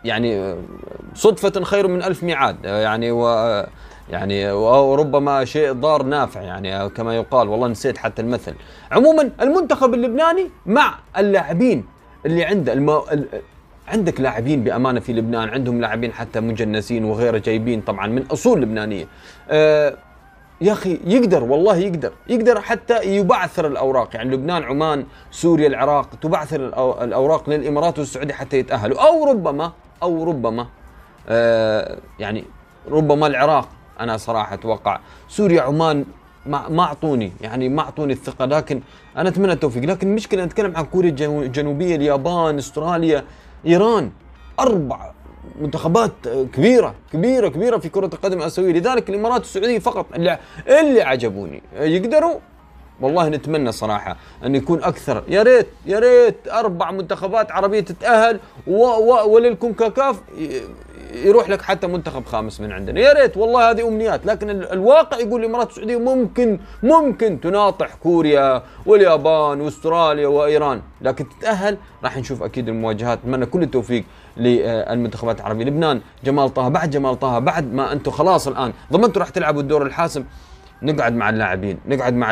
يعني 0.06 0.56
صدفة 1.16 1.64
خير 1.64 1.88
من 1.88 2.04
ألف 2.04 2.24
ميعاد 2.24 2.58
يعني 2.64 3.12
و 3.12 3.28
يعني 4.10 4.51
وربما 4.51 5.45
شيء 5.45 5.72
ضار 5.72 6.04
نافع 6.04 6.41
يعني 6.41 6.89
كما 6.89 7.16
يقال 7.16 7.47
والله 7.49 7.68
نسيت 7.68 7.97
حتى 7.97 8.22
المثل. 8.22 8.54
عموما 8.91 9.30
المنتخب 9.41 9.93
اللبناني 9.93 10.49
مع 10.66 10.95
اللاعبين 11.18 11.86
اللي 12.26 12.43
عنده 12.43 12.74
المو... 12.74 13.06
عندك 13.88 14.22
لاعبين 14.22 14.64
بأمانة 14.64 14.99
في 14.99 15.14
لبنان 15.14 15.49
عندهم 15.49 15.82
لاعبين 15.82 16.14
حتى 16.14 16.39
مجنسين 16.39 17.06
وغيره 17.06 17.38
جايبين 17.38 17.82
طبعا 17.82 18.08
من 18.08 18.26
أصول 18.32 18.62
لبنانية. 18.62 19.08
أه 19.49 19.97
يا 20.62 20.74
أخي 20.74 20.99
يقدر 21.06 21.43
والله 21.43 21.78
يقدر 21.78 22.12
يقدر 22.30 22.62
حتى 22.62 23.04
يبعثر 23.04 23.68
الأوراق 23.68 24.16
يعني 24.16 24.34
لبنان 24.36 24.64
عمان 24.64 25.06
سوريا 25.32 25.68
العراق 25.68 26.10
تبعثر 26.22 26.66
الأوراق 27.04 27.49
للإمارات 27.49 27.99
والسعودية 27.99 28.34
حتى 28.34 28.58
يتأهلوا 28.58 29.08
أو 29.08 29.32
ربما 29.32 29.72
أو 30.04 30.24
ربما 30.24 30.68
أه 31.30 31.97
يعني 32.20 32.43
ربما 32.91 33.28
العراق 33.28 33.70
أنا 33.99 34.18
صراحة 34.18 34.54
أتوقع. 34.54 34.99
سوريا 35.30 35.62
عمان 35.62 36.06
ما 36.45 36.70
ما 36.70 36.84
أعطوني 36.84 37.32
يعني 37.41 37.70
ما 37.70 37.82
أعطوني 37.82 38.14
الثقة 38.14 38.45
لكن 38.45 38.82
أنا 39.18 39.30
أتمنى 39.30 39.54
التوفيق. 39.54 39.84
لكن 39.84 40.08
المشكلة 40.08 40.45
نتكلم 40.45 40.78
عن 40.78 40.86
كوريا 40.86 41.10
الجنوبية 41.10 41.95
اليابان 41.95 42.58
أستراليا 42.58 43.24
إيران. 43.66 44.12
أربع 44.60 45.12
منتخبات 45.62 46.12
كبيرة 46.54 46.95
كبيرة 47.14 47.47
كبيرة 47.47 47.78
في 47.78 47.89
كرة 47.89 48.10
القدم 48.14 48.38
الاسيويه 48.38 48.74
لذلك 48.74 49.10
الإمارات 49.10 49.41
السعودية 49.41 49.80
فقط 49.80 50.06
اللي, 50.16 50.38
اللي 50.68 51.01
عجبوني. 51.01 51.62
يقدروا 51.80 52.36
والله 53.01 53.29
نتمنى 53.29 53.71
صراحة 53.71 54.17
أن 54.45 54.55
يكون 54.55 54.83
أكثر. 54.83 55.23
يا 55.27 55.43
ريت 55.43 55.67
يا 55.85 55.99
ريت 55.99 56.47
أربع 56.51 56.91
منتخبات 56.91 57.51
عربية 57.51 57.79
تتأهل 57.79 58.39
وللكونكاكاف 59.27 60.21
يروح 61.13 61.49
لك 61.49 61.61
حتى 61.61 61.87
منتخب 61.87 62.25
خامس 62.25 62.61
من 62.61 62.71
عندنا. 62.71 62.99
يا 62.99 63.13
ريت 63.13 63.37
والله 63.37 63.71
هذه 63.71 63.87
أمنيات. 63.87 64.25
لكن 64.25 64.49
الواقع 64.49 65.17
يقول 65.17 65.41
الإمارات 65.41 65.69
السعودية 65.69 65.97
ممكن 65.97 66.59
ممكن 66.83 67.41
تناطح 67.41 67.95
كوريا 67.95 68.63
واليابان 68.85 69.61
وأستراليا 69.61 70.27
وإيران. 70.27 70.81
لكن 71.01 71.25
تتأهل 71.29 71.77
راح 72.03 72.17
نشوف 72.17 72.43
أكيد 72.43 72.69
المواجهات. 72.69 73.19
اتمنى 73.19 73.45
كل 73.45 73.63
التوفيق 73.63 74.03
للمنتخبات 74.37 75.39
العربية. 75.39 75.65
لبنان 75.65 76.01
جمال 76.23 76.53
طه 76.53 76.69
بعد 76.69 76.89
جمال 76.89 77.19
طه 77.19 77.39
بعد 77.39 77.73
ما 77.73 77.91
أنتم 77.91 78.11
خلاص 78.11 78.47
الآن 78.47 78.73
ضمنتوا 78.93 79.21
راح 79.21 79.29
تلعبوا 79.29 79.61
الدور 79.61 79.85
الحاسم. 79.85 80.23
نقعد 80.84 81.15
مع 81.15 81.29
اللاعبين 81.29 81.79
نقعد 81.88 82.13
مع 82.13 82.31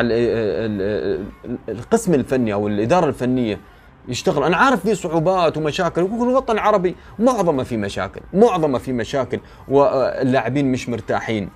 القسم 1.68 2.14
الفني 2.14 2.52
أو 2.52 2.68
الإدارة 2.68 3.06
الفنية 3.06 3.60
يشتغل. 4.08 4.44
أنا 4.44 4.56
عارف 4.56 4.80
في 4.80 4.94
صعوبات 4.94 5.56
ومشاكل 5.56 6.02
وكل 6.02 6.28
الوطن 6.28 6.54
العربي 6.54 6.96
معظمه 7.18 7.62
في 7.62 7.76
مشاكل 7.76 8.20
معظمه 8.32 8.78
في 8.78 8.92
مشاكل 8.92 9.40
واللاعبين 9.68 10.72
مش 10.72 10.88
مرتاحين. 10.88 11.48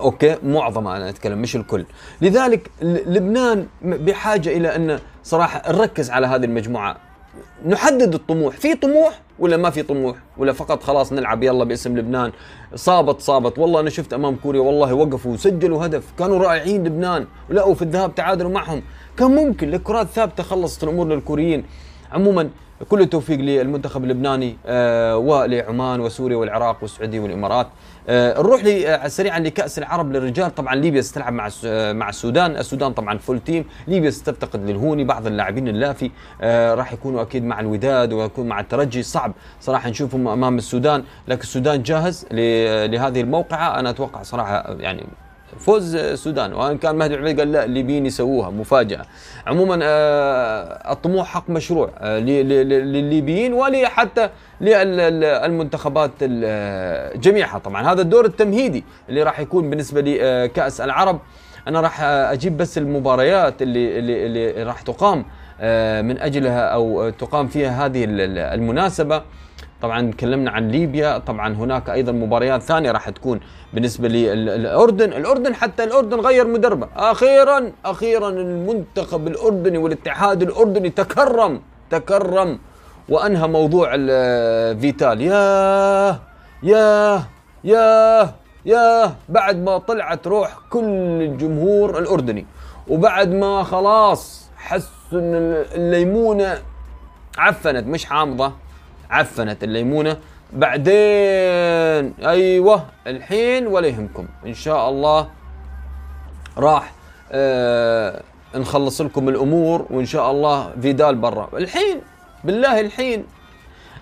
أوكي؟ 0.00 0.36
معظمه 0.42 0.96
أنا 0.96 1.08
أتكلم 1.08 1.38
مش 1.38 1.56
الكل. 1.56 1.84
لذلك 2.22 2.70
لبنان 2.82 3.66
بحاجة 3.82 4.48
إلى 4.56 4.76
أن 4.76 4.98
صراحة 5.22 5.72
نركز 5.72 6.10
على 6.10 6.26
هذه 6.26 6.44
المجموعة. 6.44 6.96
نحدد 7.66 8.14
الطموح. 8.14 8.56
في 8.56 8.74
طموح 8.74 9.20
ولا 9.38 9.56
ما 9.56 9.70
في 9.70 9.82
طموح؟ 9.82 10.16
ولا 10.36 10.52
فقط 10.52 10.82
خلاص 10.82 11.12
نلعب 11.12 11.42
يلا 11.42 11.64
باسم 11.64 11.98
لبنان. 11.98 12.32
صابت 12.74 13.20
صابت. 13.20 13.58
والله 13.58 13.80
أنا 13.80 13.90
شفت 13.90 14.12
أمام 14.12 14.36
كوريا 14.36 14.60
والله 14.60 14.94
وقفوا 14.94 15.32
وسجلوا 15.32 15.86
هدف. 15.86 16.12
كانوا 16.18 16.38
رائعين 16.38 16.84
لبنان 16.84 17.26
ولقوا 17.50 17.74
في 17.74 17.82
الذهاب 17.82 18.14
تعادلوا 18.14 18.50
معهم. 18.50 18.82
كان 19.18 19.30
ممكن 19.30 19.70
لكرات 19.70 20.06
ثابتة 20.06 20.42
خلصت 20.42 20.84
الأمور 20.84 21.06
للكوريين. 21.06 21.64
عموما 22.12 22.50
كل 22.88 23.00
التوفيق 23.00 23.38
للمنتخب 23.38 24.04
اللبناني 24.04 24.56
آه 24.66 25.16
ولعمان 25.16 26.00
وسوريا 26.00 26.36
والعراق 26.36 26.76
والسعودية 26.82 27.20
والإمارات. 27.20 27.66
نروح 28.08 28.64
لي 28.64 28.94
آه 28.94 29.08
سريعا 29.08 29.38
لكأس 29.38 29.78
العرب 29.78 30.12
للرجال. 30.12 30.54
طبعا 30.54 30.74
ليبيا 30.74 31.00
ستلعب 31.00 31.32
مع 31.32 31.48
آه، 31.66 31.92
مع 31.92 32.08
السودان. 32.08 32.56
السودان 32.56 32.92
طبعا 32.92 33.18
full 33.18 33.40
team 33.40 33.64
ليبيا 33.88 34.10
ستفتقد 34.10 34.70
للهوني 34.70 35.04
بعض 35.04 35.26
اللاعبين 35.26 35.68
اللافي. 35.68 36.10
آه 36.40 36.74
راح 36.74 36.92
يكونوا 36.92 37.22
أكيد 37.22 37.44
مع 37.44 37.60
الوداد 37.60 38.12
ويكون 38.12 38.46
مع 38.48 38.60
الترجي. 38.60 39.02
صعب 39.02 39.32
صراحة 39.60 39.88
نشوفهم 39.90 40.28
أمام 40.28 40.58
السودان 40.58 41.04
لكن 41.28 41.42
السودان 41.42 41.82
جاهز 41.82 42.26
لهذه 42.30 43.20
الموقعة. 43.20 43.80
أنا 43.80 43.90
أتوقع 43.90 44.22
صراحة 44.22 44.76
يعني 44.80 45.06
فوز 45.58 45.94
السودان 45.94 46.52
وإن 46.52 46.78
كان 46.78 46.96
مهدي 46.96 47.14
العبيد 47.14 47.38
قال 47.38 47.52
لا 47.52 47.64
الليبيين 47.64 48.06
يسووها 48.06 48.50
مفاجأة. 48.50 49.04
عموما 49.46 49.78
آه، 49.82 50.92
الطموح 50.92 51.26
حق 51.26 51.50
مشروع 51.50 51.90
آه، 51.98 52.18
للليبيين 52.18 53.52
ولحتى 53.52 54.28
للمنتخبات 54.60 56.24
جميعها. 57.16 57.58
طبعا 57.58 57.92
هذا 57.92 58.02
الدور 58.02 58.24
التمهيدي 58.24 58.84
اللي 59.08 59.22
راح 59.22 59.40
يكون 59.40 59.70
بالنسبة 59.70 60.00
لكاس 60.00 60.80
العرب. 60.80 61.20
أنا 61.68 61.80
راح 61.80 62.02
أجيب 62.02 62.56
بس 62.56 62.78
المباريات 62.78 63.62
اللي 63.62 63.98
اللي, 63.98 64.26
اللي 64.26 64.62
راح 64.62 64.80
تقام 64.80 65.24
آه، 65.60 66.02
من 66.02 66.18
أجلها 66.18 66.60
أو 66.60 67.10
تقام 67.10 67.48
فيها 67.48 67.86
هذه 67.86 68.04
المناسبة. 68.08 69.22
طبعا 69.84 70.10
تكلمنا 70.10 70.50
عن 70.50 70.68
ليبيا 70.68 71.18
طبعا 71.18 71.54
هناك 71.54 71.90
أيضا 71.90 72.12
مباريات 72.12 72.62
ثانية 72.62 72.92
راح 72.92 73.10
تكون 73.10 73.40
بالنسبة 73.72 74.08
للاردن 74.08 75.12
الأردن. 75.12 75.54
حتى 75.54 75.84
الأردن 75.84 76.20
غير 76.20 76.46
مدربة. 76.46 76.88
أخيرا 76.96 77.72
أخيرا 77.84 78.28
المنتخب 78.28 79.26
الأردني 79.28 79.78
والاتحاد 79.78 80.42
الأردني 80.42 80.90
تكرم 80.90 81.60
تكرم 81.90 82.58
وأنهى 83.08 83.48
موضوع 83.48 83.90
فيتال. 84.80 85.20
ياه 85.20 86.18
ياه 86.62 87.22
ياه 87.64 88.34
ياه 88.66 89.12
بعد 89.28 89.56
ما 89.56 89.78
طلعت 89.78 90.26
روح 90.26 90.58
كل 90.70 91.22
الجمهور 91.22 91.98
الأردني. 91.98 92.46
وبعد 92.88 93.32
ما 93.32 93.62
خلاص 93.62 94.50
حسوا 94.56 95.20
إن 95.20 95.64
الليمونة 95.74 96.58
عفنت 97.38 97.86
مش 97.86 98.04
حامضة. 98.04 98.63
عفنت 99.10 99.64
الليمونة. 99.64 100.16
بعدين 100.52 102.14
أيوه 102.26 102.86
الحين 103.06 103.66
ولا 103.66 103.86
يهمكم. 103.86 104.26
إن 104.46 104.54
شاء 104.54 104.88
الله 104.88 105.28
راح 106.58 106.92
آه 107.32 108.22
نخلص 108.54 109.00
لكم 109.00 109.28
الأمور 109.28 109.86
وإن 109.90 110.04
شاء 110.04 110.30
الله 110.30 110.70
فيدال 110.82 111.14
برا. 111.14 111.48
الحين 111.54 112.00
بالله 112.44 112.80
الحين 112.80 113.24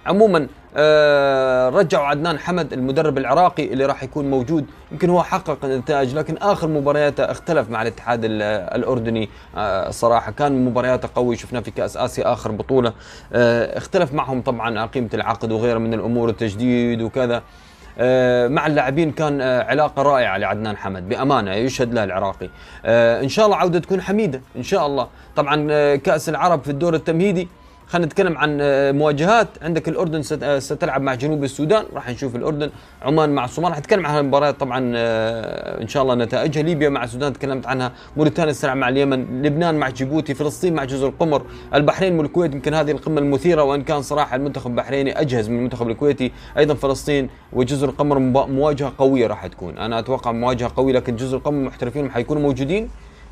عموما 0.06 0.46
رجعوا 1.68 2.06
عدنان 2.06 2.38
حمد 2.38 2.72
المدرب 2.72 3.18
العراقي 3.18 3.72
اللي 3.72 3.86
راح 3.86 4.02
يكون 4.02 4.30
موجود. 4.30 4.66
يمكن 4.92 5.10
هو 5.10 5.22
حقق 5.22 5.64
النتائج 5.64 6.14
لكن 6.14 6.36
آخر 6.36 6.68
مبارياته 6.68 7.24
اختلف 7.24 7.70
مع 7.70 7.82
الاتحاد 7.82 8.20
الأردني. 8.24 9.28
آه 9.56 9.90
صراحة 9.90 10.32
كان 10.32 10.64
مبارياته 10.64 11.08
قوي 11.14 11.36
شفناه 11.36 11.60
في 11.60 11.70
كأس 11.70 11.96
آسيا 11.96 12.32
آخر 12.32 12.52
بطولة. 12.52 12.92
آه 13.32 13.78
اختلف 13.78 14.12
معهم 14.14 14.42
طبعا 14.42 14.86
قيمه 14.86 15.10
العقد 15.14 15.52
وغيره 15.52 15.78
من 15.78 15.94
الأمور 15.94 16.28
التجديد 16.28 17.02
وكذا. 17.02 17.42
آه، 17.98 18.48
مع 18.48 18.66
اللاعبين 18.66 19.12
كان 19.12 19.40
آه، 19.40 19.62
علاقة 19.62 20.02
رائعة 20.02 20.38
لعدنان 20.38 20.76
حمد 20.76 21.08
بأمانة 21.08 21.54
يشهد 21.54 21.94
له 21.94 22.04
العراقي. 22.04 22.50
آه، 22.84 23.22
إن 23.22 23.28
شاء 23.28 23.46
الله 23.46 23.56
عودة 23.56 23.78
تكون 23.78 24.00
حميدة 24.00 24.40
إن 24.56 24.62
شاء 24.62 24.86
الله. 24.86 25.08
طبعا 25.36 25.96
كأس 25.96 26.28
العرب 26.28 26.62
في 26.62 26.70
الدور 26.70 26.94
التمهيدي 26.94 27.48
خلينا 27.92 28.06
نتكلم 28.06 28.38
عن 28.38 28.58
آه، 28.60 28.92
مواجهات. 28.92 29.48
عندك 29.62 29.88
الأردن 29.88 30.22
آه، 30.42 30.58
ستلعب 30.58 31.02
مع 31.02 31.14
جنوب 31.14 31.44
السودان 31.44 31.84
راح 31.94 32.10
نشوف 32.10 32.36
الأردن. 32.36 32.70
عمان 33.02 33.30
مع 33.30 33.44
الصومال 33.44 33.70
راح 33.70 33.78
نتكلم 33.78 34.06
عن 34.06 34.18
المباريات 34.18 34.60
طبعا 34.60 34.92
آه، 34.96 35.82
إن 35.82 35.88
شاء 35.88 36.02
الله 36.02 36.14
نتائجها. 36.14 36.62
ليبيا 36.62 36.88
مع 36.88 37.04
السودان 37.04 37.32
تكلمت 37.32 37.66
عنها. 37.66 37.92
موريتانيا 38.16 38.52
ستلعب 38.52 38.76
مع 38.76 38.88
اليمن. 38.88 39.42
لبنان 39.42 39.74
مع 39.74 39.88
جيبوتي. 39.88 40.34
فلسطين 40.34 40.74
مع 40.74 40.84
جزر 40.84 41.08
القمر. 41.08 41.42
البحرين 41.74 42.18
والكويت 42.18 42.54
يمكن 42.54 42.74
هذه 42.74 42.90
القمة 42.90 43.20
المثيرة. 43.20 43.62
وإن 43.62 43.82
كان 43.82 44.02
صراحة 44.02 44.36
المنتخب 44.36 44.70
البحريني 44.70 45.20
أجهز 45.20 45.48
من 45.48 45.58
المنتخب 45.58 45.88
الكويتي. 45.88 46.32
أيضا 46.58 46.74
فلسطين 46.74 47.28
وجزر 47.52 47.88
القمر 47.88 48.18
مواجهة 48.48 48.92
قوية 48.98 49.26
راح 49.26 49.46
تكون. 49.46 49.78
أنا 49.78 49.98
أتوقع 49.98 50.32
مواجهة 50.32 50.72
قوية 50.76 50.92
لكن 50.92 51.16
جزر 51.16 51.36
القمر 51.36 51.64
محترفين 51.64 52.10
حيكونوا 52.10 52.42
موجودين. 52.42 52.88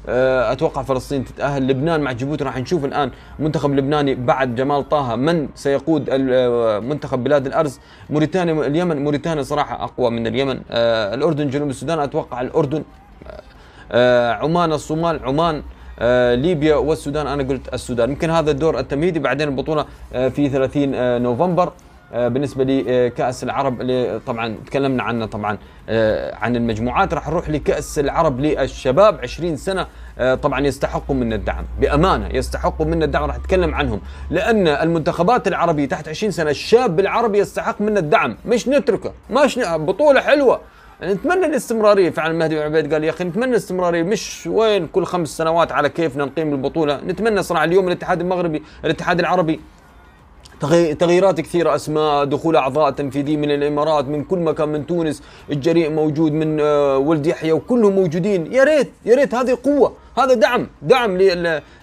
أتوقع 0.08 0.82
فلسطين 0.82 1.24
تتأهل. 1.24 1.68
لبنان 1.68 2.00
مع 2.00 2.12
جيبوتي 2.12 2.44
راح 2.44 2.58
نشوف 2.58 2.84
الآن 2.84 3.10
منتخب 3.38 3.74
لبناني 3.74 4.14
بعد 4.14 4.54
جمال 4.54 4.88
طه 4.88 5.16
من 5.16 5.48
سيقود 5.54 6.08
آه، 6.10 6.78
منتخب 6.78 7.24
بلاد 7.24 7.46
الأرز؟ 7.46 7.80
موريتانيا 8.10 8.66
اليمن. 8.66 9.04
موريتانيا 9.04 9.42
صراحة 9.42 9.84
أقوى 9.84 10.10
من 10.10 10.26
اليمن. 10.26 10.60
آه، 10.70 11.14
الأردن 11.14 11.48
جنوب 11.50 11.70
السودان. 11.70 11.98
أتوقع 11.98 12.40
الأردن 12.40 12.82
عمان 14.42 14.72
الصومال 14.72 15.20
عمان 15.24 15.62
ليبيا 16.42 16.76
والسودان. 16.76 17.26
أنا 17.26 17.42
قلت 17.42 17.74
السودان. 17.74 18.10
يمكن 18.10 18.30
هذا 18.30 18.50
الدور 18.50 18.78
التمهيدي 18.78 19.18
بعدين 19.18 19.48
البطولة 19.48 19.84
في 20.12 20.48
30 20.48 21.22
نوفمبر. 21.22 21.72
بالنسبة 22.14 22.64
لكاس 22.64 23.44
العرب 23.44 23.80
اللي 23.80 24.20
طبعا 24.26 24.56
تكلمنا 24.66 25.02
عنه 25.02 25.26
طبعا 25.26 25.58
عن 26.32 26.56
المجموعات. 26.56 27.14
راح 27.14 27.28
نروح 27.28 27.50
لكأس 27.50 27.98
العرب 27.98 28.40
للشباب 28.40 29.18
20 29.22 29.56
سنة 29.56 29.86
طبعا 30.34 30.60
يستحقوا 30.60 31.16
منا 31.16 31.34
الدعم 31.34 31.64
بأمانة 31.80 32.28
يستحقوا 32.32 32.86
منا 32.86 33.04
الدعم 33.04 33.24
راح 33.24 33.36
اتكلم 33.36 33.74
عنهم. 33.74 34.00
لأن 34.30 34.68
المنتخبات 34.68 35.48
العربية 35.48 35.86
تحت 35.88 36.08
20 36.08 36.30
سنة 36.30 36.50
الشاب 36.50 37.00
العربي 37.00 37.38
يستحق 37.38 37.80
منا 37.80 38.00
الدعم. 38.00 38.36
مش 38.46 38.68
نتركه 38.68 39.12
مش 39.30 39.58
بطولة 39.64 40.20
حلوة. 40.20 40.60
نتمنى 41.02 41.46
الاستمرارية. 41.46 42.10
فعلا 42.10 42.32
المهدي 42.32 42.54
بن 42.54 42.62
عبيد 42.62 42.94
قال 42.94 43.04
يا 43.04 43.10
أخي 43.10 43.24
نتمنى 43.24 43.50
الاستمرارية. 43.50 44.02
مش 44.02 44.46
وين 44.46 44.86
كل 44.86 45.04
خمس 45.04 45.28
سنوات 45.28 45.72
على 45.72 45.88
كيفنا 45.88 46.24
نقيم 46.24 46.52
البطولة. 46.52 47.00
نتمنى 47.00 47.42
صراحة 47.42 47.64
اليوم 47.64 47.86
الاتحاد 47.86 48.20
المغربي 48.20 48.62
الاتحاد 48.84 49.18
العربي 49.18 49.60
تغييرات 50.98 51.40
كثيرة 51.40 51.74
أسماء 51.74 52.24
دخول 52.24 52.56
أعضاء 52.56 52.90
تنفيذيين 52.90 53.40
من 53.40 53.50
الإمارات 53.50 54.04
من 54.04 54.24
كل 54.24 54.38
مكان 54.38 54.68
من 54.68 54.86
تونس 54.86 55.22
الجريء 55.50 55.90
موجود 55.90 56.32
من 56.32 56.60
آه، 56.60 56.98
ولد 56.98 57.26
يحيى 57.26 57.52
وكلهم 57.52 57.92
موجودين. 57.92 58.52
يا 58.52 58.64
ريت 58.64 58.90
يا 59.06 59.14
ريت 59.14 59.34
هذه 59.34 59.58
قوة. 59.64 59.92
هذا 60.20 60.34
دعم 60.34 60.66
دعم 60.82 61.18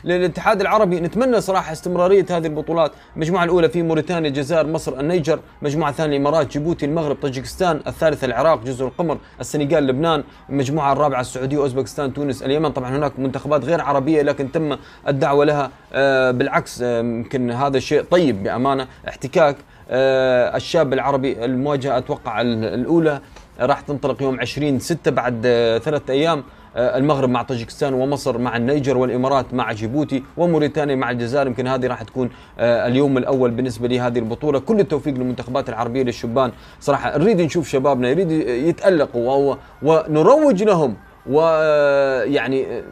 للاتحاد 0.03 0.61
العربي. 0.61 0.99
نتمنى 0.99 1.41
صراحة 1.41 1.71
استمرارية 1.71 2.25
هذه 2.29 2.47
البطولات. 2.47 2.91
المجموعة 3.15 3.43
الأولى 3.43 3.69
في 3.69 3.83
موريتانيا 3.83 4.29
الجزائر 4.29 4.67
مصر 4.67 4.99
النيجر. 4.99 5.39
المجموعه 5.61 5.89
الثانية 5.89 6.17
الإمارات 6.17 6.51
جيبوتي 6.51 6.85
المغرب 6.85 7.15
طاجكستان 7.15 7.81
الثالثة 7.87 8.25
العراق 8.25 8.63
جزر 8.63 8.87
القمر 8.87 9.17
السنغال 9.39 9.87
لبنان. 9.87 10.23
المجموعة 10.49 10.93
الرابعة 10.93 11.21
السعودية 11.21 11.57
أوزبكستان 11.57 12.13
تونس 12.13 12.43
اليمن. 12.43 12.71
طبعا 12.71 12.89
هناك 12.97 13.19
منتخبات 13.19 13.65
غير 13.65 13.81
عربية 13.81 14.21
لكن 14.21 14.51
تم 14.51 14.77
الدعوة 15.07 15.45
لها 15.45 15.71
آه، 15.93 16.31
بالعكس. 16.31 16.81
آه، 16.81 16.99
يمكن 16.99 17.51
هذا 17.51 17.79
شيء 17.79 18.01
طيب 18.01 18.43
بأمانة. 18.43 18.87
احتكاك 19.07 19.55
آه، 19.89 20.55
الشاب 20.55 20.93
العربي 20.93 21.45
المواجهة 21.45 21.97
أتوقع 21.97 22.41
الأولى. 22.41 23.21
راح 23.59 23.81
تنطلق 23.81 24.21
يوم 24.23 24.39
20 24.39 24.79
6 24.79 25.11
بعد 25.11 25.41
ثلاثة 25.83 26.13
أيام. 26.13 26.43
المغرب 26.77 27.29
مع 27.29 27.41
طاجكستان 27.41 27.93
ومصر 27.93 28.37
مع 28.37 28.57
النيجر 28.57 28.97
والإمارات 28.97 29.53
مع 29.53 29.71
جيبوتي 29.71 30.23
وموريتانيا 30.37 30.95
مع 30.95 31.11
الجزائر. 31.11 31.47
يمكن 31.47 31.67
هذه 31.67 31.87
راح 31.87 32.03
تكون 32.03 32.29
آه، 32.59 32.87
اليوم 32.87 33.17
الأول 33.17 33.51
بالنسبة 33.51 33.87
لهذه 33.87 34.19
البطولة. 34.19 34.59
كل 34.59 34.79
التوفيق 34.79 35.13
للمنتخبات 35.13 35.69
العربية 35.69 36.03
للشبان. 36.03 36.51
صراحة 36.79 37.17
نريد 37.17 37.41
نشوف 37.41 37.69
شبابنا 37.69 38.09
يريد 38.09 38.31
يتألقوا 38.31 39.55
ونروج 39.81 40.63
لهم 40.63 40.95
ويعني 41.29 42.65
آه، 42.65 42.83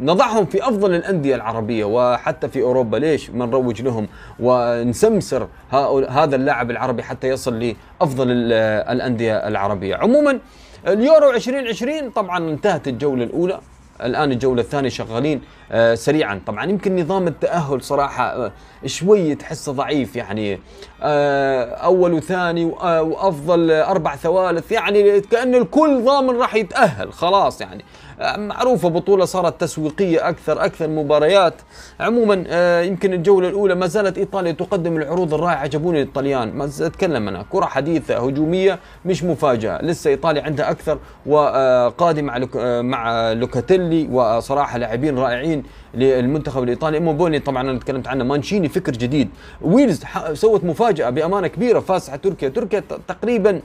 نضعهم 0.00 0.46
في 0.46 0.68
أفضل 0.68 0.94
الأندية 0.94 1.34
العربية 1.34 1.84
وحتى 1.84 2.48
في 2.48 2.62
أوروبا. 2.62 2.96
ليش 2.96 3.30
ما 3.30 3.46
نروج 3.46 3.82
لهم 3.82 4.08
ونسمسر 4.40 5.48
هذا 6.08 6.36
اللاعب 6.36 6.70
العربي 6.70 7.02
حتى 7.02 7.28
يصل 7.28 7.74
لأفضل 8.00 8.26
الأندية 8.30 9.34
العربية. 9.34 9.96
عموما 9.96 10.38
اليورو 10.86 11.30
2020 11.30 12.10
طبعا 12.10 12.50
انتهت 12.50 12.88
الجولة 12.88 13.24
الأولى 13.24 13.60
الآن 14.02 14.32
الجولة 14.32 14.62
الثانية 14.62 14.88
شغالين 14.88 15.40
آه 15.72 15.94
سريعا. 15.94 16.40
طبعا 16.46 16.64
يمكن 16.64 16.96
نظام 17.00 17.26
التأهل 17.28 17.82
صراحة 17.82 18.24
آه 18.24 18.52
شوي 18.86 19.34
تحسه 19.34 19.72
ضعيف 19.72 20.16
يعني 20.16 20.60
آه 21.02 21.64
أول 21.64 22.12
وثاني 22.12 22.64
وأفضل 22.64 23.70
أربع 23.70 24.16
ثوالث 24.16 24.72
يعني 24.72 25.20
كأن 25.20 25.54
الكل 25.54 26.04
ضامن 26.04 26.36
راح 26.36 26.54
يتأهل 26.54 27.12
خلاص 27.12 27.60
يعني. 27.60 27.84
معروفة 28.20 28.88
بطولة 28.88 29.24
صارت 29.24 29.60
تسويقية 29.60 30.28
أكثر 30.28 30.64
أكثر 30.64 30.88
مباريات. 30.88 31.54
عموما 32.00 32.44
آه، 32.48 32.82
يمكن 32.82 33.12
الجولة 33.12 33.48
الأولى 33.48 33.74
ما 33.74 33.86
زالت 33.86 34.18
إيطاليا 34.18 34.52
تقدم 34.52 34.96
العروض 34.96 35.34
الرائعة 35.34 35.56
عجبوني 35.56 36.02
الطليان 36.02 36.54
ما 36.54 36.64
أتكلم 36.64 37.28
أنا 37.28 37.44
كرة 37.50 37.64
حديثة 37.64 38.16
هجومية 38.16 38.78
مش 39.04 39.24
مفاجأة. 39.24 39.82
لسه 39.84 40.10
إيطاليا 40.10 40.42
عندها 40.42 40.70
أكثر 40.70 40.98
وقادم 41.26 42.24
مع 42.24 42.40
آه، 42.56 42.80
مع 42.80 43.32
لوكاتيلي 43.32 44.08
وصراحة 44.12 44.78
لاعبين 44.78 45.18
رائعين 45.18 45.62
للمنتخب 45.94 46.62
الإيطالي. 46.62 46.98
إيموبيلي 46.98 47.38
طبعا 47.38 47.70
أنا 47.70 47.78
تكلمت 47.78 48.08
عنه. 48.08 48.24
مانشيني 48.24 48.68
فكر 48.68 48.92
جديد. 48.92 49.28
ويلز 49.62 50.04
سوت 50.32 50.64
مفاجأة 50.64 51.10
بأمانة 51.10 51.46
كبيرة 51.46 51.80
فاز 51.80 52.10
على 52.10 52.18
تركيا 52.18 52.48
تركيا 52.48 52.82
تقريبا 53.08 53.60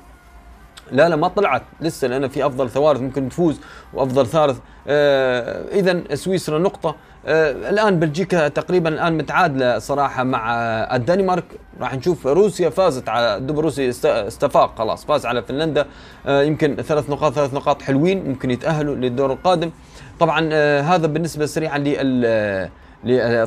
لا 0.92 1.10
لا 1.10 1.16
ما 1.16 1.28
طلعت 1.28 1.64
لسه 1.82 2.08
لأن 2.08 2.28
في 2.28 2.46
أفضل 2.46 2.70
ثوالث 2.70 3.02
ممكن 3.02 3.30
تفوز 3.30 3.60
وأفضل 3.94 4.26
ثالث. 4.28 4.58
آه 4.88 5.66
اذا 5.72 6.16
سويسرا 6.16 6.60
نقطة. 6.60 6.96
آه 7.26 7.52
الآن 7.52 8.00
بلجيكا 8.00 8.48
تقريبا 8.48 8.90
الآن 8.90 9.18
متعادلة 9.18 9.80
صراحة 9.80 10.24
مع 10.24 10.54
الدنمارك. 10.96 11.44
راح 11.82 11.96
نشوف 11.96 12.28
روسيا 12.28 12.70
فازت 12.70 13.10
على 13.10 13.40
دب 13.40 13.60
روسيا 13.60 13.90
استفاق 14.06 14.78
خلاص 14.78 15.06
فاز 15.06 15.26
على 15.26 15.44
فنلندا. 15.44 15.86
آه 16.26 16.42
يمكن 16.42 16.76
ثلاث 16.76 17.10
نقاط 17.10 17.34
ثلاث 17.34 17.54
نقاط 17.54 17.82
حلوين 17.82 18.30
ممكن 18.30 18.52
يتأهلوا 18.52 18.96
للدور 18.96 19.34
القادم. 19.34 19.72
طبعا 20.20 20.50
آه 20.52 20.82
هذا 20.82 21.08
بالنسبة 21.08 21.46
سريعا 21.46 21.78
لل 21.78 22.70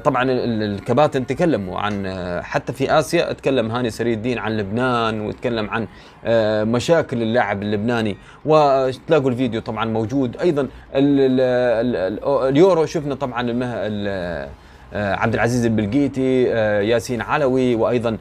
طبعا 0.05 0.25
الكباتن 0.29 1.27
تكلموا 1.27 1.81
عن 1.81 2.09
حتى 2.43 2.73
في 2.73 2.99
آسيا 2.99 3.33
تكلم 3.33 3.71
هاني 3.71 3.91
سري 3.91 4.13
الدين 4.13 4.39
عن 4.39 4.57
لبنان 4.57 5.21
وتكلم 5.21 5.71
عن 5.71 5.87
آه، 6.25 6.65
مشاكل 6.65 7.23
اللاعب 7.23 7.63
اللبناني. 7.63 8.17
وتلاقوا 8.45 9.31
الفيديو 9.31 9.61
طبعا 9.61 9.85
موجود. 9.85 10.37
أيضا 10.37 10.69
اليورو 12.49 12.87
شفنا 12.87 13.15
طبعا 13.15 13.59
آه، 13.63 14.49
عبد 15.15 15.35
العزيز 15.35 15.67
البلقيتي 15.67 16.53
آه، 16.53 16.81
ياسين 16.81 17.21
علوي 17.21 17.75
وأيضا 17.75 18.19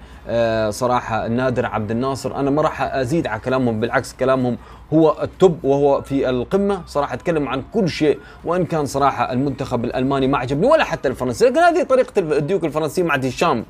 صراحة 0.70 1.26
النادر 1.26 1.66
عبد 1.66 1.92
الناصر. 1.92 2.36
أنا 2.40 2.50
ما 2.50 2.62
راح 2.62 2.82
أزيد 2.82 3.28
على 3.28 3.42
كلامهم 3.42 3.80
بالعكس 3.80 4.14
كلامهم 4.14 4.58
هو 4.94 5.18
ال 5.24 5.33
top 5.33 5.60
وهو 5.64 6.02
في 6.02 6.30
القمة 6.30 6.82
صراحة 6.86 7.14
أتكلم 7.14 7.50
عن 7.50 7.64
كل 7.74 7.90
شيء 7.90 8.20
وإن 8.46 8.66
كان 8.66 8.86
صراحة 8.86 9.34
المنتخب 9.34 9.86
الألماني 9.86 10.28
ما 10.28 10.38
عجبني 10.38 10.68
ولا 10.68 10.84
حتى 10.84 11.08
الفرنسي 11.08 11.46
لكن 11.46 11.58
هذه 11.58 11.84
طريقة 11.84 12.20
الديوك 12.20 12.64
الفرنسي 12.64 13.04
مع 13.04 13.16
ديشان. 13.16 13.66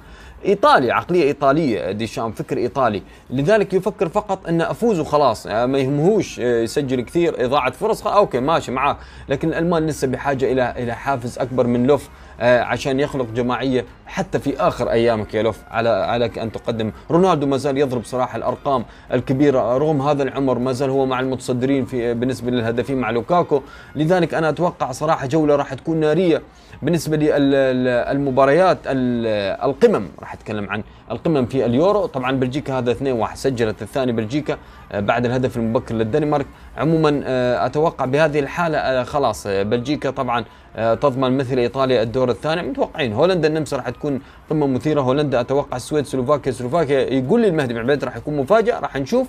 إيطالي 0.45 0.91
عقلية 0.91 1.23
إيطالية 1.23 1.91
ديشان 1.91 2.31
فكر 2.31 2.57
إيطالي. 2.57 3.01
لذلك 3.29 3.73
يفكر 3.73 4.09
فقط 4.09 4.47
أن 4.47 4.61
أفوز 4.61 4.99
وخلاص 4.99 5.47
آه، 5.47 5.65
ما 5.65 5.77
يهمهوش 5.77 6.39
آه، 6.39 6.61
يسجل 6.61 7.01
كثير 7.01 7.45
إضاعة 7.45 7.71
فرص 7.71 8.07
okay 8.07 8.39
ماشي 8.39 8.71
معاه. 8.71 8.97
لكن 9.29 9.47
الألمان 9.47 9.87
لسه 9.87 10.07
بحاجة 10.07 10.51
إلى 10.51 10.73
إلى 10.77 10.95
حافز 10.95 11.39
أكبر 11.39 11.67
من 11.67 11.87
لوف 11.87 12.09
آه، 12.39 12.61
عشان 12.61 12.99
يخلق 12.99 13.25
جماعية 13.35 13.85
حتى 14.07 14.39
في 14.39 14.59
آخر 14.59 14.91
أيامك 14.91 15.33
يا 15.33 15.43
لوف 15.43 15.59
على 15.71 15.89
عليك 15.89 16.39
أن 16.39 16.51
تقدم. 16.51 16.91
رونالدو 17.11 17.47
ما 17.47 17.57
زال 17.57 17.77
يضرب 17.77 18.03
صراحة 18.03 18.37
الأرقام 18.37 18.85
الكبيرة 19.13 19.77
رغم 19.77 20.01
هذا 20.01 20.23
العمر 20.23 20.59
ما 20.59 20.71
زال 20.71 20.89
هو 20.89 21.05
مع 21.05 21.19
المتصدرين 21.19 21.85
في 21.85 22.13
بالنسبة 22.13 22.51
للهدافين 22.51 22.97
مع 22.97 23.09
لوكاكو. 23.09 23.61
لذلك 23.95 24.33
أنا 24.33 24.49
أتوقع 24.49 24.91
صراحة 24.91 25.27
جولة 25.27 25.55
راح 25.55 25.73
تكون 25.73 25.97
نارية 25.97 26.41
بالنسبة 26.81 27.17
للمباريات 27.17 28.77
القمم. 28.87 30.07
راح 30.19 30.33
أتكلم 30.33 30.69
عن 30.69 30.83
القمم 31.11 31.45
في 31.45 31.65
اليورو. 31.65 32.05
طبعا 32.05 32.31
بلجيكا 32.31 32.77
هذا 32.77 32.91
2-1 32.91 33.35
سجلت 33.35 33.81
الثاني 33.81 34.11
بلجيكا 34.11 34.57
آه، 34.91 34.99
بعد 34.99 35.25
الهدف 35.25 35.57
المبكر 35.57 35.95
للدنمارك. 35.95 36.45
عموما 36.77 37.21
آه، 37.25 37.65
أتوقع 37.65 38.05
بهذه 38.05 38.39
الحالة 38.39 38.77
آه، 38.77 39.03
خلاص 39.03 39.47
بلجيكا 39.47 40.09
طبعا 40.09 40.45
تضمن 40.77 41.37
مثل 41.37 41.57
إيطاليا 41.57 42.01
الدور 42.03 42.29
الثاني. 42.29 42.61
متوقعين 42.61 43.13
هولندا 43.13 43.47
النمسا 43.47 43.77
راح 43.77 43.87
تكون 43.99 44.21
قمه 44.49 44.67
مثيرة. 44.67 45.01
هولندا 45.01 45.39
أتوقع 45.39 45.77
السويد 45.77 46.05
سلوفاكيا 46.05 46.51
سلوفاكيا 46.51 46.99
يقول 46.99 47.41
لي 47.41 47.47
المهدي 47.47 47.73
بن 47.73 47.79
عبيد 47.79 48.03
راح 48.03 48.17
يكون 48.17 48.37
مفاجأة. 48.37 48.79
راح 48.79 48.95
نشوف 48.95 49.27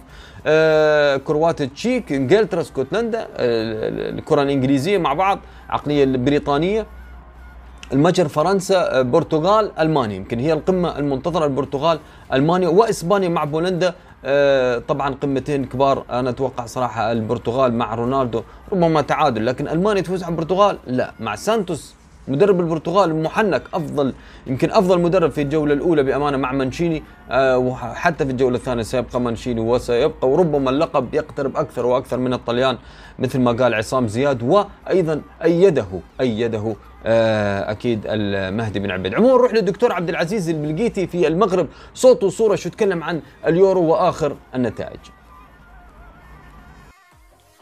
كرواتيا 1.26 1.66
تشيك 1.74 2.12
إنجلترا 2.12 2.60
اسكتلندا 2.60 3.26
الكرة 3.38 4.42
الإنجليزية 4.42 4.98
مع 4.98 5.12
بعض 5.12 5.38
عقلية 5.68 6.04
البريطانيه 6.04 6.86
المجر 7.92 8.28
فرنسا 8.28 9.02
برتغال 9.02 9.78
ألمانيا. 9.78 10.16
يمكن 10.16 10.38
هي 10.38 10.52
القمة 10.52 10.98
المنتظرة 10.98 11.44
البرتغال 11.44 11.98
ألمانيا 12.32 12.68
وإسبانيا 12.68 13.28
مع 13.28 13.44
بولندا. 13.44 13.94
آه، 14.24 14.78
طبعا 14.78 15.14
قمتين 15.14 15.64
كبار. 15.64 16.04
أنا 16.10 16.30
أتوقع 16.30 16.66
صراحة 16.66 17.12
البرتغال 17.12 17.74
مع 17.74 17.94
رونالدو 17.94 18.42
ربما 18.72 19.00
تعادل 19.00 19.46
لكن 19.46 19.68
ألمانيا 19.68 20.02
تفوز 20.02 20.22
على 20.22 20.32
البرتغال؟ 20.32 20.78
لا. 20.86 21.12
مع 21.20 21.34
سانتوس 21.34 21.94
مدرب 22.28 22.60
البرتغال 22.60 23.22
محنك 23.22 23.62
أفضل 23.74 24.14
يمكن 24.46 24.70
أفضل 24.70 25.00
مدرب 25.00 25.30
في 25.30 25.42
الجولة 25.42 25.74
الأولى 25.74 26.02
بأمانة 26.02 26.36
مع 26.36 26.52
مانشيني 26.52 27.02
آه، 27.30 27.58
وحتى 27.58 28.24
في 28.24 28.30
الجولة 28.30 28.56
الثانية 28.56 28.82
سيبقى 28.82 29.20
مانشيني 29.20 29.60
وسيبقى 29.60 30.28
وربما 30.28 30.70
اللقب 30.70 31.14
يقترب 31.14 31.56
أكثر 31.56 31.86
وأكثر 31.86 32.18
من 32.18 32.32
الطليان 32.32 32.78
مثل 33.18 33.40
ما 33.40 33.52
قال 33.52 33.74
عصام 33.74 34.08
زياد 34.08 34.42
وأيضا 34.42 35.20
أيده 35.44 35.86
أيده 36.20 36.76
آه، 37.06 37.70
أكيد 37.70 38.00
المهدي 38.06 38.80
بن 38.80 38.90
عبيد 38.90 39.14
عموما 39.14 39.34
نروح 39.34 39.54
للدكتور 39.54 39.92
عبد 39.92 40.08
العزيز 40.08 40.48
البلقيتي 40.48 41.06
في 41.06 41.28
المغرب 41.28 41.66
صوت 41.94 42.24
وصورة 42.24 42.54
شو 42.56 42.68
تكلم 42.68 43.02
عن 43.02 43.20
اليورو 43.46 43.82
وآخر 43.84 44.36
النتائج. 44.54 44.98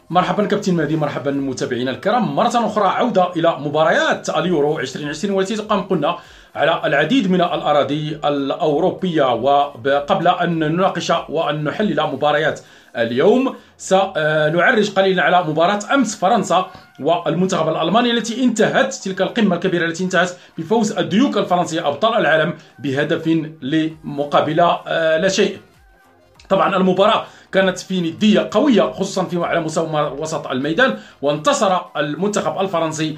مرحبا 0.09 0.45
كابتن 0.45 0.73
مهدي 0.73 0.95
مرحبا 0.95 1.31
متابعينا 1.31 1.91
الكرام. 1.91 2.35
مرة 2.35 2.51
أخرى 2.55 2.87
عودة 2.87 3.31
إلى 3.35 3.55
مباريات 3.59 4.29
اليورو 4.29 4.79
2020 4.79 5.35
والتي 5.35 5.55
تقام 5.55 5.81
قلنا 5.81 6.17
على 6.55 6.81
العديد 6.85 7.31
من 7.31 7.41
الأراضي 7.41 8.19
الأوروبية 8.25 9.33
وقبل 9.33 10.27
أن 10.27 10.59
نناقش 10.59 11.13
وأن 11.29 11.63
نحلل 11.63 12.03
مباريات 12.03 12.59
اليوم 12.97 13.55
سنعرج 13.77 14.91
قليلا 14.91 15.23
على 15.23 15.43
مباراة 15.43 15.79
أمس 15.93 16.15
فرنسا 16.15 16.71
والمنتخب 16.99 17.69
الألماني 17.69 18.11
التي 18.11 18.43
انتهت 18.43 18.93
تلك 18.93 19.21
القمة 19.21 19.55
الكبيرة 19.55 19.85
التي 19.85 20.03
انتهت 20.03 20.31
بفوز 20.57 20.91
الديوك 20.91 21.37
الفرنسية 21.37 21.87
أبطال 21.87 22.13
العالم 22.13 22.53
بهدف 22.79 23.27
لمقابل 23.61 24.55
لا 25.21 25.27
شيء. 25.27 25.57
طبعا 26.49 26.75
المباراة 26.75 27.25
كانت 27.51 27.79
في 27.79 28.01
ندية 28.01 28.49
قوية 28.51 28.81
خصوصا 28.81 29.23
في 29.23 29.43
على 29.43 29.59
مستوى 29.59 30.13
وسط 30.17 30.47
الميدان 30.47 30.97
وانتصر 31.21 31.77
المنتخب 31.97 32.61
الفرنسي 32.61 33.17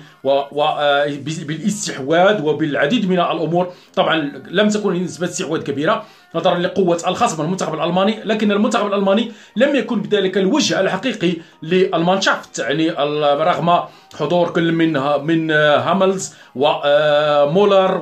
بالاستحواذ 1.25 2.41
وبالعديد 2.41 3.09
من 3.09 3.19
الأمور. 3.19 3.67
طبعا 3.95 4.31
لم 4.49 4.69
تكن 4.69 4.93
نسبة 5.03 5.27
استحواذ 5.27 5.63
كبيرة 5.63 6.03
نظرا 6.35 6.57
لقوة 6.57 7.01
الخصم 7.07 7.43
المنتخب 7.43 7.73
الألماني 7.73 8.19
لكن 8.25 8.51
المنتخب 8.51 8.87
الألماني 8.87 9.31
لم 9.55 9.75
يكن 9.75 10.01
بذلك 10.01 10.37
الوجه 10.37 10.79
الحقيقي 10.79 11.33
للمانشافت 11.63 12.59
يعني 12.59 12.89
رغم 13.43 13.79
حضور 14.19 14.49
كل 14.49 14.71
من 14.71 14.93
من 15.23 15.51
هاملز 15.51 16.33
ومولر 16.55 18.01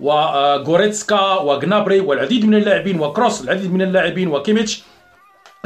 وغوريتسكا 0.00 1.20
وغنابري 1.20 2.00
والعديد 2.00 2.44
من 2.44 2.54
اللاعبين 2.54 3.00
وكروس 3.00 3.42
العديد 3.42 3.72
من 3.72 3.82
اللاعبين 3.82 4.28
وكيميتش 4.28 4.82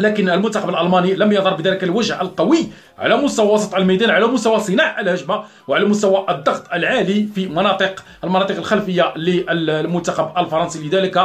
لكن 0.01 0.31
المنتخب 0.31 0.69
الألماني 0.69 1.15
لم 1.15 1.33
يظهر 1.33 1.55
بذلك 1.55 1.85
الوجه 1.85 2.21
القوي 2.21 2.69
على 2.99 3.17
مستوى 3.17 3.53
وسط 3.53 3.75
الميدان 3.75 4.11
على 4.11 4.27
مستوى 4.27 4.61
صناع 4.61 5.01
الهجمة 5.01 5.45
وعلى 5.69 5.85
مستوى 5.85 6.27
الضغط 6.29 6.73
العالي 6.73 7.29
في 7.35 7.47
مناطق 7.47 8.05
المناطق 8.25 8.57
الخلفية 8.57 9.15
للمنتخب 9.17 10.39
الفرنسي. 10.39 10.89
لذلك 10.89 11.17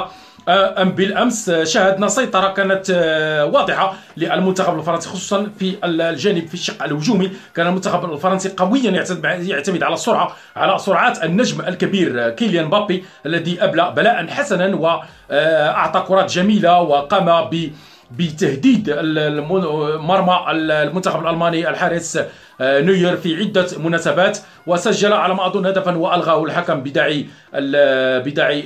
آه، 0.47 0.81
أم 0.81 0.91
بالأمس 0.91 1.51
شاهدنا 1.51 2.07
سيطرة 2.07 2.53
كانت 2.53 2.89
آه، 2.89 3.45
واضحة 3.45 3.93
للمنتخب 4.17 4.79
الفرنسي 4.79 5.09
خصوصا 5.09 5.47
في 5.59 5.75
الجانب 5.83 6.47
في 6.47 6.53
الشق 6.53 6.83
الهجومي. 6.83 7.31
كان 7.55 7.67
المنتخب 7.67 8.13
الفرنسي 8.13 8.49
قويا 8.57 9.05
يعتمد 9.23 9.83
على 9.83 9.93
السرعة 9.93 10.35
على 10.55 10.79
سرعات 10.79 11.23
النجم 11.23 11.61
الكبير 11.61 12.29
كيليان 12.29 12.69
بابي 12.69 13.05
الذي 13.25 13.63
أبلى 13.63 13.93
بلاء 13.95 14.27
حسنا 14.27 14.75
وأعطى 14.75 16.03
كرات 16.07 16.31
جميلة 16.31 16.81
وقام 16.81 17.49
ب 17.49 17.71
بتهديد 18.11 18.89
مرمى 19.99 20.45
المنتخب 20.49 21.21
الألماني 21.23 21.69
الحارس 21.69 22.19
آه، 22.61 22.81
نوير 22.81 23.17
في 23.17 23.35
عدة 23.35 23.67
مناسبات 23.77 24.37
وسجل 24.67 25.13
على 25.13 25.35
ما 25.35 25.45
أظن 25.47 25.65
هدفا 25.65 25.97
وألغاه 25.97 26.43
الحكم 26.43 26.79
بداعي 26.83 27.25
بداعي 28.25 28.63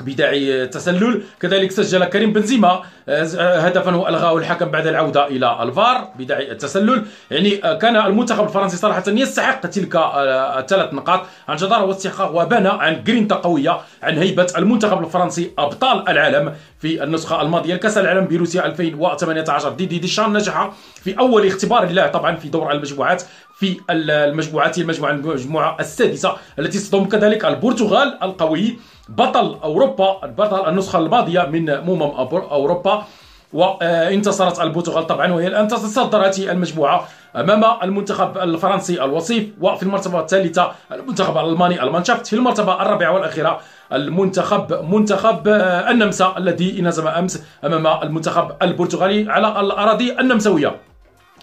بداعي 0.00 0.62
التسلل. 0.62 1.22
كذلك 1.40 1.70
سجل 1.70 2.04
كريم 2.04 2.32
بنزيما 2.32 2.82
آه، 3.08 3.58
هدفا 3.58 3.94
والغاه 3.96 4.38
الحكم 4.38 4.66
بعد 4.66 4.86
العودة 4.86 5.26
إلى 5.26 5.62
الفار. 5.62 6.08
بداعي 6.18 6.52
التسلل. 6.52 7.04
يعني 7.30 7.64
آه، 7.64 7.78
كان 7.78 7.96
المنتخب 7.96 8.44
الفرنسي 8.44 8.76
صراحة 8.76 9.02
يستحق 9.08 9.60
تلك 9.60 9.96
آه، 9.96 10.58
الثلاث 10.58 10.94
نقاط 10.94 11.20
عن 11.48 11.56
جداره 11.56 11.84
واستحقاق 11.84 12.42
وأبان 12.42 12.68
عن 12.68 13.04
جرينتا 13.04 13.34
قوية 13.34 13.80
عن 14.02 14.18
هيبة 14.18 14.46
المنتخب 14.58 15.04
الفرنسي 15.04 15.50
أبطال 15.58 16.08
العالم 16.08 16.54
في 16.78 17.04
النسخة 17.04 17.42
الماضية. 17.42 17.74
الكاس 17.74 17.98
العالم 17.98 18.28
بروسيا 18.28 18.66
2018 18.66 19.70
ديدي 19.72 19.98
ديشان 19.98 20.32
نجح 20.32 20.70
في 20.94 21.18
أول 21.18 21.46
اختبار 21.46 21.90
له 21.90 22.06
طبعا 22.06 22.36
في 22.36 22.48
دور 22.48 22.72
المجموعات 22.72 23.22
في 23.54 23.80
المجموعات 23.90 24.78
المجموعة 24.78 25.10
المجموعة 25.10 25.76
السادسة 25.80 26.36
التي 26.58 26.78
تضم 26.78 27.04
كذلك 27.04 27.44
البرتغال 27.44 28.18
القوي. 28.22 28.78
بطل 29.08 29.58
أوروبا 29.64 30.26
بطل 30.26 30.68
النسخة 30.68 30.98
الماضية 30.98 31.42
من 31.42 31.70
امم 31.70 32.02
أوروبا. 32.02 33.04
وانتصرت 33.52 34.60
البرتغال 34.60 35.06
طبعا 35.06 35.32
وهي 35.32 35.46
الآن 35.46 35.68
تصدر 35.68 36.26
هذه 36.26 36.50
المجموعة 36.50 37.08
أمام 37.36 37.64
المنتخب 37.82 38.38
الفرنسي 38.38 39.04
الوصيف 39.04 39.48
وفي 39.60 39.82
المرتبة 39.82 40.20
الثالثة 40.20 40.72
المنتخب 40.92 41.38
الألماني 41.38 41.82
المانشافت. 41.82 42.26
في 42.26 42.36
المرتبة 42.36 42.82
الرابعة 42.82 43.12
والأخيرة 43.12 43.60
المنتخب 43.92 44.72
منتخب 44.94 45.48
النمسا 45.88 46.34
الذي 46.38 46.78
انهزم 46.80 47.08
أمس 47.08 47.44
أمام 47.64 48.02
المنتخب 48.02 48.52
البرتغالي 48.62 49.30
على 49.30 49.60
الأراضي 49.60 50.12
النمساوية. 50.20 50.76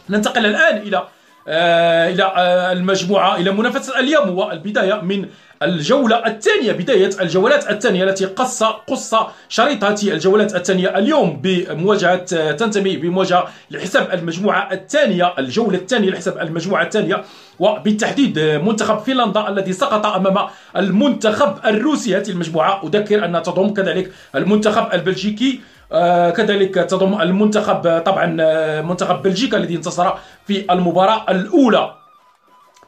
ننتقل 0.10 0.46
الآن 0.46 0.78
إلى 0.78 1.04
آه، 1.48 2.10
إلى 2.10 2.24
آه، 2.24 2.72
المجموعة 2.72 3.36
إلى 3.36 3.52
منافسة 3.52 4.00
اليوم 4.00 4.38
والبداية 4.38 5.02
من 5.02 5.26
الجولة 5.64 6.28
الثانية 6.28 6.72
بداية 6.72 7.10
الجولات 7.22 7.70
الثانية 7.70 8.04
التي 8.04 8.26
قص 8.26 8.64
قص 8.64 9.16
شريط 9.50 9.84
هذه 9.84 10.12
الجولات 10.14 10.56
الثانية 10.56 10.98
اليوم 10.98 11.42
بمواجهة 11.44 12.26
آه، 12.34 12.52
تنتمي 12.52 12.98
بمواجهة 12.98 13.48
لحساب 13.72 14.12
المجموعة 14.14 14.74
الثانية 14.74 15.34
الجولة 15.40 15.78
الثانية 15.78 16.10
لحساب 16.10 16.38
المجموعة 16.38 16.84
الثانية 16.84 17.24
وبالتحديد 17.60 18.40
منتخب 18.40 18.98
فنلندا 19.00 19.50
الذي 19.50 19.74
سقط 19.74 20.06
أمام 20.06 20.48
المنتخب 20.78 21.58
الروسي. 21.66 22.18
هذه 22.18 22.30
المجموعة 22.30 22.82
أذكر 22.84 23.26
أنها 23.26 23.40
تضم 23.40 23.74
كذلك 23.74 24.12
المنتخب 24.36 24.94
البلجيكي 24.94 25.60
آه، 25.92 26.30
كذلك 26.30 26.76
تضم 26.76 27.22
المنتخب 27.22 28.02
طبعا 28.06 28.38
آه، 28.40 28.82
منتخب 28.82 29.22
بلجيكا 29.22 29.58
الذي 29.58 29.76
انتصر 29.76 30.14
في 30.48 30.74
المباراة 30.74 31.32
الأولى. 31.32 32.01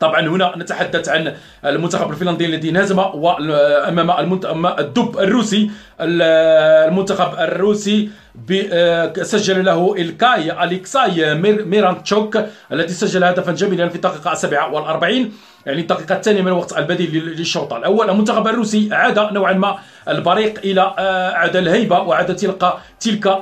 طبعا 0.03 0.21
هنا 0.27 0.53
نتحدث 0.57 1.09
عن 1.09 1.33
المنتخب 1.65 2.11
الفنلندي 2.11 2.45
الذي 2.45 2.69
انهزم 2.69 2.99
أمام 2.99 4.65
الدب 4.79 5.19
الروسي. 5.19 5.71
المنتخب 6.01 7.39
الروسي 7.39 8.09
آه، 8.51 9.13
سجل 9.21 9.65
له 9.65 9.95
الكاي 9.97 10.63
أليكساي 10.63 11.35
ميرانتشوك 11.65 12.37
الذي 12.71 12.93
سجل 12.93 13.23
هدفا 13.23 13.51
جميلا 13.51 13.89
في 13.89 13.95
الدقيقه 13.95 14.31
السابعة 14.31 14.73
والأربعين 14.73 15.33
يعني 15.65 15.81
الدقيقة 15.81 16.15
الثانية 16.15 16.41
من 16.41 16.47
الوقت 16.47 16.77
البدل 16.77 17.25
للشوط 17.37 17.73
الأول. 17.73 18.09
المنتخب 18.09 18.47
الروسي 18.47 18.89
عاد 18.91 19.19
نوعا 19.19 19.53
ما 19.53 19.77
البريق 20.07 20.59
إلى 20.63 20.93
آه، 20.99 21.31
عاد 21.31 21.55
الهيبة 21.55 21.99
وعاد 21.99 22.35
تلك 22.35 22.73
تلك 22.99 23.39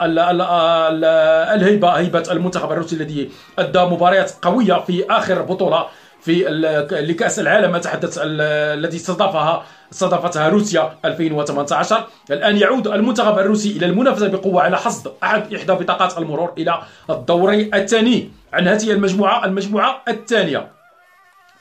الهيبة 1.55 1.89
هيبة 1.89 2.23
المنتخب 2.31 2.71
الروسي 2.71 2.95
الذي 2.95 3.29
أدى 3.59 3.79
مباريات 3.79 4.31
قوية 4.41 4.73
في 4.73 5.05
آخر 5.09 5.41
بطولة 5.41 5.85
في 6.21 6.43
لكأس 6.91 7.39
العالم 7.39 7.75
أتحدث 7.75 8.19
التي 8.21 8.97
استضافها 8.97 9.63
استضافتها 9.91 10.49
روسيا 10.49 10.97
2018 11.05 12.07
الآن 12.31 12.57
يعود 12.57 12.87
المنتخب 12.87 13.39
الروسي 13.39 13.71
إلى 13.71 13.85
المنافسة 13.85 14.27
بقوة 14.27 14.61
على 14.61 14.77
حصد 14.77 15.11
أحد 15.23 15.53
إحدى 15.53 15.73
بطاقات 15.73 16.17
المرور 16.17 16.53
إلى 16.57 16.81
الدور 17.09 17.53
الثاني. 17.53 18.29
عن 18.53 18.67
هذه 18.67 18.91
المجموعة 18.91 19.45
المجموعة 19.45 20.01
الثانية. 20.07 20.80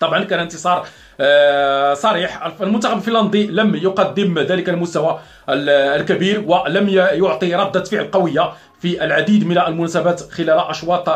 طبعا 0.00 0.24
كان 0.24 0.40
انتصار 0.40 0.86
آه، 1.20 1.94
صريح. 1.94 2.46
المنتخب 2.60 2.96
الفنلندي 2.96 3.46
لم 3.46 3.74
يقدم 3.74 4.38
ذلك 4.38 4.68
المستوى 4.68 5.18
الكبير 5.48 6.44
ولم 6.46 6.88
يعطي 6.88 7.54
ردة 7.54 7.84
فعل 7.84 8.10
قوية 8.10 8.52
في 8.80 9.04
العديد 9.04 9.46
من 9.46 9.58
المناسبات 9.58 10.20
خلال 10.32 10.50
أشواط 10.58 11.08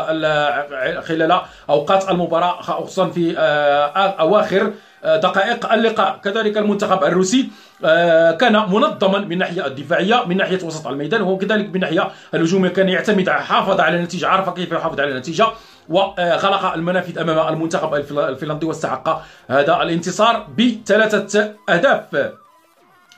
خلال 1.03 1.41
أوقات 1.69 2.09
المباراة 2.09 2.61
خصوصا 2.61 3.09
في 3.09 3.37
آه، 3.37 4.09
أواخر 4.19 4.73
آه، 5.03 5.17
دقائق 5.17 5.73
اللقاء. 5.73 6.19
كذلك 6.23 6.57
المنتخب 6.57 7.03
الروسي 7.03 7.49
كان 8.39 8.53
منظما 8.53 9.19
من 9.19 9.31
الناحيه 9.31 9.65
الدفاعية 9.65 10.25
من 10.25 10.37
ناحية 10.37 10.63
وسط 10.63 10.87
الميدان 10.87 11.21
وكذلك 11.21 11.69
من 11.69 11.75
الناحيه 11.75 12.07
الهجوميه 12.33 12.69
كان 12.69 12.89
يعتمد 12.89 13.29
حافظ 13.29 13.79
على 13.79 13.97
النتيجة 13.97 14.27
عرف 14.27 14.49
كيف 14.49 14.71
يحافظ 14.71 14.99
على 14.99 15.11
النتيجة. 15.11 15.47
وغلق 15.89 16.73
المنافذ 16.73 17.19
أمام 17.19 17.53
المنتخب 17.53 17.93
الفنلندي 17.95 18.65
واستحق 18.65 19.21
هذا 19.47 19.81
الانتصار 19.81 20.47
بثلاثة 20.57 21.53
أهداف. 21.69 22.31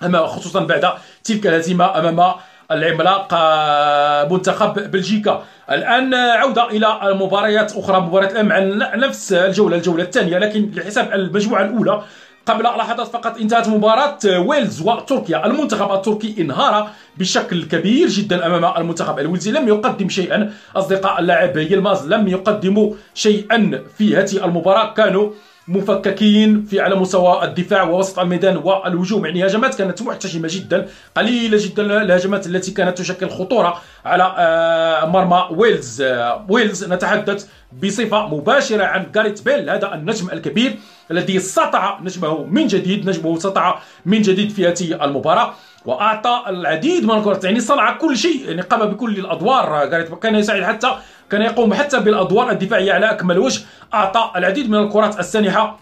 أما 0.03 0.27
خصوصا 0.27 0.63
بعد 0.63 0.93
تلك 1.23 1.47
الهزيمة 1.47 1.99
أمام 1.99 2.33
العملاق 2.71 3.27
آه، 3.33 4.27
منتخب 4.27 4.91
بلجيكا. 4.91 5.43
الآن 5.71 6.13
عودة 6.13 6.69
إلى 6.69 6.99
مباريات 7.03 7.77
أخرى 7.77 7.99
مباراة 8.01 8.27
الان 8.27 8.45
مع 8.47 8.95
نفس 8.95 9.33
الجولة 9.33 9.77
الجولة 9.77 10.03
الثانية 10.03 10.37
لكن 10.37 10.71
لحساب 10.75 11.13
المجموعة 11.13 11.61
الأولى 11.61 12.01
قبل 12.47 12.63
لحظات 12.63 13.07
فقط 13.07 13.37
انتهت 13.37 13.67
مباراة 13.67 14.19
ويلز 14.39 14.81
وتركيا. 14.81 15.45
المنتخب 15.45 15.91
التركي 15.91 16.35
انهار 16.41 16.89
بشكل 17.17 17.63
كبير 17.63 18.07
جدا 18.07 18.45
أمام 18.45 18.65
المنتخب 18.77 19.19
الويلزي. 19.19 19.51
لم 19.51 19.67
يقدم 19.67 20.09
شيئا. 20.09 20.53
أصدقاء 20.75 21.19
اللاعب 21.19 21.57
يلماز 21.57 22.07
لم 22.07 22.27
يقدموا 22.27 22.93
شيئا 23.13 23.83
في 23.97 24.17
هذه 24.17 24.45
المباراة. 24.45 24.93
كانوا 24.93 25.31
مفككين 25.67 26.65
في 26.65 26.79
على 26.79 26.95
مستوى 26.95 27.43
الدفاع 27.43 27.83
ووسط 27.83 28.19
الميدان 28.19 28.57
والهجوم. 28.57 29.25
يعني 29.25 29.45
هجمات 29.45 29.75
كانت 29.75 30.01
محتشمة 30.01 30.47
جدا 30.51 30.87
قليلة 31.17 31.57
جدا 31.61 32.01
الهجمات 32.01 32.47
التي 32.47 32.71
كانت 32.71 32.97
تشكل 32.97 33.29
خطورة 33.29 33.81
على 34.05 34.35
آه، 34.37 35.05
مرمى 35.05 35.47
ويلز. 35.51 36.01
آه، 36.01 36.45
ويلز 36.49 36.83
نتحدث 36.83 37.47
بصفة 37.83 38.27
مباشرة 38.27 38.83
عن 38.83 39.05
جاريت 39.15 39.45
بيل 39.45 39.69
هذا 39.69 39.93
النجم 39.93 40.29
الكبير 40.29 40.75
الذي 41.11 41.39
سطع 41.39 41.99
نجمه 42.03 42.43
من 42.43 42.67
جديد 42.67 43.09
نجمه 43.09 43.39
سطع 43.39 43.79
من 44.05 44.21
جديد 44.21 44.49
في 44.51 44.67
هذه 44.67 45.05
المباراة 45.05 45.53
وأعطى 45.85 46.43
العديد 46.47 47.03
من 47.05 47.17
الكرات. 47.17 47.43
يعني 47.43 47.59
صنع 47.59 47.97
كل 47.97 48.17
شيء 48.17 48.45
يعني 48.47 48.61
قام 48.61 48.89
بكل 48.89 49.19
الأدوار 49.19 49.85
كان 50.21 50.35
يساعد 50.35 50.63
حتى 50.63 50.91
كان 51.31 51.41
يقوم 51.41 51.73
حتى 51.73 51.99
بالأدوار 51.99 52.51
الدفاعية 52.51 52.93
على 52.93 53.11
أكمل 53.11 53.39
وجه 53.39 53.61
أعطى 53.93 54.31
العديد 54.35 54.69
من 54.69 54.77
الكرات 54.77 55.19
السانحة. 55.19 55.79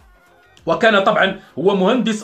وكان 0.66 1.04
طبعا 1.04 1.40
هو 1.60 1.76
مهندس 1.76 2.24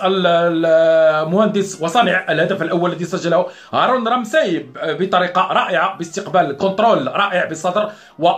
مهندس 1.33 1.81
وصانع 1.81 2.25
الهدف 2.29 2.61
الأول 2.61 2.91
الذي 2.91 3.05
سجله 3.05 3.45
هارون 3.73 4.07
رمسي 4.07 4.65
بطريقة 4.83 5.41
رائعة 5.51 5.97
باستقبال 5.97 6.57
كنترول 6.57 7.07
رائع 7.07 7.45
بالصدر 7.45 7.91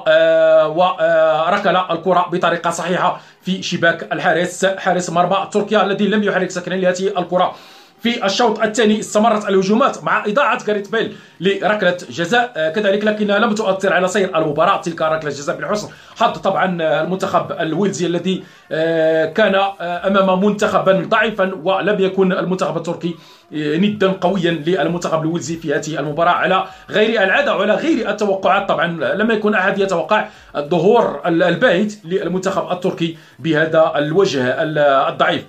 آه، 0.08 0.68
وركل 0.68 1.76
الكرة 1.76 2.30
بطريقة 2.32 2.70
صحيحة 2.70 3.20
في 3.42 3.64
شباك 3.64 4.14
الحارس 4.14 4.66
حارس 4.66 5.10
مرمى 5.10 5.48
تركيا 5.52 5.86
الذي 5.86 6.08
لم 6.08 6.24
يحرك 6.24 6.52
سكنا 6.52 6.76
لهذه 6.76 7.08
الكرة. 7.20 7.56
في 8.04 8.26
الشوط 8.26 8.60
الثاني 8.60 9.00
استمرت 9.00 9.50
الهجومات 9.50 10.04
مع 10.04 10.26
إضاعة 10.26 10.66
جاريت 10.66 10.92
بيل 10.92 11.16
لركلة 11.40 11.98
جزاء. 12.10 12.54
آه، 12.58 12.70
كذلك 12.70 13.06
لكنها 13.06 13.40
لم 13.40 13.56
تؤثر 13.56 13.94
على 13.94 14.08
سير 14.08 14.38
المباراة. 14.38 14.82
تلك 14.82 15.02
ركلة 15.02 15.30
جزاء 15.30 15.56
بالحسن 15.56 15.88
حظ 16.16 16.38
طبعا 16.38 16.82
آه، 16.82 17.02
المنتخب 17.02 17.52
الويلزي 17.52 18.06
الذي 18.06 18.44
آه، 18.72 19.26
كان 19.26 19.56
أمام 19.80 20.46
منتخبا 20.46 21.06
ضعيفا 21.10 21.52
ولم 21.64 22.00
يكن 22.00 22.32
المنتخب 22.32 22.78
التركي 22.78 23.16
ندا 23.52 24.12
قويا 24.12 24.52
للمنتخب 24.52 25.22
الويلزي 25.22 25.58
في 25.58 25.74
هذه 25.74 26.00
المباراة. 26.00 26.32
على 26.32 26.64
غير 26.90 27.24
العادة 27.24 27.56
وعلى 27.56 27.74
غير 27.74 28.10
التوقعات 28.10 28.70
طبعا 28.70 28.88
لم 29.16 29.32
يكن 29.32 29.54
أحد 29.54 29.80
يتوقع 29.80 30.28
الظهور 30.56 31.22
الباهت 31.26 31.94
للمنتخب 32.06 32.72
التركي 32.72 33.18
بهذا 33.40 33.94
الوجه 33.96 34.62
الضعيف. 34.62 35.44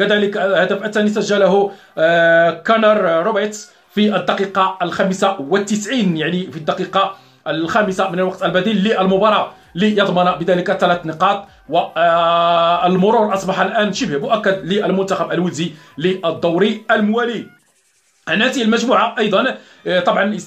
كذلك 0.00 0.36
الهدف 0.36 0.84
الثاني 0.84 1.08
سجله 1.08 1.70
آه، 1.98 2.50
كونور 2.50 3.22
روبرتس 3.26 3.70
في 3.94 4.16
الدقيقة 4.16 4.78
الخامسة 4.82 5.40
والتسعين 5.40 6.16
يعني 6.16 6.40
في 6.52 6.56
الدقيقة 6.56 7.16
الخامسة 7.46 8.10
من 8.10 8.18
الوقت 8.18 8.42
البديل 8.42 8.76
للمباراة 8.84 9.52
ليضمن 9.74 10.30
بذلك 10.40 10.72
ثلاث 10.72 11.06
نقاط 11.06 11.38
والمرور 11.68 13.34
أصبح 13.34 13.60
الآن 13.60 13.92
شبه 13.92 14.18
مؤكد 14.18 14.64
للمنتخب 14.64 15.32
الوزي 15.32 15.72
للدور 15.98 16.72
الموالي. 16.90 17.59
هذه 18.34 18.62
المجموعة 18.62 19.14
أيضا 19.18 19.56
آه، 19.86 20.00
طبعا 20.00 20.38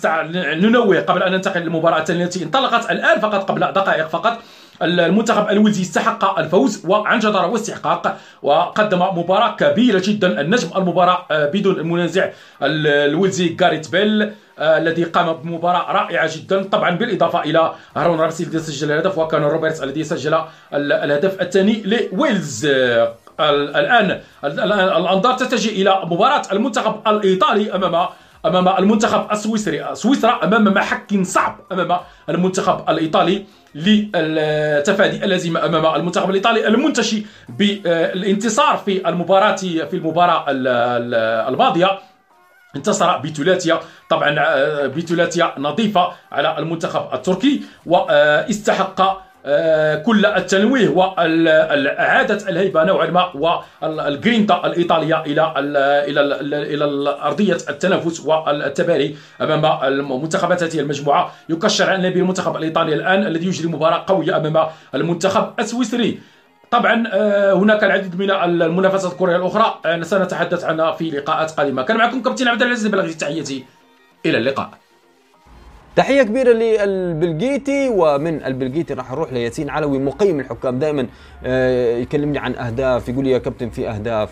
ننوه 0.55 0.99
قبل 0.99 1.23
أن 1.23 1.31
ننتقل 1.31 1.61
للمباراة 1.61 2.05
التي 2.09 2.43
انطلقت 2.43 2.91
الآن 2.91 3.19
فقط 3.19 3.49
قبل 3.49 3.59
دقائق 3.59 4.07
فقط. 4.07 4.39
المنتخب 4.81 5.49
الويلزي 5.49 5.81
استحق 5.81 6.39
الفوز 6.39 6.86
وعن 6.86 7.19
جدارة 7.19 7.47
واستحقاق 7.47 8.17
وقدم 8.41 8.99
مباراة 8.99 9.55
كبيرة 9.55 10.01
جدا 10.05 10.41
النجم 10.41 10.67
المباراة 10.75 11.25
آه، 11.31 11.45
بدون 11.45 11.79
المنازع 11.79 12.29
الويلزي 12.61 13.47
جاريت 13.47 13.91
بيل 13.91 14.31
آه، 14.59 14.77
الذي 14.77 15.03
قام 15.03 15.34
بمباراة 15.34 15.91
رائعة 15.91 16.38
جدا 16.38 16.63
طبعا 16.63 16.89
بالإضافة 16.89 17.43
إلى 17.43 17.73
هارون 17.95 18.19
رامسي 18.19 18.43
الذي 18.43 18.59
سجل 18.59 18.91
الهدف 18.91 19.17
وكونور 19.17 19.43
روبرتس 19.43 19.84
الذي 19.84 20.03
سجل 20.03 20.39
الهدف 20.73 21.41
الثاني 21.41 21.84
لويلز. 21.86 22.67
الآن. 23.39 24.21
الأنظار 24.43 25.34
تتجه 25.34 25.69
إلى 25.69 26.01
مباراة 26.05 26.41
المنتخب 26.51 26.95
الإيطالي 27.07 27.75
أمام 27.75 28.07
أمام 28.45 28.67
المنتخب 28.67 29.31
السويسري. 29.31 29.95
سويسرا 29.95 30.43
أمام 30.43 30.63
محك 30.63 31.21
صعب 31.21 31.59
أمام 31.71 31.99
المنتخب 32.29 32.89
الإيطالي 32.89 33.45
لتفادي 33.75 35.23
الهزيمة 35.25 35.65
أمام 35.65 35.95
المنتخب 35.95 36.29
الإيطالي 36.29 36.67
المنتشي 36.67 37.25
بالانتصار 37.49 38.77
في 38.77 39.09
المباراه 39.09 39.55
في 39.55 39.93
المباراة 39.93 40.45
الماضية. 40.49 41.99
انتصر 42.75 43.17
بثلاثية. 43.17 43.79
طبعا 44.09 44.36
آه، 44.39 44.88
بثلاثية 44.88 45.53
نظيفة 45.57 46.11
على 46.31 46.57
المنتخب 46.57 47.13
التركي 47.13 47.61
وإستحق 47.86 49.23
كل 50.05 50.25
التنويه 50.25 50.89
وإعادة 50.89 52.49
الهيبة 52.49 52.83
نوعا 52.83 53.07
ما 53.07 53.59
والجرينتا 53.81 54.61
الإيطالية 54.65 55.21
إلى 55.21 55.53
إلى 56.07 56.21
إلى 56.73 57.09
أرضية 57.21 57.57
التنافس 57.69 58.19
والتباري 58.19 59.15
أمام 59.41 59.83
المنتخبات 59.83 60.63
هذه 60.63 60.79
المجموعة. 60.79 61.31
يكشر 61.49 61.89
عن 61.89 62.01
به 62.01 62.19
المنتخب 62.19 62.57
الإيطالي 62.57 62.93
الآن 62.93 63.27
الذي 63.27 63.47
يجري 63.47 63.67
مباراة 63.67 64.03
قوية 64.07 64.37
أمام 64.37 64.67
المنتخب 64.95 65.53
السويسري. 65.59 66.19
طبعا 66.71 67.03
آه، 67.11 67.53
هناك 67.53 67.83
العديد 67.83 68.15
من 68.15 68.31
المنافسات 68.31 69.11
الكرويه 69.11 69.35
الأخرى. 69.35 69.79
آه، 69.85 70.01
سنتحدث 70.01 70.63
عنها 70.63 70.91
في 70.91 71.09
لقاءات 71.09 71.51
قادمة. 71.51 71.83
كان 71.83 71.97
معكم 71.97 72.21
كابتن 72.21 72.47
عبد 72.47 72.61
العزيز 72.61 72.87
بلغي 72.87 73.13
تحياتي 73.13 73.65
إلى 74.25 74.37
اللقاء. 74.37 74.82
تحية 75.95 76.23
كبيرة 76.23 76.51
للبلقيتي 76.51 77.89
ومن 77.89 78.43
البلقيتي 78.43 78.93
راح 78.93 79.11
نروح 79.11 79.33
لياسين 79.33 79.69
علوي 79.69 79.99
مقيم 79.99 80.39
الحكام 80.39 80.79
دائما 80.79 81.07
آه، 81.45 81.97
يكلمني 81.97 82.39
عن 82.39 82.55
أهداف 82.55 83.09
يقول 83.09 83.23
لي 83.23 83.31
يا 83.31 83.37
كابتن 83.37 83.69
في 83.69 83.89
أهداف 83.89 84.29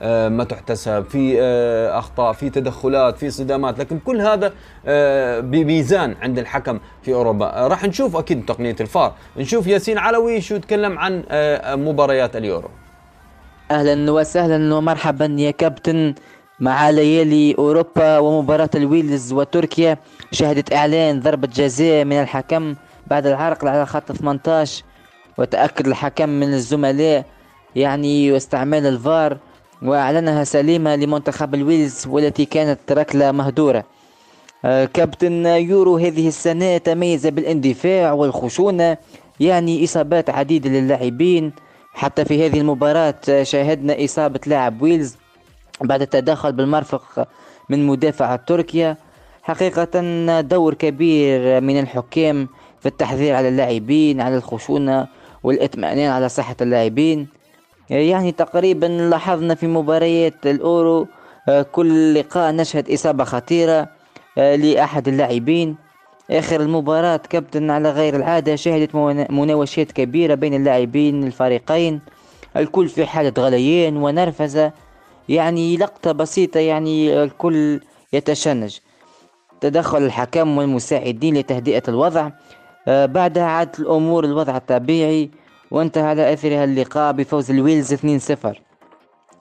آه، 0.00 0.28
ما 0.28 0.44
تحتسب 0.44 1.04
في 1.08 1.36
آه، 1.40 1.98
أخطاء 1.98 2.32
في 2.32 2.50
تدخلات 2.50 3.18
في 3.18 3.30
صدامات 3.30 3.78
لكن 3.78 3.98
كل 3.98 4.20
هذا 4.20 4.52
بميزان 5.40 6.14
عند 6.22 6.38
الحكم 6.38 6.78
في 7.02 7.14
أوروبا. 7.14 7.46
راح 7.68 7.84
نشوف 7.84 8.16
أكيد 8.16 8.46
تقنية 8.46 8.76
الفار. 8.80 9.14
نشوف 9.36 9.66
ياسين 9.66 9.98
علوي 9.98 10.40
شو 10.40 10.54
يتكلم 10.54 10.98
عن 10.98 11.22
مباريات 11.84 12.36
اليورو. 12.36 12.70
أهلا 13.70 14.12
وسهلا 14.12 14.74
ومرحبا 14.74 15.36
يا 15.38 15.50
كابتن. 15.50 16.14
مع 16.60 16.90
ليالي 16.90 17.54
أوروبا 17.58 18.18
ومباراة 18.18 18.70
الويلز 18.74 19.32
وتركيا 19.32 19.98
شهدت 20.32 20.72
إعلان 20.72 21.20
ضربة 21.20 21.48
جزاء 21.48 22.04
من 22.04 22.12
الحكم 22.20 22.74
بعد 23.06 23.26
العرقلة 23.26 23.64
على 23.64 23.86
خط 23.86 24.12
18 24.12 24.84
وتأكد 25.38 25.86
الحكم 25.86 26.28
من 26.28 26.54
الزملاء 26.54 27.24
يعني 27.76 28.32
واستعمال 28.32 28.86
الفار 28.86 29.38
وأعلنها 29.82 30.44
سليمة 30.44 30.96
لمنتخب 30.96 31.54
الويلز 31.54 32.06
والتي 32.06 32.44
كانت 32.44 32.92
ركلة 32.92 33.32
مهدورة. 33.32 33.84
آه، 34.64 34.84
كابتن 34.84 35.46
يورو 35.46 35.96
هذه 35.96 36.28
السنة 36.28 36.78
تميز 36.78 37.26
بالاندفاع 37.26 38.12
والخشونة 38.12 38.96
يعني 39.40 39.84
إصابات 39.84 40.30
عديدة 40.30 40.70
للاعبين. 40.70 41.52
حتى 41.94 42.24
في 42.24 42.46
هذه 42.46 42.60
المباراة 42.60 43.14
شاهدنا 43.42 44.04
إصابة 44.04 44.40
لاعب 44.46 44.82
ويلز 44.82 45.16
بعد 45.80 46.02
التدخل 46.02 46.52
بالمرفق 46.52 47.28
من 47.68 47.86
مدافع 47.86 48.36
تركيا 48.36 48.96
حقيقة 49.42 50.00
دور 50.40 50.74
كبير 50.74 51.60
من 51.60 51.80
الحكام 51.80 52.48
في 52.80 52.86
التحذير 52.86 53.34
على 53.34 53.48
اللاعبين 53.48 54.20
على 54.20 54.36
الخشونة 54.36 55.06
والإطمئنان 55.42 56.10
على 56.10 56.28
صحة 56.28 56.56
اللاعبين. 56.60 57.28
يعني 57.90 58.32
تقريبا 58.32 58.86
لاحظنا 58.86 59.54
في 59.54 59.66
مباريات 59.66 60.46
الأورو 60.46 61.06
كل 61.72 62.14
لقاء 62.14 62.52
نشهد 62.52 62.90
إصابة 62.90 63.24
خطيرة 63.24 63.88
لأحد 64.36 65.08
اللاعبين. 65.08 65.76
آخر 66.30 66.60
المباراة 66.60 67.20
كابتن 67.30 67.70
على 67.70 67.90
غير 67.90 68.16
العادة 68.16 68.56
شهدت 68.56 68.94
مناوشات 69.30 69.92
كبيرة 69.92 70.34
بين 70.34 70.54
اللاعبين 70.54 71.24
الفريقين 71.24 72.00
الكل 72.56 72.88
في 72.88 73.06
حالة 73.06 73.32
غليان 73.38 73.96
ونرفزة. 73.96 74.72
يعني 75.28 75.76
لقطة 75.76 76.12
بسيطة 76.12 76.60
يعني 76.60 77.22
الكل 77.22 77.80
يتشنج. 78.12 78.78
تدخل 79.60 79.98
الحكم 80.02 80.58
والمساعدين 80.58 81.36
لتهدئة 81.36 81.82
الوضع. 81.88 82.30
آه، 82.88 83.06
بعدها 83.06 83.44
عادت 83.44 83.78
الأمور 83.80 84.24
الوضع 84.24 84.56
الطبيعي 84.56 85.30
وانتهى 85.70 86.02
على 86.02 86.32
أثرها 86.32 86.64
اللقاء 86.64 87.12
بفوز 87.12 87.50
الويلز 87.50 87.92
2-0 87.92 88.60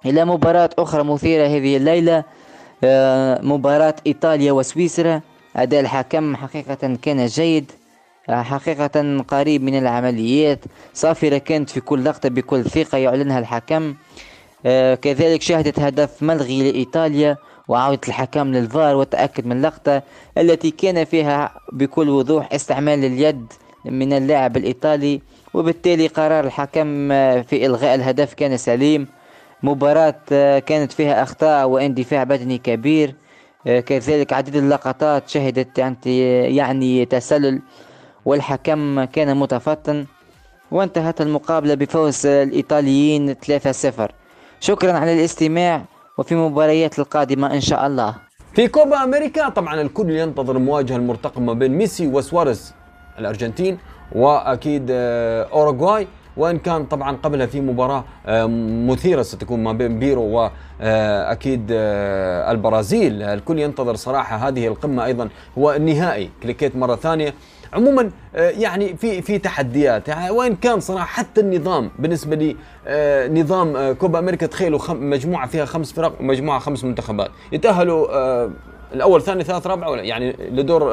إلى 0.06 0.26
مباراة 0.26 0.70
أخرى 0.80 1.04
مثيرة 1.04 1.48
هذه 1.48 1.78
الليلة 1.78 2.24
آه، 2.84 3.42
مباراة 3.42 3.96
إيطاليا 4.08 4.52
وسويسرا. 4.52 5.22
أداء 5.56 5.80
الحكم 5.80 6.36
حقيقة 6.36 6.96
كان 7.02 7.26
جيد 7.26 7.72
آه، 8.30 8.42
حقيقة 8.42 9.22
قريب 9.28 9.64
من 9.64 9.78
العمليات. 9.78 10.60
صافرة 10.94 11.38
كانت 11.38 11.70
في 11.70 11.82
كل 11.82 12.06
لقطة 12.06 12.30
بكل 12.30 12.64
ثقة 12.64 12.98
يعلنها 12.98 13.40
الحكم. 13.40 13.96
كذلك 15.02 15.42
شهدت 15.42 15.80
هدف 15.80 16.24
ملغي 16.24 16.72
لإيطاليا 16.72 17.38
وعودة 17.68 18.02
الحكم 18.08 18.48
للفار 18.48 18.96
والتأكد 18.96 19.46
من 19.46 19.52
اللقطة 19.58 20.02
التي 20.38 20.72
كان 20.72 21.04
فيها 21.04 21.54
بكل 21.72 22.10
وضوح 22.10 22.54
استعمال 22.54 23.06
اليد 23.06 23.54
من 23.86 24.14
اللاعب 24.14 24.58
الإيطالي 24.58 25.22
وبالتالي 25.54 26.08
قرار 26.08 26.46
الحكم 26.46 27.10
في 27.44 27.66
إلغاء 27.66 27.96
الهدف 27.96 28.34
كان 28.34 28.58
سليم. 28.58 29.08
مباراة 29.64 30.16
كانت 30.60 30.92
فيها 30.92 31.24
أخطاء 31.24 31.68
واندفاع 31.68 32.24
بدني 32.24 32.58
كبير. 32.58 33.16
كذلك 33.66 34.34
عديد 34.34 34.56
اللقطات 34.56 35.30
شهدت 35.30 35.78
يعني 36.08 37.06
تسلل 37.06 37.62
والحكم 38.26 39.04
كان 39.04 39.38
متفطن. 39.38 40.06
وانتهت 40.72 41.22
المقابلة 41.22 41.74
بفوز 41.74 42.26
الإيطاليين 42.26 43.36
3-0 43.36 44.23
شكرا 44.64 44.92
على 44.92 45.14
الاستماع 45.14 45.82
وفي 46.18 46.36
مباريات 46.36 47.00
القادمة 47.00 47.54
إن 47.54 47.62
شاء 47.62 47.88
الله. 47.88 48.16
في 48.54 48.68
كوبا 48.68 49.04
أمريكا 49.04 49.50
طبعا 49.50 49.82
الكل 49.82 50.10
ينتظر 50.10 50.56
المواجهة 50.56 50.96
المرتقمة 50.96 51.54
بين 51.54 51.72
ميسي 51.72 52.08
وسواريز 52.08 52.74
الأرجنتين 53.20 53.78
وأكيد 54.12 54.88
آه، 54.92 55.44
أوروغواي. 55.54 56.08
وإن 56.38 56.58
كان 56.60 56.86
طبعا 56.86 57.18
قبلها 57.24 57.46
في 57.46 57.62
مباراة 57.62 58.04
آه، 58.26 58.46
مثيرة 58.88 59.22
ستكون 59.22 59.64
ما 59.64 59.72
بين 59.74 60.00
بيرو 60.00 60.24
واكيد 60.24 61.68
آه، 61.72 62.52
البرازيل. 62.52 63.22
الكل 63.24 63.60
ينتظر 63.60 63.96
صراحة 63.96 64.36
هذه 64.48 64.68
القمة 64.68 65.06
أيضا 65.06 65.30
هو 65.58 65.74
النهائي. 65.74 66.30
كليكيت 66.44 66.76
مرة 66.76 66.96
ثانية. 66.96 67.34
عموما 67.74 68.12
آه، 68.36 68.50
يعني 68.50 68.98
في 68.98 69.22
في 69.22 69.40
تحديات. 69.40 70.08
يعني 70.08 70.30
وين 70.30 70.56
كان 70.56 70.80
صراحة 70.80 71.06
حتى 71.06 71.42
النظام 71.42 71.92
بالنسبة 72.00 72.36
لي 72.36 72.56
آه، 72.88 73.28
نظام 73.28 73.76
آه، 73.76 73.94
كوبا 73.94 74.20
أمريكا 74.20 74.46
تخيلوا 74.46 74.80
مجموعة 74.90 75.48
فيها 75.48 75.66
خمس 75.66 75.94
فرق 75.94 76.14
ومجموعة 76.20 76.60
خمس 76.60 76.84
منتخبات. 76.84 77.32
يتأهلوا 77.52 78.08
الأول 78.94 79.22
ثاني 79.22 79.44
ثالث 79.44 79.68
رابع 79.68 79.88
ولا 79.88 80.02
يعني 80.02 80.32
لدور 80.32 80.84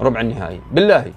ربع 0.00 0.20
النهائي. 0.20 0.60
بالله. 0.72 1.12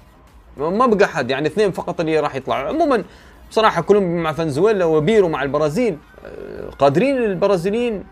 ما 0.56 0.86
بقى 0.86 1.04
أحد 1.04 1.30
يعني 1.30 1.48
اثنين 1.48 1.70
فقط 1.70 2.00
اللي 2.00 2.20
راح 2.20 2.34
يطلعوا. 2.34 2.68
عموما 2.68 3.04
بصراحه 3.50 3.82
كلهم 3.82 4.22
مع 4.22 4.32
فنزويلا 4.32 4.84
وبيرو 4.84 5.28
مع 5.28 5.42
البرازيل 5.42 5.96
قادرين 6.78 7.16
البرازيليين؟ 7.16 8.04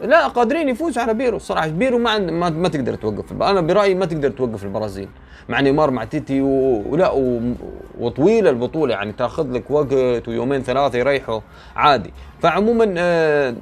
لا 0.00 0.26
قادرين 0.26 0.68
يفوزوا 0.68 1.02
على 1.02 1.14
بيرو. 1.14 1.36
الصراحه 1.36 1.68
بيرو 1.68 1.98
ما, 1.98 2.18
ما, 2.18 2.50
ما 2.50 2.68
تقدر 2.68 2.94
توقف 2.94 3.32
أنا 3.32 3.60
برأيي 3.60 3.94
ما 3.94 4.06
تقدر 4.06 4.30
توقف 4.30 4.64
البرازيل. 4.64 5.08
مع 5.48 5.60
نيمار 5.60 5.90
مع 5.90 6.04
تيتي 6.04 6.40
ولا 6.40 7.12
وطويله 7.98 8.50
البطولة. 8.50 8.94
يعني 8.94 9.12
تاخذ 9.12 9.52
لك 9.52 9.70
وقت 9.70 10.28
ويومين 10.28 10.62
ثلاثة 10.62 10.98
يريحوا 10.98 11.40
عادي. 11.76 12.12
فعموما 12.40 12.94
آه 12.98 13.54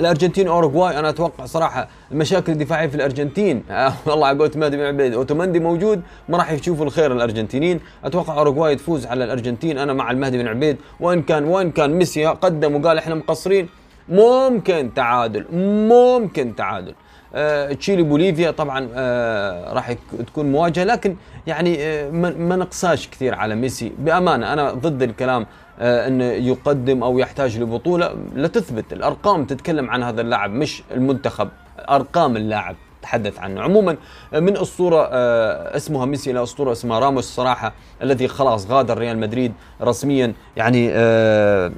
الأرجنتين 0.00 0.48
أوروغواي 0.48 0.98
أنا 0.98 1.08
أتوقع 1.08 1.44
صراحة 1.44 1.88
المشاكل 2.12 2.52
الدفاعية 2.52 2.86
في 2.88 2.94
الأرجنتين 2.94 3.64
آه 3.70 3.92
والله 4.06 4.26
على 4.26 4.38
قولة 4.38 4.50
مهدي 4.56 4.76
بن 4.76 4.82
عبيد 4.82 5.14
اوتومندي 5.14 5.60
موجود 5.60 6.02
ما 6.28 6.38
راح 6.38 6.52
يشوفوا 6.52 6.84
الخير 6.84 7.12
الأرجنتينيين. 7.12 7.80
أتوقع 8.04 8.38
أوروغواي 8.38 8.76
تفوز 8.76 9.06
على 9.06 9.24
الأرجنتين 9.24 9.78
أنا 9.78 9.92
مع 9.92 10.10
المهدي 10.10 10.38
بن 10.38 10.48
عبيد. 10.48 10.76
وإن 11.00 11.22
كان 11.22 11.44
وإن 11.44 11.70
كان 11.70 11.90
ميسي 11.90 12.26
قدم 12.26 12.76
وقال 12.76 12.98
إحنا 12.98 13.14
مقصرين 13.14 13.68
ممكن 14.12 14.90
تعادل 14.94 15.46
ممكن 15.88 16.56
تعادل. 16.56 16.94
آه 17.34 17.72
تشيلي 17.72 18.02
بوليفيا 18.02 18.50
طبعا 18.50 18.88
آه 18.94 19.72
راح 19.72 19.92
تكون 20.26 20.52
مواجهة 20.52 20.84
لكن 20.84 21.16
يعني 21.46 21.76
آه 21.80 22.10
ما 22.10 22.56
نقصاش 22.56 23.08
كثير 23.08 23.34
على 23.34 23.54
ميسي. 23.54 23.92
بأمانة 23.98 24.52
أنا 24.52 24.72
ضد 24.72 25.02
الكلام 25.02 25.46
آه 25.80 26.08
إنه 26.08 26.24
يقدم 26.24 27.02
أو 27.02 27.18
يحتاج 27.18 27.58
لبطولة. 27.58 28.14
لا 28.34 28.48
تثبت 28.48 28.92
الأرقام 28.92 29.44
تتكلم 29.44 29.90
عن 29.90 30.02
هذا 30.02 30.20
اللاعب 30.20 30.50
مش 30.50 30.82
المنتخب 30.94 31.48
أرقام 31.90 32.36
اللاعب 32.36 32.76
تحدث 33.02 33.38
عنه. 33.38 33.60
عموما 33.60 33.96
من 34.32 34.56
أسطورة 34.56 35.08
آه 35.12 35.76
اسمها 35.76 36.06
ميسي 36.06 36.30
إلى 36.30 36.42
أسطورة 36.42 36.72
اسمها 36.72 36.98
راموس 36.98 37.24
صراحة 37.24 37.72
الذي 38.02 38.28
خلاص 38.28 38.70
غادر 38.70 38.98
ريال 38.98 39.18
مدريد 39.18 39.52
رسميا 39.82 40.32
يعني 40.56 40.90
آه 40.92 41.72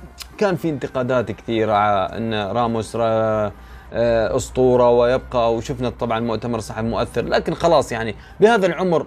كان 0.44 0.56
في 0.56 0.70
انتقادات 0.70 1.32
كثيرة 1.32 1.74
إن 2.04 2.34
راموس 2.34 2.96
آه، 2.96 3.52
أسطورة 4.36 4.90
ويبقى 4.90 5.54
وشفنا 5.54 5.90
طبعا 5.90 6.20
مؤتمر 6.20 6.60
صحفي 6.60 6.82
مؤثر 6.82 7.24
لكن 7.24 7.54
خلاص 7.54 7.92
يعني 7.92 8.14
بهذا 8.40 8.66
العمر 8.66 9.06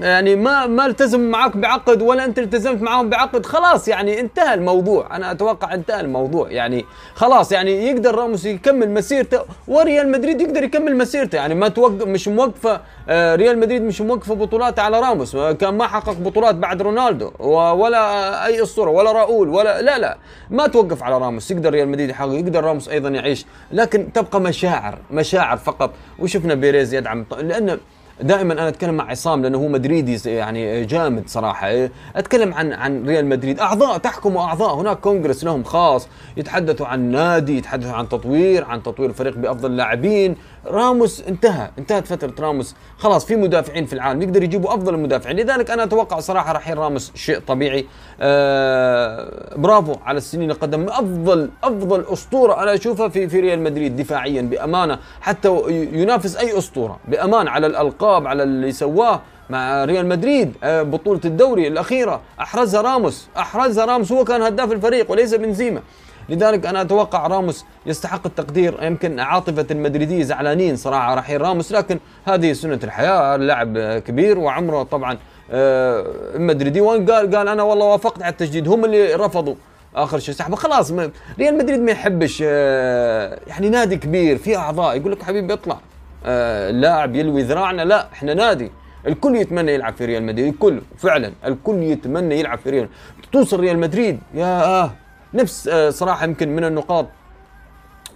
يعني 0.00 0.36
ما 0.36 0.66
ما 0.66 0.86
التزم 0.86 1.20
معك 1.20 1.56
بعقد 1.56 2.02
ولا 2.02 2.24
انت 2.24 2.38
التزمت 2.38 2.82
معهم 2.82 3.10
بعقد 3.10 3.46
خلاص 3.46 3.88
يعني 3.88 4.20
انتهى 4.20 4.54
الموضوع. 4.54 5.16
أنا 5.16 5.30
أتوقع 5.30 5.74
انتهى 5.74 6.00
الموضوع. 6.00 6.50
يعني 6.50 6.84
خلاص 7.14 7.52
يعني 7.52 7.86
يقدر 7.88 8.14
راموس 8.14 8.44
يكمل 8.44 8.90
مسيرته 8.90 9.40
وريال 9.68 10.10
مدريد 10.10 10.40
يقدر 10.40 10.62
يكمل 10.62 10.96
مسيرته. 10.96 11.36
يعني 11.36 11.54
ما 11.54 11.68
توقف 11.68 12.06
مش 12.06 12.28
موقفة 12.28 12.80
آه، 13.08 13.34
ريال 13.34 13.58
مدريد 13.58 13.82
مش 13.82 14.00
موقفة 14.00 14.34
بطولات 14.34 14.78
على 14.78 15.00
راموس. 15.00 15.36
كان 15.36 15.74
ما 15.74 15.86
حقق 15.86 16.12
بطولات 16.12 16.54
بعد 16.54 16.82
رونالدو 16.82 17.32
ولا 17.40 18.46
أي 18.46 18.62
أسطورة 18.62 18.90
ولا 18.90 19.12
راؤول 19.12 19.48
ولا 19.48 19.82
لا 19.82 19.98
لا. 19.98 20.16
ما 20.50 20.66
توقف 20.66 21.02
على 21.02 21.18
راموس. 21.18 21.50
يقدر 21.50 21.70
ريال 21.70 21.88
مدريد 21.88 22.10
يحقق 22.10 22.32
يقدر 22.32 22.64
راموس 22.64 22.88
أيضا 22.88 23.08
يعيش. 23.08 23.46
لكن 23.72 24.12
تبقى 24.12 24.40
مشاعر 24.40 24.98
مشاعر 25.10 25.56
فقط. 25.56 25.90
وشفنا 26.18 26.54
بيريز 26.54 26.94
يدعم 26.94 27.26
لأنه 27.38 27.78
دائما 28.20 28.52
أنا 28.52 28.68
أتكلم 28.68 28.94
مع 28.94 29.10
عصام 29.10 29.42
لأنه 29.42 29.58
هو 29.58 29.68
مدريدي 29.68 30.30
يعني 30.30 30.84
جامد 30.84 31.28
صراحة. 31.28 31.88
أتكلم 32.16 32.54
عن 32.54 32.72
عن 32.72 33.06
ريال 33.06 33.26
مدريد. 33.26 33.60
أعضاء 33.60 33.98
تحكم 33.98 34.36
أعضاء. 34.36 34.74
هناك 34.74 35.00
كونغرس 35.00 35.44
لهم 35.44 35.64
خاص. 35.64 36.08
يتحدثوا 36.36 36.86
عن 36.86 37.00
نادي 37.00 37.58
يتحدثوا 37.58 37.92
عن 37.92 38.08
تطوير 38.08 38.64
عن 38.64 38.82
تطوير 38.82 39.10
الفريق 39.10 39.36
بأفضل 39.36 39.76
لاعبين. 39.76 40.36
راموس 40.66 41.22
انتهى. 41.28 41.70
انتهت 41.78 42.06
فترة 42.06 42.34
راموس. 42.40 42.74
خلاص 42.98 43.26
في 43.26 43.36
مدافعين 43.36 43.86
في 43.86 43.92
العالم. 43.92 44.22
يقدر 44.22 44.42
يجيبوا 44.42 44.74
أفضل 44.74 44.94
المدافعين. 44.94 45.36
لذلك 45.36 45.70
أنا 45.70 45.82
أتوقع 45.82 46.20
صراحة 46.20 46.52
رحيل 46.52 46.78
راموس 46.78 47.12
شيء 47.14 47.38
طبيعي. 47.38 47.86
آه 48.20 49.56
برافو 49.56 49.94
على 50.04 50.18
السنين 50.18 50.50
اللي 50.50 50.54
قدم. 50.54 50.88
أفضل 50.88 51.50
أفضل 51.64 52.04
أسطورة 52.12 52.62
أنا 52.62 52.74
أشوفها 52.74 53.08
في 53.08 53.28
في 53.28 53.40
ريال 53.40 53.60
مدريد 53.60 53.96
دفاعيا 53.96 54.42
بأمانة. 54.42 54.98
حتى 55.20 55.48
ينافس 55.92 56.36
أي 56.36 56.58
أسطورة 56.58 56.98
بأمانة 57.08 57.50
على 57.50 57.66
الألقاب. 57.66 58.01
على 58.04 58.42
اللي 58.42 58.72
سواه 58.72 59.20
مع 59.50 59.84
ريال 59.84 60.06
مدريد 60.06 60.52
آه، 60.64 60.82
بطولة 60.82 61.20
الدوري 61.24 61.68
الأخيرة. 61.68 62.20
أحرزها 62.40 62.80
راموس 62.80 63.28
أحرزها 63.36 63.84
راموس. 63.84 64.12
هو 64.12 64.24
كان 64.24 64.42
هداف 64.42 64.72
الفريق 64.72 65.10
وليس 65.10 65.34
بنزيما. 65.34 65.80
لذلك 66.28 66.66
أنا 66.66 66.80
أتوقع 66.80 67.26
راموس 67.26 67.64
يستحق 67.86 68.26
التقدير. 68.26 68.82
يمكن 68.82 69.20
عاطفة 69.20 69.66
المدريدية 69.70 70.22
زعلانين 70.22 70.76
صراحة 70.76 71.14
رحيل 71.14 71.40
راموس 71.40 71.72
لكن 71.72 71.98
هذه 72.24 72.52
سنة 72.52 72.80
الحياة. 72.84 73.34
اللاعب 73.34 73.78
كبير 73.98 74.38
وعمره 74.38 74.82
طبعا 74.82 75.18
آه، 75.50 76.06
مدريدي. 76.34 76.80
وان 76.80 77.10
قال 77.10 77.36
قال 77.36 77.48
أنا 77.48 77.62
والله 77.62 77.86
وافقت 77.86 78.22
على 78.22 78.32
التجديد. 78.32 78.68
هم 78.68 78.84
اللي 78.84 79.14
رفضوا 79.14 79.54
آخر 79.96 80.18
شيء. 80.18 80.34
سحبه 80.34 80.56
خلاص 80.56 80.92
ريال 81.38 81.58
مدريد 81.58 81.80
ما 81.80 81.92
يحبش 81.92 82.42
آه، 82.46 83.38
يعني 83.46 83.68
نادي 83.68 83.96
كبير 83.96 84.38
فيه 84.38 84.56
أعضاء. 84.56 84.96
يقول 84.96 85.12
لك 85.12 85.22
حبيبي 85.22 85.52
اطلع. 85.52 85.78
آه، 86.26 86.70
لاعب 86.70 87.16
يلوي 87.16 87.42
ذراعنا. 87.42 87.82
لا 87.82 88.12
إحنا 88.12 88.34
نادي. 88.34 88.70
الكل 89.06 89.36
يتمنى 89.36 89.72
يلعب 89.74 89.94
في 89.94 90.04
ريال 90.04 90.22
مدريد 90.22 90.52
الكل 90.52 90.80
فعلا. 90.98 91.32
الكل 91.44 91.82
يتمنى 91.82 92.40
يلعب 92.40 92.58
في 92.58 92.70
ريال. 92.70 92.88
توصل 93.32 93.60
ريال 93.60 93.78
مدريد 93.78 94.20
يا 94.34 94.64
آه 94.64 94.92
نفس 95.34 95.68
آه، 95.68 95.90
صراحة 95.90 96.24
يمكن 96.24 96.56
من 96.56 96.64
النقاط 96.64 97.06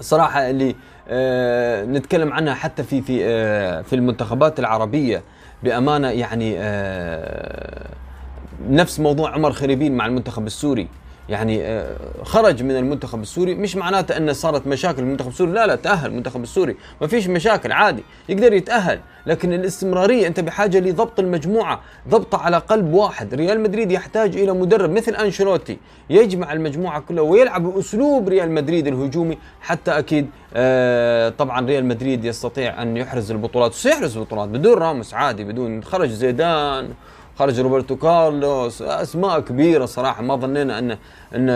صراحة 0.00 0.50
اللي 0.50 0.76
آه، 1.08 1.84
نتكلم 1.84 2.32
عنها 2.32 2.54
حتى 2.54 2.82
في 2.82 3.02
في 3.02 3.20
آه، 3.24 3.82
في 3.82 3.92
المنتخبات 3.96 4.58
العربية. 4.58 5.22
بأمانة 5.62 6.10
يعني 6.10 6.58
نفس 8.68 9.00
موضوع 9.00 9.30
عمر 9.34 9.52
خريبين 9.52 9.96
مع 9.96 10.06
المنتخب 10.06 10.46
السوري. 10.46 10.88
يعني 11.28 11.64
آه، 11.64 11.96
خرج 12.22 12.62
من 12.62 12.76
المنتخب 12.76 13.22
السوري. 13.22 13.54
مش 13.54 13.76
معناته 13.76 14.16
انه 14.16 14.32
صارت 14.32 14.66
مشاكل 14.66 15.02
المنتخب 15.02 15.28
السوري. 15.28 15.50
لا 15.52 15.66
لا 15.66 15.74
تأهل 15.74 16.10
المنتخب 16.10 16.42
السوري. 16.42 16.76
ما 17.00 17.06
فيش 17.06 17.28
مشاكل 17.28 17.72
عادي 17.72 18.02
يقدر 18.28 18.52
يتأهل. 18.52 19.00
لكن 19.26 19.52
الاستمرارية 19.52 20.26
أنت 20.26 20.40
بحاجة 20.40 20.78
لضبط 20.78 21.20
المجموعة 21.20 21.80
ضبطه 22.08 22.38
على 22.38 22.56
قلب 22.56 22.92
واحد. 22.92 23.34
ريال 23.34 23.60
مدريد 23.60 23.92
يحتاج 23.92 24.36
إلى 24.36 24.52
مدرب 24.52 24.90
مثل 24.90 25.14
أنشيلوتي 25.14 25.78
يجمع 26.10 26.52
المجموعة 26.52 27.00
كلها 27.00 27.22
ويلعب 27.22 27.62
بأسلوب 27.62 28.28
ريال 28.28 28.50
مدريد 28.50 28.86
الهجومي. 28.86 29.38
حتى 29.60 29.90
أكيد 29.90 30.26
آه 30.54 31.28
طبعا 31.28 31.66
ريال 31.66 31.84
مدريد 31.84 32.24
يستطيع 32.24 32.82
أن 32.82 32.96
يحرز 32.96 33.30
البطولات. 33.30 33.74
سيحرز 33.74 34.16
البطولات 34.16 34.48
بدون 34.48 34.78
راموس 34.78 35.14
عادي 35.14 35.44
بدون 35.44 35.82
خرج 35.82 36.08
زيدان. 36.08 36.88
خرج 37.38 37.60
روبرتو 37.60 37.96
كارلوس 37.96 38.82
أسماء 38.82 39.40
كبيرة 39.40 39.86
صراحة 39.86 40.22
ما 40.22 40.36
ظنينا 40.36 40.78
ان 40.78 40.90
إن 40.90 41.48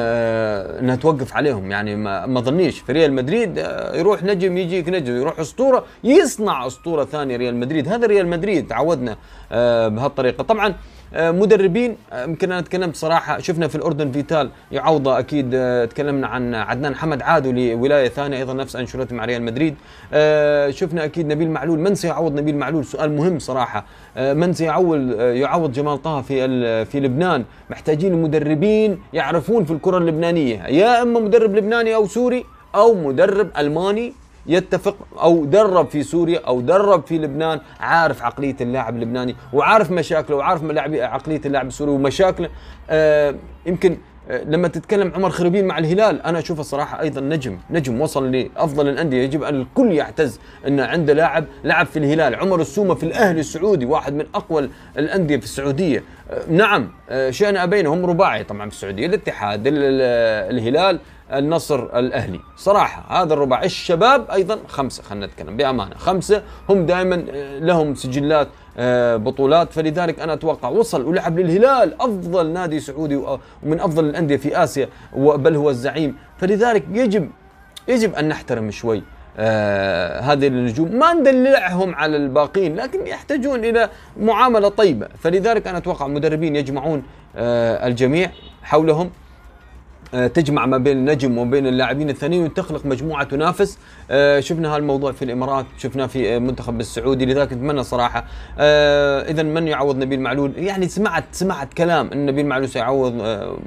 إنها 0.81 0.97
توقف 0.97 1.35
عليهم. 1.35 1.71
يعني 1.71 1.97
ما, 1.97 2.27
ما 2.27 2.41
ظنيش. 2.41 2.79
في 2.79 2.93
ريال 2.93 3.13
مدريد 3.13 3.59
آه، 3.59 3.97
يروح 3.97 4.23
نجم 4.23 4.57
يجيك 4.57 4.89
نجم. 4.89 5.17
يروح 5.17 5.41
أسطورة 5.41 5.85
يصنع 6.05 6.67
أسطورة 6.67 7.05
ثانية 7.05 7.37
ريال 7.37 7.57
مدريد. 7.57 7.89
هذا 7.89 8.07
ريال 8.07 8.27
مدريد 8.29 8.67
تعودنا 8.67 9.17
آه، 9.53 9.89
بهالطريقة. 9.89 10.45
طبعا 10.45 10.67
آه، 10.69 10.75
مدربين 11.13 11.97
آه، 12.13 12.25
يمكن 12.25 12.53
أنا 12.53 12.61
تكلمت 12.61 12.97
صراحة 12.97 13.39
شفنا 13.39 13.69
في 13.69 13.75
الأردن 13.75 14.13
فيتال 14.13 14.51
يعوضه 14.73 15.19
أكيد 15.19 15.51
آه، 15.55 15.85
تكلمنا 15.85 16.27
عن 16.27 16.55
عدنان 16.55 16.95
حمد 16.95 17.23
عادوا 17.23 17.53
لولاية 17.53 18.09
ثانية 18.09 18.39
أيضا 18.39 18.53
نفس 18.53 18.77
أنشيلوتي 18.77 19.15
مع 19.15 19.25
ريال 19.25 19.43
مدريد. 19.43 19.75
شفنا 20.71 21.05
أكيد 21.05 21.27
نبيل 21.27 21.51
معلول 21.51 21.79
من 21.79 21.95
سيعوض 21.95 22.35
نبيل 22.35 22.57
معلول؟ 22.57 22.85
سؤال 22.85 23.17
مهم 23.17 23.39
صراحة. 23.39 23.85
من 24.17 24.53
سيعوض 24.53 25.21
يعوض 25.21 25.73
جمال 25.73 26.03
طه 26.03 26.23
في 26.23 26.85
في 26.85 27.01
لبنان؟ 27.01 27.45
محتاجين 27.71 28.23
مدربين 28.23 28.99
يعرفون 29.13 29.65
في 29.65 29.73
الكرة 29.73 29.99
اللبنانية 29.99 30.63
يا 30.67 31.03
إما 31.03 31.21
مدرب 31.21 31.57
لبناني 31.57 31.95
أو 31.95 32.07
سوري 32.07 32.45
أو 32.75 32.95
مدرب 32.95 33.51
ألماني 33.59 34.13
يتفق 34.47 34.97
أو 35.23 35.45
درب 35.45 35.89
في 35.89 36.03
سوريا 36.03 36.41
أو 36.47 36.61
درب 36.61 37.07
في 37.07 37.19
لبنان 37.19 37.61
عارف 37.81 38.23
عقلية 38.23 38.57
اللاعب 38.61 38.97
اللبناني 38.97 39.37
وعارف 39.53 39.91
مشاكله 39.91 40.37
وعارف 40.37 40.63
عقلية 40.95 41.41
اللاعب 41.47 41.67
السوري 41.67 41.91
ومشاكله. 41.91 42.49
آه 42.91 43.35
يمكن 43.67 43.99
آه 44.31 44.45
لما 44.45 44.69
تتكلم 44.69 45.13
عمر 45.15 45.31
خربين 45.31 45.65
مع 45.67 45.79
الهلال 45.79 46.23
أنا 46.23 46.39
أشوفه 46.39 46.63
صراحة 46.63 47.01
أيضا 47.01 47.21
نجم 47.21 47.59
نجم 47.71 48.01
وصل 48.01 48.33
لأفضل 48.33 48.89
الأندية. 48.89 49.23
يجب 49.23 49.43
أن 49.43 49.61
الكل 49.61 49.93
يعتز 49.93 50.41
أن 50.67 50.81
عنده 50.81 51.13
لاعب 51.13 51.45
لعب 51.65 51.87
في 51.87 51.99
الهلال. 51.99 52.35
عمر 52.35 52.61
السومة 52.61 52.95
في 52.95 53.03
الأهلي 53.03 53.41
السعودي 53.41 53.87
واحد 53.87 54.15
من 54.15 54.27
أقوى 54.35 54.71
الأندية 54.99 55.37
في 55.37 55.45
السعودية. 55.45 56.05
آه 56.31 56.43
نعم 56.51 56.91
آه 57.11 57.31
شئنا 57.31 57.65
ابينا 57.65 57.89
هم 57.89 58.07
رباعي 58.07 58.45
طبعا 58.45 58.69
في 58.69 58.75
السعودية 58.75 59.07
الاتحاد 59.07 59.63
الهلال. 59.67 61.01
النصر 61.33 61.99
الأهلي. 61.99 62.41
صراحة 62.57 63.23
هذا 63.23 63.35
الربع 63.35 63.63
الشباب 63.63 64.31
أيضا 64.31 64.59
خمسة 64.69 65.03
خلينا 65.03 65.27
نتكلم 65.27 65.57
بأمانة. 65.57 65.95
خمسة 65.95 66.43
هم 66.69 66.87
دائما 66.87 67.25
آه، 67.31 67.59
لهم 67.59 67.95
سجلات 67.95 68.49
آه، 68.79 69.17
بطولات. 69.17 69.73
فلذلك 69.73 70.21
أنا 70.21 70.33
أتوقع 70.33 70.69
وصل 70.69 71.05
ولعب 71.05 71.39
للهلال 71.39 71.95
أفضل 72.01 72.51
نادي 72.51 72.81
سعودي 72.81 73.17
ومن 73.17 73.81
أفضل 73.81 74.05
الأندية 74.05 74.37
في 74.37 74.65
آسيا 74.65 74.89
بل 75.17 75.57
هو 75.57 75.71
الزعيم. 75.71 76.17
فلذلك 76.39 76.85
يجب 76.93 77.31
يجب 77.89 78.15
أن 78.15 78.29
نحترم 78.29 78.71
شوي 78.71 79.03
آه 79.39 80.21
هذه 80.21 80.47
النجوم. 80.47 80.97
ما 80.97 81.13
ندلعهم 81.13 81.95
على 81.95 82.17
الباقين 82.17 82.77
لكن 82.77 83.07
يحتاجون 83.07 83.65
إلى 83.65 83.89
معاملة 84.21 84.69
طيبة. 84.69 85.09
فلذلك 85.19 85.67
أنا 85.67 85.79
أتوقع 85.79 86.07
المدربين 86.07 86.57
يجمعون 86.57 87.03
الجميع 87.37 88.31
حولهم. 88.63 89.11
تجمع 90.13 90.67
ما 90.67 90.79
بين 90.79 90.97
النجم 90.97 91.39
وما 91.39 91.51
بين 91.51 91.67
اللاعبين 91.67 92.11
الثانيين 92.11 92.45
وتخلق 92.45 92.87
مجموعة 92.87 93.25
تنافس. 93.25 93.79
آه، 94.11 94.41
شفنا 94.41 94.77
هالموضوع 94.77 95.13
في 95.13 95.25
الإمارات 95.25 95.67
شفناه 95.79 96.07
في 96.07 96.37
المنتخب 96.37 96.81
السعودي 96.81 97.27
لذلك 97.27 97.53
اتمنى 97.53 97.83
صراحة. 97.83 98.25
آه، 98.59 99.31
اذا 99.31 99.43
من 99.43 99.69
يعوض 99.69 99.97
نبيل 99.97 100.21
معلول؟ 100.21 100.53
يعني 100.57 100.89
سمعت 100.89 101.25
سمعت 101.33 101.75
كلام 101.75 102.11
إن 102.13 102.27
نبيل 102.27 102.47
معلول 102.47 102.69
سيعوض 102.69 103.13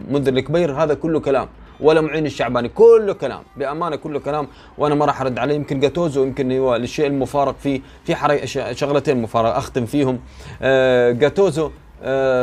منذر 0.10 0.34
الكبير. 0.34 0.84
هذا 0.84 0.94
كله 0.94 1.20
كلام 1.20 1.48
ولا 1.80 2.02
معين 2.02 2.26
الشعباني 2.26 2.70
كله 2.70 3.14
كلام. 3.14 3.42
بأمانة 3.58 3.96
كله 3.96 4.20
كلام 4.20 4.48
وأنا 4.78 4.96
ما 4.96 5.06
راح 5.06 5.22
أرد 5.22 5.40
عليه. 5.40 5.56
يمكن 5.56 5.80
جاتوزو 5.80 6.24
يمكن 6.24 6.52
هو 6.52 6.76
الشيء 6.76 7.08
المفارق 7.08 7.56
في 7.60 7.82
في 8.06 8.16
شغلتين 8.76 9.22
مفارق 9.22 9.56
أختم 9.56 9.86
فيهم. 9.86 10.20
جاتوزو 11.20 11.72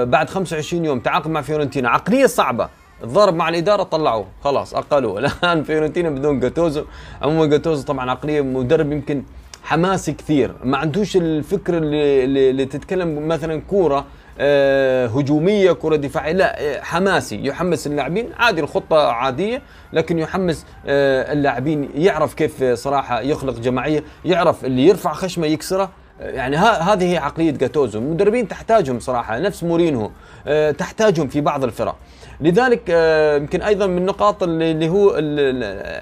بعد 0.05 0.30
25 0.30 0.84
يوم 0.84 1.01
تعاقد 1.01 1.30
مع 1.30 1.40
فيورنتينا. 1.40 1.88
عقلية 1.88 2.26
صعبة. 2.26 2.80
الضرب 3.05 3.34
مع 3.34 3.48
الإدارة 3.48 3.82
طلعوه. 3.82 4.26
خلاص 4.44 4.74
أقلوه. 4.74 5.18
الآن 5.20 5.62
فيورنتينا 5.62 6.11
بدون 6.11 6.40
جاتوزو. 6.40 6.84
عموما 7.22 7.46
جاتوزو 7.46 7.82
طبعا 7.82 8.11
عقلية 8.11 8.40
مدرب 8.40 8.92
يمكن 8.92 9.22
حماسي 9.62 10.12
كثير. 10.12 10.55
ما 10.64 10.76
عندوش 10.76 11.16
الفكر 11.16 11.76
اللي, 11.76 12.51
اللي 12.51 12.64
تتكلم 12.64 13.28
مثلا 13.28 13.61
كورة 13.61 14.05
آه 14.38 15.07
هجومية 15.07 15.72
كره 15.72 15.96
دفاعية. 15.96 16.32
لا 16.32 16.61
آه 16.61 16.80
حماسي. 16.80 17.46
يحمس 17.46 17.86
اللاعبين. 17.86 18.32
عادي 18.36 18.61
الخطة 18.61 19.07
عادية 19.12 19.62
لكن 19.92 20.18
يحمس 20.18 20.66
آه 20.86 21.32
اللاعبين. 21.32 21.88
يعرف 21.94 22.34
كيف 22.34 22.64
صراحة 22.64 23.20
يخلق 23.20 23.59
جماعية. 23.59 24.05
يعرف 24.24 24.64
اللي 24.64 24.86
يرفع 24.86 25.12
خشمة 25.12 25.46
يكسره. 25.46 25.90
يعني 26.20 26.57
هذه 26.57 27.12
هي 27.12 27.18
عقلية 27.18 27.51
جاتوزو. 27.51 27.98
المدربين 27.98 28.48
تحتاجهم 28.48 29.01
صراحة 29.01 29.38
نفس 29.38 29.64
مورينهو. 29.64 30.11
آه، 30.46 30.70
تحتاجهم 30.70 31.28
في 31.28 31.40
بعض 31.40 31.64
الفرق. 31.64 31.96
لذلك 32.43 32.80
آه، 32.91 33.36
يمكن 33.36 33.62
أيضا 33.62 33.86
من 33.86 33.99
النقاط 33.99 34.43
اللي 34.43 34.88
هو 34.88 35.16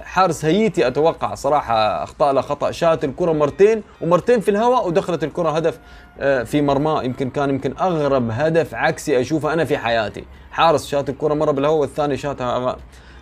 حارس 0.04 0.44
هيتي 0.44 0.86
أتوقع 0.86 1.34
صراحة 1.34 2.02
أخطأ 2.02 2.32
له 2.32 2.40
خطأ 2.40 2.70
شات 2.70 3.04
الكرة 3.04 3.32
مرتين 3.32 3.82
ومرتين 4.00 4.40
في 4.40 4.50
الهواء 4.50 4.88
ودخلت 4.88 5.24
الكرة 5.24 5.50
هدف 5.50 5.78
آه، 6.20 6.42
في 6.42 6.62
مرماه 6.62 7.02
يمكن 7.02 7.30
كان 7.30 7.50
يمكن 7.50 7.74
أغرب 7.80 8.30
هدف 8.30 8.74
عكسي 8.74 9.20
أشوفه 9.20 9.52
أنا 9.52 9.64
في 9.64 9.78
حياتي. 9.78 10.24
حارس 10.50 10.86
شات 10.86 11.08
الكرة 11.08 11.34
مرة 11.34 11.50
بالهواء 11.50 11.78
والثاني 11.80 12.16
شاتها 12.16 12.76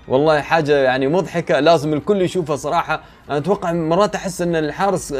والله 0.09 0.41
حاجة 0.41 0.73
يعني 0.79 1.09
مضحكة 1.09 1.61
لازم 1.61 1.93
الكل 1.93 2.23
يشوفها 2.23 2.57
صراحة. 2.57 3.01
أنا 3.31 3.39
أتوقع 3.39 3.73
مرات 3.73 4.15
أحس 4.15 4.43
إن 4.43 4.57
الحارس 4.57 5.15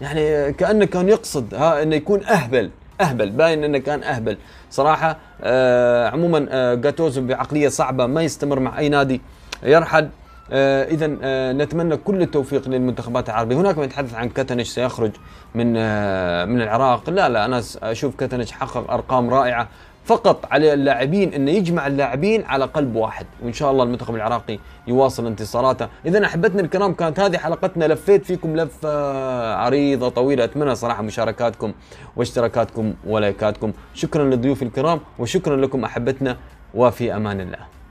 يعني 0.00 0.52
كأنه 0.52 0.84
كان 0.84 1.08
يقصد 1.08 1.54
ها 1.54 1.82
إنه 1.82 1.96
يكون 1.96 2.24
أهبل 2.24 2.70
أهبل 3.00 3.30
باين 3.30 3.64
إنه 3.64 3.78
كان 3.78 4.02
أهبل. 4.02 4.38
صراحة 4.72 5.16
آه 5.42 6.08
عموما 6.08 6.46
آه 6.50 6.74
جاتوزو 6.74 7.26
بعقلية 7.26 7.68
صعبة 7.68 8.06
ما 8.06 8.22
يستمر 8.22 8.60
مع 8.60 8.78
أي 8.78 8.88
نادي 8.88 9.20
يرحل. 9.62 10.08
آه 10.50 10.84
اذا 10.84 11.16
آه 11.22 11.52
نتمنى 11.52 11.96
كل 11.96 12.22
التوفيق 12.22 12.68
للمنتخبات 12.68 13.28
العربية. 13.28 13.56
هناك 13.56 13.78
من 13.78 13.84
يتحدث 13.84 14.14
عن 14.14 14.28
كتنش 14.28 14.68
سيخرج 14.68 15.10
من 15.54 15.74
آه 15.76 16.44
من 16.44 16.62
العراق. 16.62 17.10
لا 17.10 17.28
لا 17.28 17.44
أنا 17.44 17.62
أشوف 17.82 18.16
كتنش 18.16 18.52
حقق 18.52 18.90
أرقام 18.90 19.30
رائعة. 19.30 19.68
فقط 20.04 20.46
على 20.50 20.72
اللاعبين 20.72 21.34
إنه 21.34 21.50
يجمع 21.50 21.86
اللاعبين 21.86 22.44
على 22.44 22.64
قلب 22.64 22.96
واحد. 22.96 23.26
وإن 23.42 23.52
شاء 23.52 23.70
الله 23.70 23.84
المنتخب 23.84 24.14
العراقي 24.14 24.58
يواصل 24.86 25.26
انتصاراته. 25.26 25.88
اذا 26.06 26.24
أحبتنا 26.24 26.60
الكرام 26.60 26.94
كانت 26.94 27.20
هذه 27.20 27.36
حلقتنا. 27.36 27.84
لفيت 27.84 28.24
فيكم 28.24 28.56
لفة 28.56 29.54
عريضة 29.54 30.08
طويلة. 30.08 30.44
أتمنى 30.44 30.74
صراحة 30.74 31.02
مشاركاتكم 31.02 31.72
واشتراكاتكم 32.16 32.94
ولايكاتكم. 33.06 33.72
شكرا 33.94 34.24
للضيوف 34.24 34.62
الكرام 34.62 35.00
وشكرا 35.18 35.56
لكم 35.56 35.84
أحبتنا. 35.84 36.36
وفي 36.74 37.16
أمان 37.16 37.40
الله. 37.40 37.81